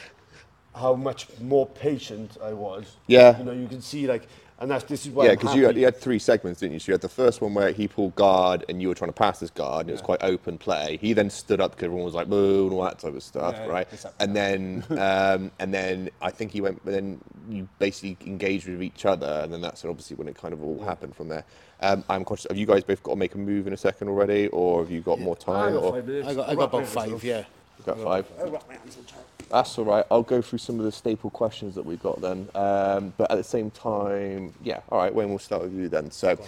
how 0.74 0.94
much 0.94 1.26
more 1.40 1.66
patient 1.66 2.38
I 2.42 2.52
was. 2.52 2.96
Yeah. 3.06 3.38
You 3.38 3.44
know, 3.44 3.52
you 3.52 3.68
can 3.68 3.80
see 3.80 4.06
like 4.06 4.26
and 4.62 4.70
that's 4.70 4.84
this 4.84 5.04
is 5.04 5.12
why. 5.12 5.24
Yeah, 5.26 5.32
because 5.32 5.56
you 5.56 5.66
had, 5.66 5.76
you 5.76 5.84
had 5.84 5.96
three 5.96 6.20
segments, 6.20 6.60
didn't 6.60 6.74
you? 6.74 6.78
So 6.78 6.90
you 6.90 6.94
had 6.94 7.00
the 7.00 7.08
first 7.08 7.40
one 7.40 7.52
where 7.52 7.72
he 7.72 7.88
pulled 7.88 8.14
guard 8.14 8.64
and 8.68 8.80
you 8.80 8.86
were 8.88 8.94
trying 8.94 9.08
to 9.10 9.12
pass 9.14 9.40
this 9.40 9.50
guard, 9.50 9.82
and 9.82 9.90
it 9.90 9.92
was 9.94 10.00
quite 10.00 10.22
open 10.22 10.56
play. 10.56 10.98
He 11.00 11.12
then 11.12 11.28
stood 11.30 11.60
up 11.60 11.72
because 11.72 11.84
everyone 11.86 12.04
was 12.04 12.14
like 12.14 12.28
boo 12.28 12.64
and 12.64 12.72
all 12.72 12.84
that 12.84 13.00
type 13.00 13.14
of 13.14 13.22
stuff, 13.24 13.56
Yeah, 13.56 13.66
right? 13.66 13.88
And 14.20 14.36
then, 14.36 14.84
um, 14.90 15.50
and 15.58 15.74
then 15.74 16.10
I 16.22 16.30
think 16.30 16.52
he 16.52 16.60
went. 16.60 16.84
Then 16.86 17.20
you 17.50 17.68
basically 17.80 18.16
engaged 18.26 18.68
with 18.68 18.82
each 18.82 19.04
other, 19.04 19.40
and 19.42 19.52
then 19.52 19.60
that's 19.60 19.84
obviously 19.84 20.14
when 20.16 20.28
it 20.28 20.36
kind 20.36 20.54
of 20.54 20.62
all 20.62 20.80
happened 20.84 21.16
from 21.16 21.26
there. 21.28 21.44
Um, 21.80 22.04
I'm 22.08 22.24
conscious. 22.24 22.46
Have 22.48 22.56
you 22.56 22.66
guys 22.66 22.84
both 22.84 23.02
got 23.02 23.12
to 23.12 23.16
make 23.18 23.34
a 23.34 23.38
move 23.38 23.66
in 23.66 23.72
a 23.72 23.76
second 23.76 24.08
already, 24.08 24.46
or 24.48 24.80
have 24.80 24.90
you 24.92 25.00
got 25.00 25.18
more 25.18 25.36
I 25.40 25.44
time? 25.44 25.72
got 25.74 25.82
Or 25.82 25.92
five. 26.00 26.08
I 26.08 26.34
got 26.34 26.48
I 26.48 26.54
got 26.54 26.64
about 26.64 26.86
five. 26.86 27.08
hands 27.10 27.24
Yeah. 27.24 27.38
you 27.78 27.84
got 27.84 27.98
five. 27.98 28.26
up. 28.40 28.62
I 28.70 28.76
wrap 29.52 29.66
my 29.66 29.68
hands 29.68 29.78
on 29.78 29.78
top. 29.78 29.78
That's 29.78 29.78
all 29.78 29.84
right. 29.84 30.04
I'll 30.10 30.22
go 30.22 30.42
through 30.42 30.58
some 30.58 30.78
of 30.78 30.84
the 30.84 30.92
staple 30.92 31.30
questions 31.30 31.74
that 31.74 31.84
we've 31.84 32.02
got 32.02 32.20
then. 32.20 32.48
Um, 32.54 33.12
but 33.16 33.30
at 33.30 33.36
the 33.36 33.44
same 33.44 33.70
time, 33.70 34.52
yeah, 34.62 34.80
all 34.90 34.98
right, 34.98 35.14
Wayne, 35.14 35.28
we'll 35.28 35.38
start 35.38 35.62
with 35.62 35.74
you 35.74 35.88
then. 35.88 36.10
So 36.10 36.38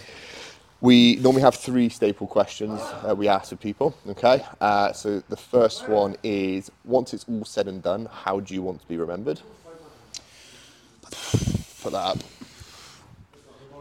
we 0.81 1.15
normally 1.17 1.41
have 1.41 1.55
three 1.55 1.89
staple 1.89 2.27
questions 2.27 2.81
uh, 2.81 3.15
we 3.17 3.27
ask 3.27 3.51
of 3.51 3.59
people, 3.59 3.95
okay? 4.09 4.43
Uh, 4.61 4.93
so 4.93 5.21
the 5.29 5.37
first 5.37 5.87
one 5.87 6.15
is 6.23 6.71
once 6.83 7.13
it's 7.13 7.25
all 7.29 7.45
said 7.45 7.67
and 7.67 7.81
done, 7.81 8.07
how 8.11 8.39
do 8.39 8.53
you 8.53 8.61
want 8.61 8.81
to 8.81 8.87
be 8.87 8.97
remembered? 8.97 9.39
Put 11.81 11.91
that 11.93 12.17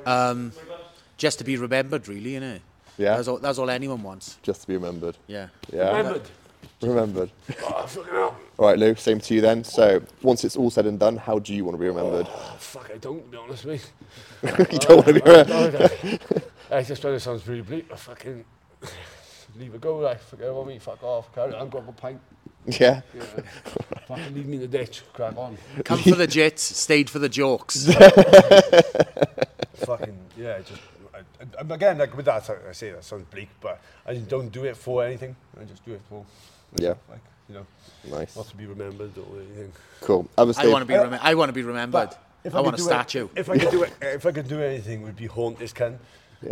up. 0.06 0.52
Just 1.16 1.38
to 1.38 1.44
be 1.44 1.56
remembered, 1.56 2.06
really, 2.08 2.32
innit? 2.32 2.60
Yeah. 2.98 3.16
That's 3.16 3.28
all. 3.28 3.38
That's 3.38 3.58
all 3.58 3.70
anyone 3.70 4.02
wants. 4.02 4.38
Just 4.42 4.60
to 4.62 4.66
be 4.68 4.74
remembered. 4.74 5.16
Yeah. 5.26 5.48
Yeah. 5.72 5.96
Remembered. 5.96 6.22
Remembered. 6.83 7.31
Ah, 7.62 7.83
oh, 7.83 7.87
fucking 7.87 8.12
hell. 8.12 8.37
All 8.57 8.68
right, 8.68 8.79
Lew, 8.79 8.94
same 8.94 9.20
to 9.20 9.35
you 9.35 9.40
then. 9.40 9.64
So 9.64 10.03
once 10.22 10.44
it's 10.44 10.57
all 10.57 10.70
said 10.70 10.87
and 10.87 10.98
done, 10.98 11.16
how 11.16 11.38
do 11.38 11.55
you 11.55 11.64
want 11.64 11.74
to 11.74 11.81
be 11.81 11.87
remembered? 11.87 12.27
Oh, 12.29 12.57
fuck, 12.59 12.90
I 12.94 12.98
don't, 12.98 13.24
to 13.24 13.31
be 13.31 13.37
honest 13.37 13.64
with 13.64 13.92
you 14.42 14.79
don't 14.79 14.96
want 14.96 15.07
to 15.07 15.14
be 15.14 15.20
remembered. 15.20 15.92
you. 16.03 16.18
I 16.70 16.83
just 16.83 17.03
know 17.03 17.12
it 17.12 17.20
sounds 17.20 17.46
really 17.46 17.62
bleak, 17.62 17.88
but 17.88 17.98
fucking 17.98 18.44
leave 19.59 19.74
it 19.74 19.81
go, 19.81 19.98
like, 19.98 20.20
forget 20.20 20.48
about 20.48 20.66
me, 20.66 20.79
fuck 20.79 21.03
off, 21.03 21.35
carry 21.35 21.55
on, 21.55 21.68
grab 21.68 21.88
a 21.88 21.92
pint. 21.92 22.20
Yeah. 22.66 23.03
Yeah. 23.14 23.24
fucking 24.07 24.35
leave 24.35 24.46
me 24.46 24.55
in 24.55 24.61
the 24.62 24.68
ditch, 24.68 25.03
crack 25.12 25.37
on. 25.37 25.59
Come 25.85 25.98
for 25.98 26.14
the 26.14 26.27
jets, 26.27 26.62
stayed 26.62 27.11
for 27.11 27.18
the 27.18 27.29
jokes. 27.29 27.87
fucking 29.85 30.18
yeah, 30.37 30.61
just 30.61 30.81
I, 31.12 31.18
I, 31.59 31.74
again 31.74 31.98
like 31.98 32.16
with 32.16 32.27
that 32.27 32.48
I 32.68 32.72
say 32.72 32.92
that 32.92 33.05
sounds 33.05 33.24
bleak, 33.31 33.48
but 33.61 33.81
I 34.07 34.14
just 34.14 34.29
don't 34.29 34.50
do 34.50 34.64
it 34.64 34.77
for 34.77 35.05
anything. 35.05 35.37
I 35.61 35.64
just 35.64 35.85
do 35.85 35.92
it 35.92 36.00
for 36.09 36.24
Yeah. 36.76 36.94
like 37.10 37.20
you 37.48 37.54
know 37.56 37.66
Nice. 38.10 38.37
not 38.37 38.46
to 38.48 38.56
be 38.56 38.66
remembered 38.66 39.12
or 39.16 39.24
anything. 39.38 39.72
Cool. 40.00 40.28
Other 40.37 40.52
I 40.58 40.68
want 40.68 40.82
to 40.82 40.87
be. 40.87 40.94
Rem- 40.94 41.18
I 41.22 41.34
want 41.34 41.48
to 41.48 41.52
be 41.54 41.62
remembered. 41.62 42.10
if 42.44 42.54
I, 42.54 42.58
could 42.58 42.64
want 42.64 42.74
a 42.74 42.78
do 42.78 42.82
it- 42.84 42.87
statue. 42.87 43.28
if 43.37 43.48
I 43.48 43.58
could 43.58 43.70
do 43.70 43.82
it, 43.84 43.92
if 44.02 44.26
I 44.26 44.32
could 44.32 44.48
do 44.48 44.60
anything, 44.60 45.02
it 45.02 45.04
would 45.04 45.16
be 45.16 45.26
haunt 45.26 45.58
this 45.58 45.72
can. 45.72 45.98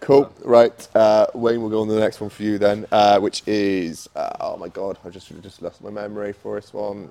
Cool. 0.00 0.32
Right. 0.44 0.88
Uh, 0.96 1.26
Wayne, 1.32 1.60
we'll 1.60 1.70
go 1.70 1.80
on 1.82 1.86
to 1.88 1.94
the 1.94 2.00
next 2.00 2.20
one 2.20 2.28
for 2.28 2.42
you 2.42 2.58
then, 2.58 2.86
uh, 2.90 3.20
which 3.20 3.42
is 3.46 4.08
uh, 4.16 4.30
oh 4.40 4.56
my 4.56 4.66
god, 4.68 4.98
I 5.04 5.10
just 5.10 5.28
just 5.42 5.62
lost 5.62 5.80
my 5.82 5.90
memory 5.90 6.32
for 6.32 6.60
this 6.60 6.74
one. 6.74 7.08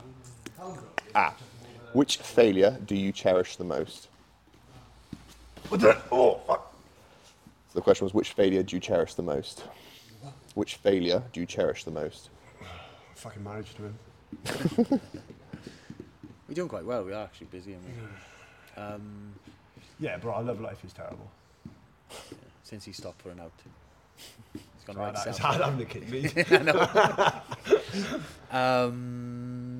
Ah, 1.15 1.33
which 1.93 2.17
failure 2.17 2.77
do 2.85 2.95
you 2.95 3.13
cherish 3.13 3.55
the 3.55 3.63
most? 3.63 4.09
What 5.69 5.79
the? 5.79 5.97
Oh 6.11 6.35
fuck! 6.45 6.70
So 7.71 7.79
the 7.79 7.83
question 7.83 8.03
was, 8.03 8.13
which 8.13 8.33
failure 8.33 8.63
do 8.63 8.75
you 8.75 8.81
cherish 8.81 9.13
the 9.13 9.23
most? 9.23 9.63
Which 10.55 10.75
failure 10.75 11.23
do 11.31 11.39
you 11.39 11.45
cherish 11.45 11.85
the 11.85 11.91
most? 11.91 12.29
Fucking 13.15 13.41
marriage 13.41 13.73
to 13.75 13.83
him. 13.83 13.97
We're 16.49 16.55
doing 16.55 16.67
quite 16.67 16.83
well. 16.83 17.05
We 17.05 17.13
are 17.13 17.23
actually 17.23 17.47
busy. 17.47 17.75
aren't 17.75 17.85
we? 17.85 18.83
Um, 18.83 19.31
Yeah, 20.01 20.17
bro, 20.17 20.33
I 20.33 20.41
love 20.41 20.59
life 20.59 20.83
is 20.83 20.91
terrible. 20.91 21.31
since 22.63 22.83
he 22.83 22.91
stopped 22.91 23.19
putting 23.19 23.39
an 23.39 23.45
out, 23.45 23.51
he's 24.53 24.63
gone 24.85 24.97
Right, 24.97 25.13
right 25.13 25.27
it's 25.27 25.37
hard 25.37 25.61
having 25.61 25.81
a 25.81 25.85
kid, 25.85 26.09
mate. 26.11 26.35
Um, 28.51 29.70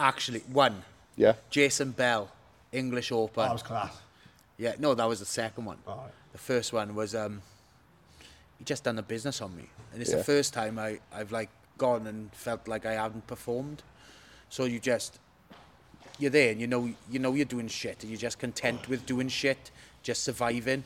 actually, 0.00 0.40
one. 0.52 0.82
Yeah. 1.16 1.34
Jason 1.50 1.90
Bell, 1.92 2.30
English 2.72 3.12
Open. 3.12 3.44
that 3.44 3.52
was 3.52 3.62
class. 3.62 3.96
Yeah, 4.58 4.74
no, 4.78 4.94
that 4.94 5.06
was 5.08 5.20
the 5.20 5.26
second 5.26 5.64
one. 5.64 5.78
All 5.86 5.96
right. 5.96 6.12
The 6.32 6.38
first 6.38 6.72
one 6.72 6.94
was 6.94 7.14
um, 7.14 7.42
he 8.58 8.64
just 8.64 8.84
done 8.84 8.98
a 8.98 9.02
business 9.02 9.40
on 9.40 9.56
me, 9.56 9.64
and 9.92 10.00
it's 10.00 10.10
Yeah. 10.10 10.18
the 10.18 10.24
first 10.24 10.52
time 10.54 10.78
I 10.78 11.00
I've 11.12 11.32
like 11.32 11.48
gone 11.78 12.06
and 12.06 12.32
felt 12.32 12.68
like 12.68 12.84
I 12.86 12.92
haven't 12.92 13.26
performed. 13.26 13.82
So 14.48 14.64
you 14.64 14.78
just 14.80 15.18
you're 16.18 16.30
there, 16.30 16.50
and 16.52 16.60
you 16.60 16.66
know 16.66 16.90
you 17.10 17.18
know 17.18 17.34
you're 17.34 17.44
doing 17.46 17.68
shit, 17.68 18.02
and 18.02 18.10
you're 18.10 18.20
just 18.20 18.38
content 18.38 18.88
with 18.88 19.06
doing 19.06 19.28
shit, 19.28 19.70
just 20.02 20.22
surviving. 20.22 20.84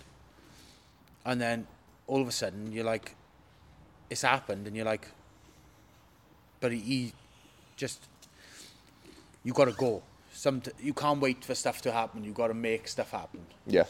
And 1.27 1.41
then 1.41 1.67
all 2.07 2.21
of 2.21 2.29
a 2.29 2.33
sudden 2.33 2.71
you're 2.73 2.85
like, 2.85 3.15
it's 4.11 4.23
happened, 4.23 4.67
and 4.67 4.77
you're 4.77 4.85
like, 4.85 5.09
but 6.61 6.73
he, 6.73 6.79
he 6.81 7.13
just 7.77 8.07
you 9.45 9.53
got 9.53 9.67
to 9.67 9.73
go. 9.73 10.03
Some 10.33 10.63
you 10.81 10.93
can't 10.93 11.21
wait 11.21 11.45
for 11.45 11.55
stuff 11.55 11.81
to 11.83 11.93
happen. 11.93 12.25
You 12.25 12.33
got 12.33 12.49
to 12.49 12.55
make 12.55 12.89
stuff 12.89 13.13
happen. 13.13 13.41
Yeah. 13.67 13.85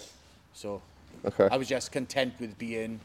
So 0.53 0.83
Okay. 1.25 1.49
I 1.51 1.57
was 1.57 1.69
just 1.69 1.91
content 1.93 2.35
with 2.39 2.59
being 2.59 3.01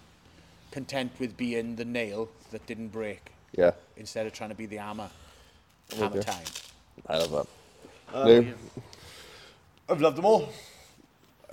content 0.72 1.12
with 1.20 1.38
being 1.38 1.76
the 1.78 1.86
nail 1.86 2.30
that 2.52 2.66
didn't 2.68 2.90
break 2.90 3.32
Yeah, 3.58 3.72
instead 3.98 4.28
of 4.28 4.34
trying 4.34 4.50
to 4.50 4.56
be 4.56 4.66
the 4.66 4.78
hammer. 4.78 5.10
With 5.90 6.00
Hammer 6.00 6.16
you. 6.18 6.24
time. 6.24 6.44
I 7.08 7.18
love 7.18 7.48
that. 8.12 8.26
Lew? 8.26 8.54
I've 9.88 10.02
loved 10.02 10.18
them 10.18 10.26
all. 10.26 10.50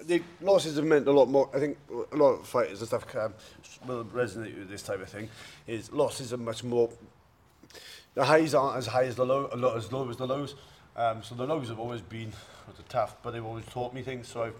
The 0.02 0.22
losses 0.42 0.76
have 0.76 0.84
meant 0.84 1.06
a 1.08 1.12
lot 1.12 1.26
more. 1.28 1.48
I 1.54 1.58
think 1.58 1.78
a 2.12 2.16
lot 2.16 2.32
of 2.32 2.46
fighters 2.46 2.80
and 2.80 2.88
stuff 2.88 3.14
um, 3.16 3.32
will 3.86 4.04
resonate 4.04 4.58
with 4.58 4.68
this 4.68 4.82
type 4.82 5.00
of 5.00 5.08
thing. 5.08 5.28
Is 5.66 5.90
losses 5.92 6.32
are 6.32 6.36
much 6.38 6.62
more. 6.64 6.90
The 8.14 8.24
highs 8.24 8.54
aren't 8.54 8.76
as 8.76 8.86
high 8.88 9.04
as 9.04 9.16
the 9.16 9.24
low, 9.24 9.48
a 9.52 9.56
lot 9.56 9.76
as 9.76 9.90
low 9.92 10.08
as 10.10 10.16
the 10.16 10.26
lows. 10.26 10.54
Um, 10.96 11.22
so 11.22 11.34
the 11.34 11.46
lows 11.46 11.68
have 11.68 11.78
always 11.78 12.00
been 12.00 12.32
of 12.68 12.88
tough, 12.88 13.16
but 13.22 13.32
they've 13.32 13.44
always 13.44 13.66
taught 13.66 13.94
me 13.94 14.02
things. 14.02 14.28
So 14.28 14.44
I've, 14.44 14.54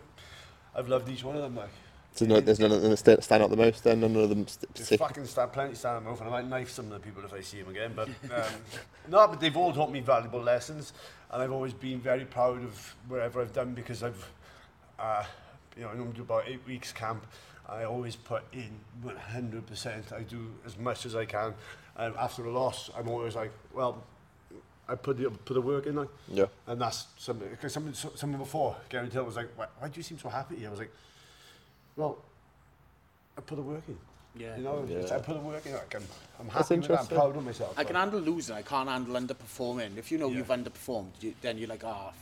I've 0.75 0.89
loved 0.89 1.09
each 1.09 1.25
one 1.25 1.37
of 1.37 1.43
them. 1.43 1.57
Like, 1.57 1.71
So 2.15 2.27
no, 2.27 2.41
there's 2.41 2.61
none 2.61 2.73
of 2.73 2.83
them 2.83 2.91
that 2.91 2.99
sta- 2.99 3.21
stand 3.21 3.43
out 3.43 3.51
the 3.51 3.57
most 3.57 3.83
then? 3.85 4.01
None 4.01 4.15
of 4.17 4.29
them 4.29 4.47
st- 4.47 4.75
There's 4.75 5.01
fucking 5.01 5.25
stand, 5.27 5.53
plenty 5.53 5.75
stand 5.75 6.05
them 6.05 6.13
off, 6.13 6.21
and 6.21 6.29
I 6.29 6.33
might 6.43 6.47
knife 6.47 6.71
some 6.71 6.87
of 6.87 6.93
the 6.93 7.01
people 7.01 7.25
if 7.25 7.33
I 7.33 7.41
see 7.41 7.61
them 7.63 7.71
again. 7.71 7.93
But 7.97 8.09
um, 8.09 8.53
no, 9.09 9.27
but 9.29 9.41
they've 9.41 9.57
all 9.57 9.73
taught 9.73 9.91
me 9.91 10.01
valuable 10.01 10.41
lessons, 10.41 10.93
and 11.31 11.43
I've 11.43 11.53
always 11.53 11.73
been 11.73 12.01
very 12.01 12.25
proud 12.25 12.63
of 12.63 12.95
wherever 13.09 13.41
I've 13.41 13.53
done 13.53 13.75
because 13.75 14.03
I've, 14.03 14.31
uh, 14.99 15.25
you 15.77 15.83
know, 15.83 15.89
I 15.89 15.95
normally 15.95 16.17
do 16.17 16.23
about 16.23 16.45
eight 16.47 16.61
weeks 16.67 16.93
camp. 16.93 17.27
I 17.69 17.83
always 17.83 18.15
put 18.15 18.45
in 18.53 18.71
100%. 19.05 20.13
I 20.13 20.21
do 20.23 20.53
as 20.65 20.79
much 20.79 21.05
as 21.05 21.17
I 21.17 21.25
can. 21.25 21.53
Um, 21.97 22.15
after 22.17 22.45
a 22.45 22.51
loss, 22.53 22.91
I'm 22.97 23.09
always 23.09 23.35
like, 23.35 23.51
well, 23.75 24.05
I 24.89 24.95
put 24.95 25.17
the 25.19 25.31
put 25.31 25.55
the 25.55 25.61
work 25.61 25.87
in, 25.87 25.97
like, 25.97 26.09
Yeah. 26.29 26.47
and 26.67 26.81
that's 26.81 27.07
something. 27.19 27.49
Because 27.49 27.73
someone, 27.73 27.95
someone 27.95 28.39
before, 28.41 28.77
Gary 28.89 29.09
Till 29.09 29.25
was 29.25 29.37
like, 29.37 29.49
why, 29.57 29.67
why 29.79 29.89
do 29.89 29.97
you 29.97 30.03
seem 30.03 30.19
so 30.19 30.29
happy? 30.29 30.65
I 30.67 30.71
was 30.71 30.79
like, 30.79 30.93
well, 31.97 32.19
I 33.37 33.41
put 33.41 33.57
the 33.57 33.63
work 33.63 33.83
in. 33.89 33.99
Yeah. 34.39 34.57
You 34.57 34.63
know, 34.63 34.87
Yeah. 34.89 35.15
I 35.15 35.19
put 35.19 35.35
the 35.35 35.41
work 35.41 35.65
in. 35.67 35.73
Like, 35.73 35.95
I'm, 35.95 36.03
I'm 36.39 36.47
That's 36.47 36.69
happy 36.69 36.79
with 36.81 36.89
that. 36.89 37.01
I'm 37.01 37.07
proud 37.07 37.37
of 37.37 37.45
myself. 37.45 37.75
I 37.77 37.85
can 37.85 37.97
handle 37.97 38.21
losing. 38.21 38.55
I 38.55 38.63
can't 38.63 38.89
handle 38.89 39.15
underperforming. 39.21 39.97
If 39.97 40.13
you 40.13 40.19
know 40.19 40.29
Yeah. 40.29 40.37
you've 40.39 40.49
underperformed, 40.49 41.09
you, 41.21 41.35
then 41.41 41.59
you're 41.59 41.69
like, 41.69 41.85
ah, 41.85 42.13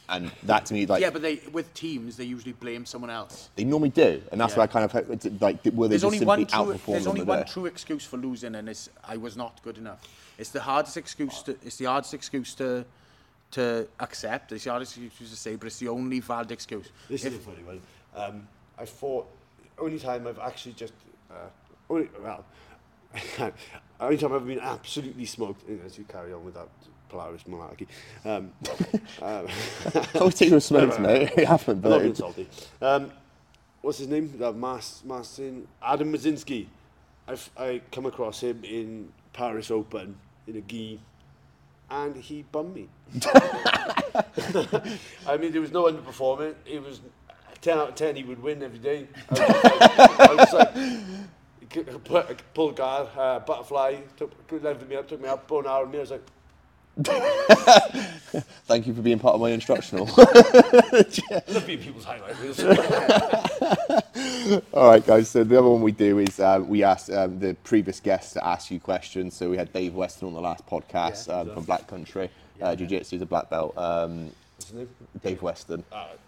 And 0.09 0.31
that 0.43 0.65
to 0.65 0.73
me, 0.73 0.85
like 0.85 1.01
yeah, 1.01 1.09
but 1.11 1.21
they 1.21 1.39
with 1.53 1.73
teams 1.73 2.17
they 2.17 2.25
usually 2.25 2.51
blame 2.51 2.85
someone 2.85 3.09
else. 3.09 3.49
they 3.55 3.63
normally 3.63 3.89
do, 3.89 4.21
and 4.31 4.39
that's 4.41 4.53
Yeah. 4.53 4.59
why 4.59 4.63
I 4.65 4.67
kind 4.67 4.85
of 4.85 5.09
it's 5.11 5.25
like 5.41 5.63
were 5.73 5.87
they 5.87 5.91
There's 5.93 6.01
just 6.01 6.05
only 6.05 6.17
simply 6.19 6.25
one 6.25 6.45
true. 6.45 6.57
outperformed 6.73 6.85
There's 6.87 7.07
on 7.07 7.11
only 7.11 7.21
the 7.21 7.25
one 7.27 7.39
day? 7.39 7.45
true 7.47 7.65
excuse 7.67 8.03
for 8.05 8.17
losing, 8.17 8.55
and 8.55 8.67
it's 8.67 8.89
I 9.03 9.15
was 9.17 9.37
not 9.37 9.61
good 9.63 9.77
enough. 9.77 10.01
It's 10.37 10.49
the 10.49 10.61
hardest 10.61 10.97
excuse 10.97 11.41
to. 11.43 11.51
It's 11.63 11.77
the 11.77 11.85
hardest 11.85 12.13
excuse 12.13 12.53
to 12.55 12.85
to 13.51 13.87
accept. 14.01 14.51
It's 14.51 14.65
the 14.65 14.71
hardest 14.71 14.97
excuse 14.97 15.29
to 15.29 15.35
say, 15.37 15.55
but 15.55 15.67
it's 15.67 15.79
the 15.79 15.87
only 15.87 16.19
valid 16.19 16.51
excuse. 16.51 16.89
This 17.07 17.23
is 17.23 17.35
a 17.35 17.39
funny 17.39 17.63
one. 17.63 17.81
Um, 18.15 18.47
I 18.77 18.85
thought 18.85 19.25
only 19.79 19.99
time 19.99 20.27
I've 20.27 20.39
actually 20.39 20.73
just 20.73 20.93
uh, 21.31 21.35
only 21.89 22.09
well, 22.21 22.43
only 24.01 24.17
time 24.17 24.33
I've 24.33 24.45
been 24.45 24.59
absolutely 24.59 25.25
smoked. 25.25 25.63
As 25.85 25.97
you 25.97 26.03
carry 26.03 26.33
on 26.33 26.43
with 26.43 26.55
that 26.55 26.67
Polaris 27.13 27.47
monarchy. 27.47 27.87
Um, 28.25 28.51
um, 29.21 29.47
I 30.15 30.23
was 30.23 30.65
smokes, 30.65 30.99
mate. 30.99 31.31
It 31.37 31.47
happened, 31.47 31.83
not 31.83 32.01
but 32.01 32.17
salty. 32.17 32.49
Um, 32.81 33.11
what's 33.81 33.99
his 33.99 34.07
name? 34.07 34.33
That 34.39 34.55
Mas, 34.55 35.03
Marcin, 35.05 35.67
Adam 35.81 36.11
Mazinski. 36.11 36.65
I've, 37.27 37.49
I 37.55 37.81
come 37.91 38.07
across 38.07 38.41
him 38.41 38.63
in 38.63 39.13
Paris 39.31 39.69
Open 39.69 40.15
in 40.47 40.55
a 40.57 40.61
gi, 40.61 40.99
and 41.89 42.15
he 42.15 42.43
bummed 42.51 42.75
me. 42.75 42.89
I 45.27 45.37
mean, 45.37 45.51
there 45.51 45.61
was 45.61 45.71
no 45.71 45.83
underperforming. 45.83 46.55
It 46.65 46.83
was 46.83 46.99
10 47.61 47.77
out 47.77 47.89
of 47.89 47.95
10, 47.95 48.15
he 48.15 48.23
would 48.23 48.41
win 48.41 48.61
every 48.63 48.79
day. 48.79 49.07
I 49.29 50.35
was 50.37 50.53
like, 50.53 50.75
I 50.75 51.95
was 51.95 52.03
like 52.09 52.53
pulled 52.53 52.75
guard, 52.75 53.07
uh, 53.17 53.39
butterfly, 53.39 53.97
took, 54.17 54.31
leveled 54.51 54.89
me 54.89 54.95
up, 54.95 55.07
took 55.07 55.21
me 55.21 55.29
up, 55.29 55.49
and 55.49 55.67
arrow 55.67 55.85
me. 55.85 55.99
I 55.99 56.01
was 56.01 56.11
like, 56.11 56.25
thank 58.65 58.85
you 58.85 58.93
for 58.93 59.01
being 59.01 59.17
part 59.17 59.33
of 59.33 59.41
my 59.41 59.49
instructional. 59.49 60.05
love 60.15 61.63
being 61.65 61.79
people's 61.79 62.05
highlight 62.05 62.39
reels. 62.39 62.59
All 64.73 64.89
right, 64.89 65.05
guys. 65.05 65.29
So 65.29 65.43
the 65.43 65.57
other 65.57 65.69
one 65.69 65.81
we 65.81 65.91
do 65.91 66.19
is 66.19 66.39
um, 66.39 66.67
we 66.67 66.83
ask 66.83 67.11
um, 67.11 67.39
the 67.39 67.55
previous 67.63 67.99
guests 67.99 68.33
to 68.33 68.45
ask 68.45 68.69
you 68.69 68.79
questions. 68.79 69.33
So 69.33 69.49
we 69.49 69.57
had 69.57 69.73
Dave 69.73 69.95
Weston 69.95 70.27
on 70.27 70.33
the 70.35 70.41
last 70.41 70.67
podcast 70.67 71.33
um, 71.33 71.51
from 71.51 71.63
Black 71.63 71.87
Country. 71.87 72.29
Uh, 72.61 72.75
Jiu-Jitsu 72.75 73.15
is 73.15 73.21
a 73.23 73.25
black 73.25 73.49
belt. 73.49 73.75
Um, 73.75 74.25
What's 74.57 74.69
his 74.69 74.73
name? 74.73 74.89
Dave 75.23 75.41
Weston, 75.41 75.83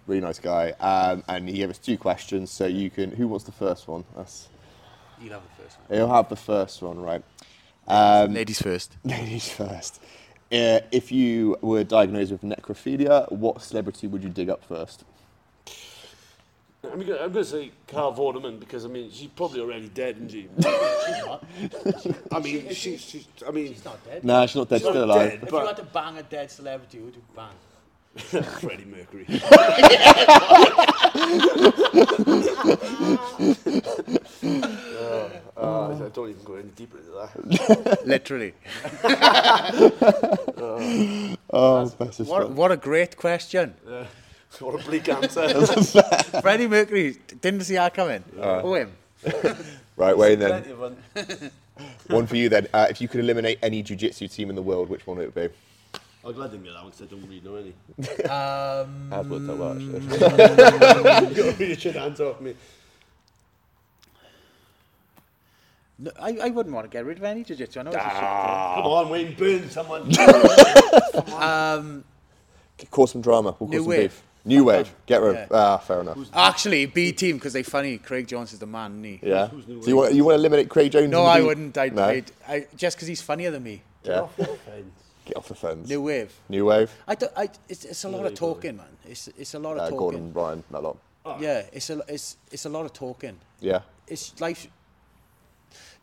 really 0.07 0.22
nice 0.22 0.39
guy, 0.39 0.72
um, 0.80 1.24
and 1.28 1.47
he 1.47 1.57
gave 1.57 1.70
us 1.70 1.78
two 1.78 1.97
questions. 1.97 2.49
So 2.49 2.66
you 2.66 2.89
can. 2.89 3.11
Who 3.11 3.28
wants 3.28 3.45
the 3.45 3.51
first 3.51 3.88
one? 3.88 4.03
Us. 4.18 4.49
You'll 5.22 5.34
have 5.34 5.43
the 5.43 5.63
first 5.63 5.78
one. 5.80 5.97
He'll 5.97 6.09
have 6.09 6.30
the 6.30 6.36
first 6.36 6.82
one, 6.82 6.99
right? 6.99 7.24
Um, 7.88 8.34
Ladies 8.34 8.61
first. 8.61 8.97
Ladies 9.03 9.49
first. 9.49 10.01
Uh, 10.55 10.79
if 10.91 11.11
you 11.11 11.57
were 11.61 11.83
diagnosed 11.83 12.31
with 12.31 12.41
necrophilia, 12.41 13.29
what 13.29 13.61
celebrity 13.61 14.07
would 14.07 14.23
you 14.23 14.29
dig 14.29 14.49
up 14.49 14.63
first? 14.63 15.03
I'm 16.89 17.01
gonna, 17.05 17.43
say 17.43 17.71
Carol 17.87 18.13
Vorderman 18.13 18.59
because 18.59 18.85
I 18.85 18.87
mean 18.87 19.09
she's 19.11 19.27
probably 19.27 19.59
already 19.59 19.89
dead, 19.89 20.15
isn't 20.17 20.29
she? 20.29 20.47
I 22.31 22.39
mean 22.39 22.69
she's, 22.73 23.01
she's 23.01 23.27
I 23.45 23.51
mean 23.51 23.73
She's 23.73 23.83
not 23.83 24.05
dead. 24.05 24.23
Nah, 24.23 24.45
she's 24.45 24.55
not 24.55 24.69
dead. 24.69 24.77
She's 24.77 24.85
not 24.85 24.91
Still 24.91 25.03
alive. 25.03 25.29
dead. 25.31 25.43
If 25.43 25.49
but- 25.49 25.61
you 25.61 25.67
had 25.67 25.77
to 25.77 25.83
bang 25.83 26.17
a 26.19 26.23
dead 26.23 26.51
celebrity, 26.51 26.99
who 26.99 27.05
would 27.05 27.15
you 27.15 27.23
bang? 27.35 27.49
Freddie 28.16 28.86
Mercury. 28.86 29.26
Uh, 35.57 36.05
I 36.05 36.09
don't 36.09 36.30
even 36.30 36.43
go 36.43 36.55
any 36.55 36.68
deeper 36.70 36.97
into 36.97 37.11
that. 37.11 38.05
Literally. 38.05 38.53
Oh, 41.49 41.89
best 41.97 42.20
of 42.20 42.28
What, 42.28 42.51
what 42.51 42.72
a 42.72 42.78
great 42.78 43.16
question. 43.16 43.74
What 44.59 44.82
a 44.82 44.84
bleak 44.84 45.07
answer. 45.07 45.47
Freddie 46.41 46.68
Mercury 46.68 47.18
didn't 47.41 47.61
see 47.61 47.76
that 47.76 47.93
coming. 47.93 48.24
Oh, 48.38 48.74
him. 48.74 48.91
Right, 49.95 50.18
Wayne. 50.18 50.39
Then 50.39 50.63
one. 50.78 50.97
one 52.07 52.28
for 52.28 52.36
you. 52.36 52.49
Then, 52.49 52.68
uh, 52.74 52.88
if 52.89 52.99
you 52.99 53.07
could 53.07 53.22
eliminate 53.22 53.59
any 53.63 53.82
jiu-jitsu 53.82 54.28
team 54.28 54.49
in 54.49 54.55
the 54.55 54.61
world, 54.61 54.89
which 54.89 55.07
one 55.07 55.18
would 55.18 55.30
it 55.30 55.36
be? 55.36 55.49
I'll 56.26 56.34
glad 56.34 56.49
didn't 56.51 56.63
get 56.63 56.73
that 56.73 56.82
one 56.84 56.91
because 56.91 57.03
I 57.03 57.05
don't 57.05 57.21
really 57.28 57.41
know 57.41 57.55
any. 57.55 57.73
Um, 58.28 59.13
I've 59.13 59.30
worked 59.30 59.47
out 59.49 59.57
well, 59.57 59.71
actually. 59.73 61.36
you 61.36 61.43
got 61.43 61.59
really 61.59 61.76
shit 61.76 61.95
hands 61.95 62.19
off 62.19 62.41
me. 62.41 62.55
No, 65.99 66.11
I, 66.19 66.38
I 66.41 66.49
wouldn't 66.49 66.73
want 66.73 66.86
to 66.86 66.89
get 66.89 67.05
rid 67.05 67.17
of 67.19 67.23
any 67.23 67.43
jiu-jitsu. 67.43 67.80
I 67.80 67.84
know 67.84 67.91
it's 67.91 67.97
a 67.97 68.09
shit 68.09 68.09
Come 68.19 68.86
on, 68.91 69.09
Wayne, 69.09 69.36
burn 69.36 69.69
someone. 69.69 70.11
thing. 70.11 70.28
Um, 71.36 72.03
Cause 72.91 73.11
some 73.11 73.21
drama. 73.21 73.55
We'll 73.59 73.69
New 73.69 73.78
cause 73.78 73.84
some 73.86 73.89
wave. 73.89 74.01
beef. 74.11 74.23
New 74.45 74.63
wave. 74.65 74.93
Get 75.05 75.21
rid. 75.21 75.36
Yeah. 75.36 75.47
Ah, 75.51 75.78
fair 75.78 76.01
enough. 76.01 76.17
actually, 76.34 76.86
B 76.88 77.11
team 77.13 77.38
because 77.38 77.53
they 77.53 77.63
funny. 77.63 77.97
Craig 77.97 78.28
Jones 78.28 78.51
is 78.51 78.59
the 78.59 78.65
man, 78.65 78.91
isn't 78.91 79.03
he? 79.03 79.19
Yeah. 79.30 79.49
So 79.49 79.88
you 79.88 79.95
want 79.95 80.13
you 80.13 80.23
want 80.26 80.34
to 80.36 80.39
eliminate 80.39 80.69
Craig 80.69 80.91
Jones? 80.91 81.09
No, 81.09 81.19
in 81.21 81.26
the 81.26 81.30
I 81.32 81.41
wouldn't. 81.41 81.78
I'd, 81.78 81.95
No? 81.95 82.03
I'd, 82.03 82.32
I, 82.47 82.67
just 82.76 82.97
because 82.97 83.07
he's 83.07 83.21
funnier 83.21 83.51
than 83.51 83.63
me. 83.63 83.82
Yeah. 84.03 84.28
Get 85.26 85.38
off 85.38 85.47
the 85.47 85.55
fence. 85.55 85.89
New 85.89 86.01
wave. 86.03 86.34
New 86.49 86.65
wave. 86.65 86.91
I, 87.07 87.15
do, 87.15 87.28
I 87.36 87.49
it's, 87.67 87.84
it's 87.84 88.03
a 88.03 88.09
lot 88.09 88.26
of 88.26 88.36
talking, 88.36 88.78
man. 88.78 88.86
It's 89.05 89.28
it's 89.30 89.53
a 89.55 89.59
lot 89.59 89.73
of 89.78 89.80
Uh, 89.80 89.89
talking. 89.89 89.97
Gordon 89.97 90.34
Ryan. 90.34 90.63
That 90.71 90.84
lot. 90.84 90.97
Yeah, 91.39 91.63
it's 91.73 91.89
a 91.89 92.01
it's 92.07 92.38
it's 92.51 92.65
a 92.65 92.69
lot 92.69 92.86
of 92.86 92.93
talking. 92.93 93.38
Yeah. 93.59 93.82
It's 94.07 94.39
life. 94.39 94.67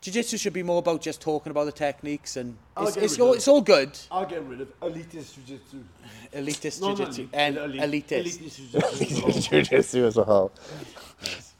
Jiu-jitsu 0.01 0.35
should 0.35 0.51
be 0.51 0.63
more 0.63 0.79
about 0.79 0.99
just 1.01 1.21
talking 1.21 1.51
about 1.51 1.63
the 1.63 1.71
techniques 1.71 2.35
and 2.35 2.57
I'll 2.75 2.87
it's, 2.87 2.95
get 2.95 3.03
it's, 3.05 3.13
rid 3.13 3.21
all, 3.21 3.29
of 3.29 3.33
it. 3.35 3.37
it's 3.37 3.47
all 3.47 3.61
good. 3.61 3.97
I'll 4.11 4.25
get 4.25 4.43
rid 4.43 4.59
of 4.59 4.79
elitist 4.81 5.35
jiu-jitsu. 5.35 5.77
Elitist 6.33 6.81
No, 6.81 6.89
no, 6.89 6.95
jiu-jitsu 6.95 7.29
and 7.31 7.57
elite- 7.57 8.07
elitist. 8.09 8.37
Elitist 8.37 8.71
jiu-jitsu. 8.73 9.41
Jiu-jitsu 9.49 10.05
as 10.05 10.17
a 10.17 10.25
whole. 10.25 10.51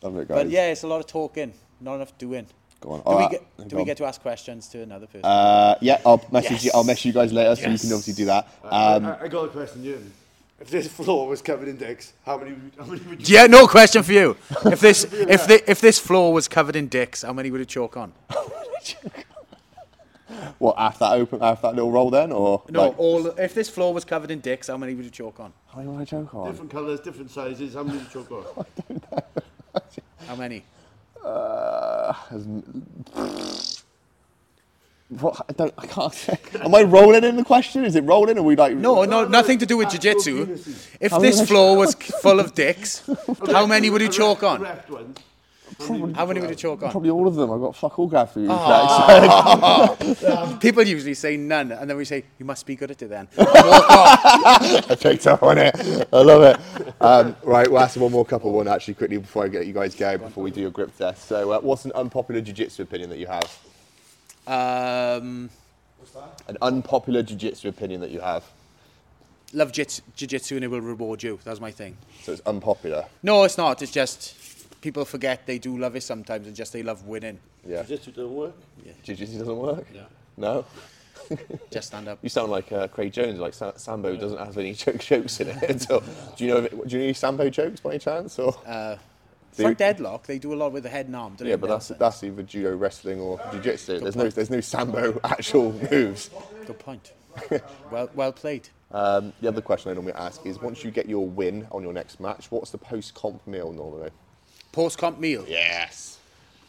Love 0.02 0.18
it, 0.18 0.28
guys. 0.28 0.38
But 0.44 0.50
yeah, 0.50 0.72
it's 0.72 0.84
a 0.84 0.88
lot 0.88 1.00
of 1.00 1.08
talking, 1.08 1.54
not 1.80 1.96
enough 1.96 2.18
doing. 2.18 2.46
Go 2.84 2.92
on. 2.92 3.00
Do, 3.00 3.04
All 3.06 3.16
we 3.18 3.22
right, 3.24 3.32
get, 3.32 3.70
go 3.70 3.76
we 3.78 3.82
on. 3.82 3.86
get 3.86 3.96
to 3.98 4.06
ask 4.06 4.22
questions 4.22 4.68
to 4.68 4.82
another 4.82 5.06
person? 5.06 5.24
Uh, 5.24 5.76
yeah, 5.80 6.02
I'll 6.06 6.22
message 6.34 6.66
you. 6.66 6.72
I'll 6.74 6.84
message 6.84 7.06
you 7.06 7.14
guys 7.14 7.32
later, 7.32 7.56
so 7.56 7.62
you 7.70 7.78
can 7.80 7.88
obviously 7.94 8.14
do 8.14 8.26
that. 8.26 8.46
I, 8.66 8.94
Um, 8.96 9.06
I, 9.06 9.22
I 9.22 9.28
got 9.30 9.46
a 9.46 9.48
question, 9.48 9.84
Jim. 9.86 10.12
If 10.60 10.70
this 10.70 10.88
floor 10.90 11.30
was 11.30 11.42
covered 11.42 11.70
in 11.70 11.78
dicks, 11.78 12.12
how 12.26 12.38
many, 12.38 12.52
would- 12.52 12.72
how 12.78 12.86
many 12.86 13.02
would 13.06 13.28
you... 13.28 13.36
yeah, 13.36 13.48
no 13.48 13.68
question 13.68 14.04
for 14.04 14.12
you. 14.12 14.36
If 14.66 14.82
this 14.82 15.04
if 15.14 15.48
the, 15.48 15.64
if 15.72 15.80
this 15.80 15.98
floor 15.98 16.34
was 16.34 16.50
covered 16.50 16.76
in 16.76 16.90
dicks, 16.90 17.22
how 17.22 17.32
many 17.32 17.52
would 17.52 17.62
it 17.62 17.70
choke 17.70 17.96
on? 17.96 18.12
what 20.60 20.76
after 20.78 21.00
that 21.06 21.14
open, 21.14 21.42
after 21.42 21.68
that 21.68 21.76
little 21.76 21.92
roll, 21.92 22.10
then, 22.10 22.32
or 22.34 22.64
No, 22.70 22.84
like, 22.88 23.00
all 23.00 23.28
if 23.28 23.54
this 23.54 23.70
floor 23.70 23.94
was 23.94 24.04
covered 24.04 24.30
in 24.32 24.42
dicks, 24.42 24.68
how 24.68 24.76
many 24.78 24.94
would 24.94 25.06
it 25.06 25.14
choke 25.14 25.40
on? 25.40 25.54
how 25.68 25.80
do 25.80 25.86
you 25.86 25.92
want 25.92 26.08
to 26.08 26.16
joke 26.16 26.34
on? 26.36 26.50
Different 26.52 26.72
colours, 26.72 27.00
different 27.00 27.32
sizes, 27.32 27.74
how 27.76 27.84
many 27.84 27.98
would 28.00 28.08
you 28.08 28.14
choke 28.14 28.32
on? 28.32 28.44
i 28.60 28.82
don't 28.90 29.12
know 29.12 29.24
How 30.28 30.36
many? 30.36 30.64
Uh, 31.24 32.14
as- 32.32 33.84
what? 35.10 35.46
I 35.48 35.54
don't. 35.54 35.74
I 35.78 35.86
can't 35.86 36.14
say. 36.14 36.38
Am 36.62 36.74
I 36.74 36.82
rolling 36.84 37.24
in 37.24 37.36
the 37.36 37.44
question? 37.44 37.86
Is 37.86 37.96
it 37.96 38.04
rolling? 38.04 38.38
Or 38.38 38.42
are 38.42 38.44
we 38.44 38.56
like? 38.56 38.76
No, 38.76 39.04
no, 39.04 39.26
nothing 39.28 39.60
to 39.60 39.66
do 39.66 39.78
with 39.78 39.88
Actual 39.88 40.14
jiu-jitsu. 40.14 40.58
If 41.00 41.20
this 41.20 41.48
floor 41.48 41.78
was 41.78 41.94
full 41.94 42.40
of 42.40 42.56
dicks, 42.56 43.04
how 43.52 43.66
many 43.68 43.90
would 43.90 44.02
it 44.02 44.12
choke 44.12 44.44
on? 44.44 44.66
Correct 45.78 46.02
one. 46.02 46.14
How 46.14 46.26
many 46.26 46.42
would 46.42 46.52
it 46.52 46.58
chalk 46.58 46.84
on? 46.84 46.92
Probably 46.92 47.10
all 47.10 47.28
of 47.28 47.36
them. 47.36 47.52
I've 47.52 47.60
got 47.62 47.76
fuck 47.76 47.98
all 48.00 48.08
graph 48.08 48.34
for 48.34 48.40
you. 48.42 48.48
People 50.60 50.84
usually 50.84 51.14
say 51.14 51.38
none, 51.38 51.72
and 51.72 51.90
then 51.90 51.98
we 51.98 52.06
say, 52.06 52.24
you 52.40 52.46
must 52.46 52.66
be 52.66 52.76
good 52.76 52.92
at 52.92 53.02
it 53.02 53.10
then. 53.10 53.28
And 53.38 53.48
walk 53.48 53.90
off. 53.90 54.92
I 54.92 54.96
picked 54.96 55.28
up 55.28 55.44
on 55.44 55.58
it. 55.58 55.76
I 56.12 56.22
love 56.22 56.44
it. 56.44 56.94
Um, 57.02 57.36
right, 57.44 57.70
we'll 57.70 57.80
ask 57.82 58.00
one 58.00 58.12
more 58.12 58.26
couple 58.26 58.52
one 58.52 58.68
actually 58.68 58.94
quickly 58.96 59.18
before 59.18 59.46
I 59.46 59.48
get 59.48 59.66
you 59.68 59.74
guys 59.74 59.96
going, 59.96 60.20
before 60.20 60.44
we 60.44 60.52
do 60.52 60.62
your 60.62 60.72
grip 60.72 60.96
test. 60.98 61.28
So, 61.28 61.52
uh, 61.52 61.60
what's 61.60 61.86
an 61.86 61.92
unpopular 61.96 62.42
jiu-jitsu 62.42 62.84
opinion 62.84 63.10
that 63.10 63.20
you 63.20 63.28
have? 63.28 63.60
Um, 64.48 65.50
What's 65.98 66.12
that? 66.14 66.42
An 66.48 66.58
unpopular 66.62 67.24
jiu-jitsu 67.24 67.70
opinion 67.70 68.02
that 68.02 68.12
you 68.12 68.20
have. 68.20 68.44
love 69.54 69.72
jits- 69.72 70.02
jiu-jitsu 70.16 70.56
and 70.56 70.66
it 70.66 70.68
will 70.68 70.82
reward 70.82 71.24
you. 71.24 71.40
That's 71.46 71.60
my 71.62 71.72
thing. 71.72 71.98
So 72.24 72.34
it's 72.34 72.42
unpopular. 72.46 73.06
No, 73.22 73.44
it's 73.44 73.58
not. 73.58 73.82
It's 73.82 73.92
just 73.92 74.36
people 74.84 75.06
forget 75.06 75.48
they 75.48 75.58
do 75.58 75.78
love 75.78 75.96
it 75.96 76.04
sometimes 76.04 76.46
and 76.46 76.56
just 76.56 76.74
they 76.74 76.84
love 76.84 77.08
winning. 77.08 77.40
Yeah. 77.66 77.84
Jiu-jitsu 77.84 78.12
don't 78.12 78.36
work. 78.36 78.56
Yeah. 78.86 78.92
Jiu-jitsu 79.04 79.40
doesn't 79.40 79.58
work. 79.58 79.86
Yeah. 79.96 80.02
No. 80.38 80.66
Just 81.72 81.88
stand 81.88 82.10
up. 82.10 82.20
You 82.22 82.28
sound 82.28 82.52
like 82.52 82.70
uh, 82.74 82.88
Craig 82.90 83.14
Jones. 83.14 83.40
Like 83.40 83.54
Sa- 83.54 83.78
Sambo 83.78 84.18
doesn't 84.18 84.38
have 84.40 84.58
any 84.58 84.74
joke 84.84 84.98
jokes 85.00 85.40
in 85.40 85.48
it. 85.48 85.64
at 85.64 85.90
all. 85.90 86.04
do 86.36 86.44
you 86.46 86.52
know? 86.52 86.58
It, 86.58 86.72
do 86.72 86.96
you 86.96 86.98
know 86.98 87.04
any 87.06 87.14
Sambo 87.14 87.50
jokes 87.50 87.80
by 87.80 87.92
any 87.92 88.00
chance? 88.00 88.38
Or 88.40 88.54
Uh, 88.66 88.98
front 89.54 89.70
you- 89.70 89.76
deadlock, 89.76 90.28
they 90.28 90.38
do 90.38 90.54
a 90.54 90.58
lot 90.62 90.74
with 90.74 90.84
the 90.84 90.90
head 90.90 91.06
and 91.06 91.16
arm. 91.16 91.36
don't 91.38 91.48
yeah, 91.48 91.56
but 91.56 91.68
that's 91.70 91.90
Nelson? 91.92 91.98
that's 92.00 92.24
either 92.26 92.44
judo, 92.44 92.76
wrestling, 92.76 93.22
or 93.22 93.40
jiu-jitsu. 93.52 94.00
There's 94.02 94.18
no 94.18 94.28
there's 94.30 94.50
no 94.50 94.60
Sambo 94.60 95.18
actual 95.24 95.72
moves. 95.92 96.30
Good 96.68 96.80
point. 96.80 97.14
well, 97.90 98.10
well 98.16 98.34
played. 98.34 98.68
Um, 98.92 99.32
the 99.40 99.48
other 99.48 99.62
question 99.62 99.92
I 99.92 99.94
normally 99.94 100.14
ask 100.14 100.46
is: 100.46 100.60
once 100.62 100.84
you 100.84 100.92
get 100.92 101.08
your 101.08 101.26
win 101.26 101.68
on 101.72 101.84
your 101.84 101.94
next 101.94 102.20
match, 102.20 102.52
what's 102.52 102.72
the 102.72 102.78
post-comp 102.78 103.48
meal 103.48 103.72
normally? 103.72 104.10
Post-comp 104.74 105.20
meal. 105.20 105.46
Yes. 105.48 106.18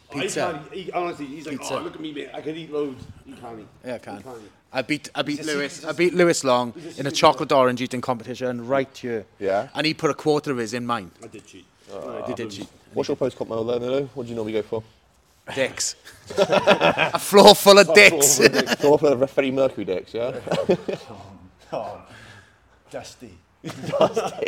Pizza. 0.09 0.45
I 0.47 0.51
can't 0.53 0.73
eat, 0.73 0.91
honestly, 0.93 1.25
he's 1.25 1.45
like, 1.45 1.59
Pizza. 1.59 1.77
oh, 1.77 1.81
look 1.81 1.95
at 1.95 1.99
me, 1.99 2.13
mate. 2.13 2.29
I 2.33 2.39
can 2.39 2.55
eat 2.55 2.71
loads. 2.71 3.03
He 3.25 3.33
can't 3.33 3.59
eat. 3.59 3.67
Yeah, 3.85 3.95
I 3.95 3.97
can. 3.97 4.17
He 4.17 4.23
can't 4.23 4.37
eat. 4.37 4.51
I 4.71 4.81
beat 4.81 5.09
I 5.15 5.21
beat 5.21 5.45
Lewis 5.45 5.85
I 5.85 5.93
beat 5.93 6.13
Lewis 6.13 6.43
Long 6.43 6.73
in 6.97 7.07
a 7.07 7.11
chocolate 7.11 7.53
orange 7.53 7.81
eating 7.81 8.01
competition 8.01 8.67
right 8.67 8.97
here. 8.97 9.25
Yeah. 9.39 9.69
And 9.73 9.87
he 9.87 9.93
put 9.93 10.11
a 10.11 10.13
quarter 10.13 10.51
of 10.51 10.57
his 10.57 10.73
in 10.73 10.85
mine. 10.85 11.11
I 11.23 11.27
did 11.27 11.47
cheat. 11.47 11.65
Oh. 11.93 12.23
He 12.27 12.33
did 12.33 12.51
cheat. 12.51 12.67
What's 12.93 13.07
your 13.07 13.15
post-comp 13.15 13.49
meal 13.49 13.63
then, 13.63 13.81
Lew? 13.81 14.09
What 14.13 14.23
do 14.23 14.29
you 14.29 14.35
normally 14.35 14.53
go 14.53 14.61
for? 14.63 14.83
Dicks. 15.53 15.95
a 16.37 17.19
floor 17.19 17.55
full 17.55 17.77
of 17.79 17.93
dicks. 17.93 18.39
floor 18.79 18.99
full 18.99 19.13
of 19.13 19.31
Freddie 19.31 19.51
Mercury 19.51 19.85
dicks, 19.85 20.13
yeah. 20.13 20.39
Oh, 21.71 22.01
dusty. 22.89 23.37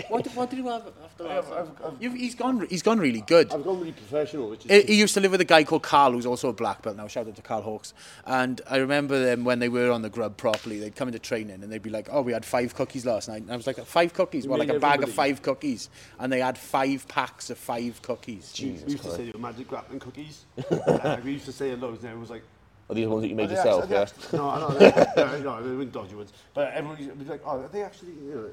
What, 0.10 0.24
did, 0.24 0.36
what 0.36 0.50
did 0.50 0.58
you 0.58 0.68
have 0.68 0.84
after 1.04 1.24
that? 1.24 1.66
You've, 2.00 2.14
he's 2.14 2.36
gone. 2.36 2.68
He's 2.70 2.82
gone 2.84 3.00
really 3.00 3.22
good. 3.22 3.52
I've 3.52 3.64
gone 3.64 3.80
really 3.80 3.92
professional, 3.92 4.50
which 4.50 4.66
is... 4.66 4.72
He, 4.86 4.94
he 4.94 5.00
used 5.00 5.14
to 5.16 5.20
live 5.20 5.32
with 5.32 5.42
a 5.42 5.46
guy 5.46 5.64
called 5.64 5.84
Carl, 5.84 6.12
who's 6.12 6.26
also 6.26 6.50
a 6.50 6.54
black 6.54 6.82
belt 6.82 6.98
now. 6.98 7.08
Shout 7.08 7.28
out 7.28 7.36
to 7.36 7.42
Carl 7.42 7.62
Hawks. 7.62 7.94
And 8.26 8.62
I 8.70 8.78
remember 8.78 9.24
them 9.24 9.44
when 9.44 9.60
they 9.60 9.70
were 9.70 9.92
on 9.92 10.02
the 10.02 10.10
grub 10.10 10.38
properly. 10.38 10.80
They'd 10.80 10.96
come 10.96 11.08
into 11.08 11.20
training 11.20 11.64
and 11.64 11.72
they'd 11.72 11.82
be 11.82 11.90
like, 11.90 12.10
"Oh, 12.12 12.22
we 12.22 12.34
had 12.34 12.46
five 12.46 12.76
cookies 12.76 13.06
last 13.06 13.28
night." 13.28 13.42
And 13.42 13.52
I 13.52 13.56
was 13.56 13.68
like, 13.68 13.84
"Five 13.86 14.14
cookies? 14.14 14.44
You 14.46 14.52
Well, 14.52 14.60
like 14.60 14.68
made 14.70 14.78
a 14.78 14.80
bag 14.80 15.04
of 15.04 15.12
five 15.12 15.42
cookies." 15.42 15.90
And 16.20 16.32
they 16.32 16.40
had 16.40 16.58
five 16.58 17.08
packs 17.08 17.50
of 17.50 17.58
five 17.58 18.02
cookies. 18.02 18.54
we 18.60 18.68
used 18.70 19.04
to 19.04 19.12
say 19.12 19.26
they 19.26 19.32
were 19.32 19.40
magic 19.40 19.68
grappling 19.68 20.00
cookies. 20.00 20.46
uh, 20.72 21.18
we 21.24 21.34
used 21.34 21.46
to 21.46 21.52
say 21.52 21.72
it 21.72 21.80
loads, 21.80 22.04
and 22.04 22.14
it 22.14 22.20
was 22.20 22.30
like... 22.30 22.44
Are 22.90 22.96
these 22.96 23.04
the 23.06 23.10
ones 23.10 23.24
that 23.24 23.28
you 23.28 23.36
made 23.36 23.50
yourself? 23.50 23.84
actually- 23.92 24.40
Yeah. 24.40 24.44
are 24.46 24.72
they 24.80 24.86
actually- 24.86 25.10
No, 25.18 25.20
I 25.20 25.20
know. 25.30 25.34
they- 25.36 25.42
No, 25.44 25.60
no, 25.60 25.68
they 25.70 25.76
weren't 25.76 25.92
dodgy 25.92 26.16
ones. 26.16 26.32
But 26.54 26.74
everyone 26.74 26.98
used 26.98 27.10
to 27.10 27.16
be 27.18 27.26
like, 27.26 27.42
oh, 27.46 27.60
are 27.60 27.68
they 27.68 27.84
actually... 27.84 28.14
You 28.14 28.34
know, 28.36 28.50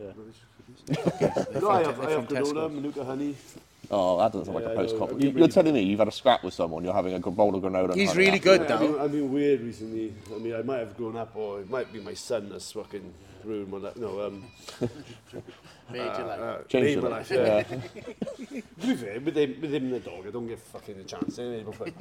Yeah. 0.00 1.60
No, 1.60 1.70
I 1.70 1.82
have, 1.82 2.00
I 2.00 2.10
have 2.10 2.28
granola, 2.28 2.72
Manuka 2.72 3.04
honey. 3.04 3.34
Oh, 3.90 4.18
that 4.18 4.32
doesn't 4.32 4.44
sound 4.46 4.54
like 4.56 4.64
Yeah, 4.64 4.70
a 4.70 4.72
I 4.72 4.74
know. 4.74 4.80
post-comp. 4.82 5.12
I've 5.12 5.20
You, 5.22 5.30
you're 5.30 5.48
telling 5.48 5.72
me 5.74 5.82
you've 5.82 5.98
had 5.98 6.08
a 6.08 6.12
scrap 6.12 6.44
with 6.44 6.52
someone, 6.54 6.84
you're 6.84 6.92
having 6.92 7.14
a 7.14 7.18
g- 7.18 7.30
bowl 7.30 7.54
of 7.54 7.62
granola. 7.62 7.94
He's 7.94 8.14
really 8.16 8.38
good 8.38 8.62
it. 8.62 8.70
I've 8.70 8.80
been, 8.80 8.92
though. 8.92 9.02
I've 9.04 9.12
been 9.12 9.32
weird 9.32 9.60
recently. 9.62 10.12
I 10.34 10.38
mean, 10.38 10.54
I 10.54 10.62
might 10.62 10.78
have 10.78 10.96
grown 10.96 11.16
up, 11.16 11.34
or 11.34 11.60
it 11.60 11.70
might 11.70 11.90
be 11.92 12.00
my 12.00 12.12
son 12.14 12.50
that's 12.50 12.70
fucking 12.72 13.14
ruined 13.44 13.70
my 13.70 13.78
life. 13.78 13.96
No, 13.96 14.26
um, 14.26 14.44
Made 15.90 15.98
you 16.00 16.02
like- 16.24 16.40
uh, 16.40 16.58
Changed 16.68 16.92
your 17.00 17.08
life, 17.08 17.30
life. 17.30 17.30
Yeah. 17.30 17.62
to 18.80 18.86
be 18.86 18.94
fair, 18.94 19.20
with 19.20 19.36
him, 19.38 19.56
with 19.60 19.72
him 19.74 19.84
and 19.84 19.94
the 19.94 20.00
dog, 20.00 20.26
I 20.26 20.30
don't 20.30 20.46
get 20.48 20.58
fucking 20.58 20.98
a 21.00 21.04
chance. 21.04 21.38
Anyway, 21.38 21.64
but 21.78 21.92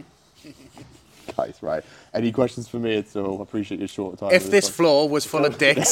Guys, 1.36 1.58
right. 1.62 1.84
Any 2.14 2.32
questions 2.32 2.68
for 2.68 2.78
me 2.78 2.98
at 2.98 3.16
all? 3.16 3.40
I 3.40 3.44
Appreciate 3.44 3.80
your 3.80 3.88
short 3.88 4.18
time. 4.20 4.32
If 4.32 4.44
with 4.44 4.52
this 4.52 4.70
floor 4.70 5.10
was 5.10 5.26
full 5.26 5.46
of 5.46 5.58
dicks, 5.64 5.92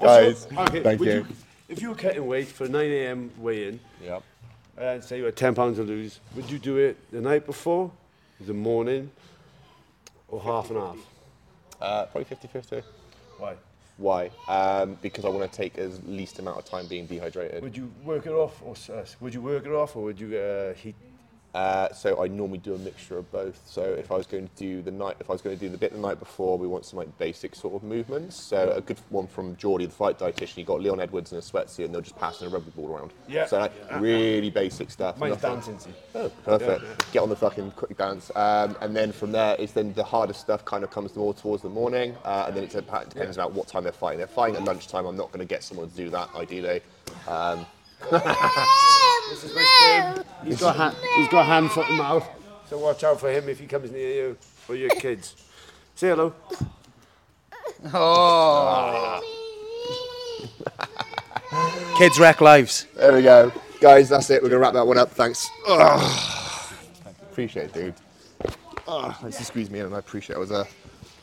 Guys, 0.00 0.46
okay, 0.56 0.82
thank 0.82 1.00
would 1.00 1.08
you. 1.08 1.26
If 1.68 1.80
you 1.80 1.90
were 1.90 1.94
cutting 1.94 2.26
weight 2.26 2.48
for 2.48 2.68
9 2.68 2.90
a.m. 2.90 3.30
weigh-in, 3.38 3.80
Yeah. 4.02 4.20
and 4.76 5.02
say 5.02 5.18
you 5.18 5.24
had 5.24 5.36
10 5.36 5.54
pounds 5.54 5.78
to 5.78 5.82
lose, 5.84 6.20
would 6.34 6.50
you 6.50 6.58
do 6.58 6.76
it 6.76 6.96
the 7.10 7.20
night 7.20 7.46
before, 7.46 7.90
the 8.40 8.52
morning, 8.52 9.10
or 10.28 10.40
half 10.40 10.70
and 10.70 10.78
half? 10.78 10.96
Uh, 11.80 12.06
probably 12.06 12.24
50-50. 12.36 12.82
Why? 13.38 13.54
Why? 13.96 14.30
Um, 14.48 14.98
because 15.02 15.24
I 15.24 15.28
want 15.28 15.50
to 15.50 15.56
take 15.56 15.78
as 15.78 16.00
least 16.06 16.38
amount 16.38 16.58
of 16.58 16.64
time 16.64 16.86
being 16.86 17.06
dehydrated. 17.06 17.62
Would 17.62 17.76
you 17.76 17.90
work 18.04 18.26
it 18.26 18.32
off, 18.32 18.60
or 18.62 18.74
uh, 18.94 19.04
would 19.20 19.32
you 19.34 19.40
work 19.40 19.64
it 19.64 19.72
off, 19.72 19.96
or 19.96 20.02
would 20.04 20.18
you 20.20 20.36
uh, 20.36 20.74
heat? 20.74 20.94
Uh, 21.54 21.92
so 21.92 22.22
I 22.22 22.28
normally 22.28 22.58
do 22.58 22.74
a 22.74 22.78
mixture 22.78 23.18
of 23.18 23.30
both. 23.30 23.60
So 23.66 23.82
if 23.82 24.10
I 24.10 24.16
was 24.16 24.26
going 24.26 24.48
to 24.48 24.54
do 24.56 24.80
the 24.80 24.90
night, 24.90 25.16
if 25.20 25.28
I 25.28 25.34
was 25.34 25.42
going 25.42 25.54
to 25.56 25.60
do 25.60 25.68
the 25.68 25.76
bit 25.76 25.92
the 25.92 25.98
night 25.98 26.18
before, 26.18 26.56
we 26.56 26.66
want 26.66 26.86
some 26.86 26.98
like 26.98 27.18
basic 27.18 27.54
sort 27.54 27.74
of 27.74 27.82
movements. 27.82 28.36
So 28.40 28.72
a 28.74 28.80
good 28.80 28.98
one 29.10 29.26
from 29.26 29.56
Geordie, 29.56 29.84
the 29.86 29.92
fight 29.92 30.18
dietitian, 30.18 30.56
you 30.58 30.64
got 30.64 30.80
Leon 30.80 31.00
Edwards 31.00 31.30
in 31.32 31.38
a 31.38 31.42
sweatsuit, 31.42 31.84
and 31.84 31.94
they'll 31.94 32.00
just 32.00 32.18
pass 32.18 32.40
in 32.40 32.46
a 32.46 32.50
rugby 32.50 32.70
ball 32.70 32.90
around. 32.96 33.12
Yeah. 33.28 33.46
So 33.46 33.58
like 33.58 33.72
really 34.00 34.48
basic 34.50 34.90
stuff. 34.90 35.18
Mine's 35.18 35.42
dancing. 35.42 35.78
Oh, 36.14 36.30
perfect. 36.44 37.12
Get 37.12 37.22
on 37.22 37.28
the 37.28 37.36
fucking 37.36 37.72
quick 37.72 37.98
dance. 37.98 38.30
Um, 38.34 38.76
and 38.80 38.96
then 38.96 39.12
from 39.12 39.32
there 39.32 39.54
is 39.56 39.72
then 39.72 39.92
the 39.92 40.04
hardest 40.04 40.40
stuff 40.40 40.64
kind 40.64 40.84
of 40.84 40.90
comes 40.90 41.14
more 41.16 41.34
towards 41.34 41.62
the 41.62 41.68
morning. 41.68 42.16
Uh, 42.24 42.44
and 42.48 42.56
then 42.56 42.64
it 42.64 42.70
dep- 42.70 43.08
depends 43.10 43.36
about 43.36 43.52
what 43.52 43.68
time 43.68 43.84
they're 43.84 43.92
fighting. 43.92 44.18
They're 44.18 44.26
fighting 44.26 44.56
at 44.56 44.64
lunchtime. 44.64 45.04
I'm 45.04 45.16
not 45.16 45.28
going 45.32 45.40
to 45.40 45.44
get 45.46 45.62
someone 45.62 45.90
to 45.90 45.96
do 45.96 46.08
that 46.10 46.30
ideally. 46.34 46.80
Um, 47.28 47.66
This 49.30 49.44
is 49.44 49.54
my 49.54 49.62
spoon. 50.14 50.24
He's 50.44 50.60
got, 50.60 50.76
ha- 50.76 50.94
he's 51.16 51.28
got 51.28 51.40
a 51.40 51.44
hand, 51.44 51.70
foot, 51.70 51.88
and 51.88 51.98
mouth. 51.98 52.28
So 52.68 52.78
watch 52.78 53.04
out 53.04 53.20
for 53.20 53.30
him 53.30 53.48
if 53.48 53.58
he 53.60 53.66
comes 53.66 53.90
near 53.90 54.10
you 54.10 54.38
or 54.68 54.74
your 54.74 54.90
kids. 54.90 55.36
Say 55.94 56.08
hello. 56.08 56.34
Oh. 57.92 59.20
kids 61.98 62.18
wreck 62.18 62.40
lives. 62.40 62.86
there 62.96 63.12
we 63.12 63.22
go. 63.22 63.52
Guys, 63.80 64.08
that's 64.08 64.30
it. 64.30 64.42
We're 64.42 64.48
going 64.48 64.60
to 64.60 64.64
wrap 64.64 64.74
that 64.74 64.86
one 64.86 64.98
up. 64.98 65.10
Thanks. 65.10 65.48
Appreciate 67.22 67.66
it, 67.66 67.72
dude. 67.72 67.94
Ah, 68.86 69.18
nice 69.22 69.38
to 69.38 69.44
squeeze 69.44 69.70
me 69.70 69.80
in, 69.80 69.86
and 69.86 69.94
I 69.94 69.98
appreciate 69.98 70.34
it. 70.34 70.38
it 70.38 70.40
was 70.40 70.50
a. 70.50 70.66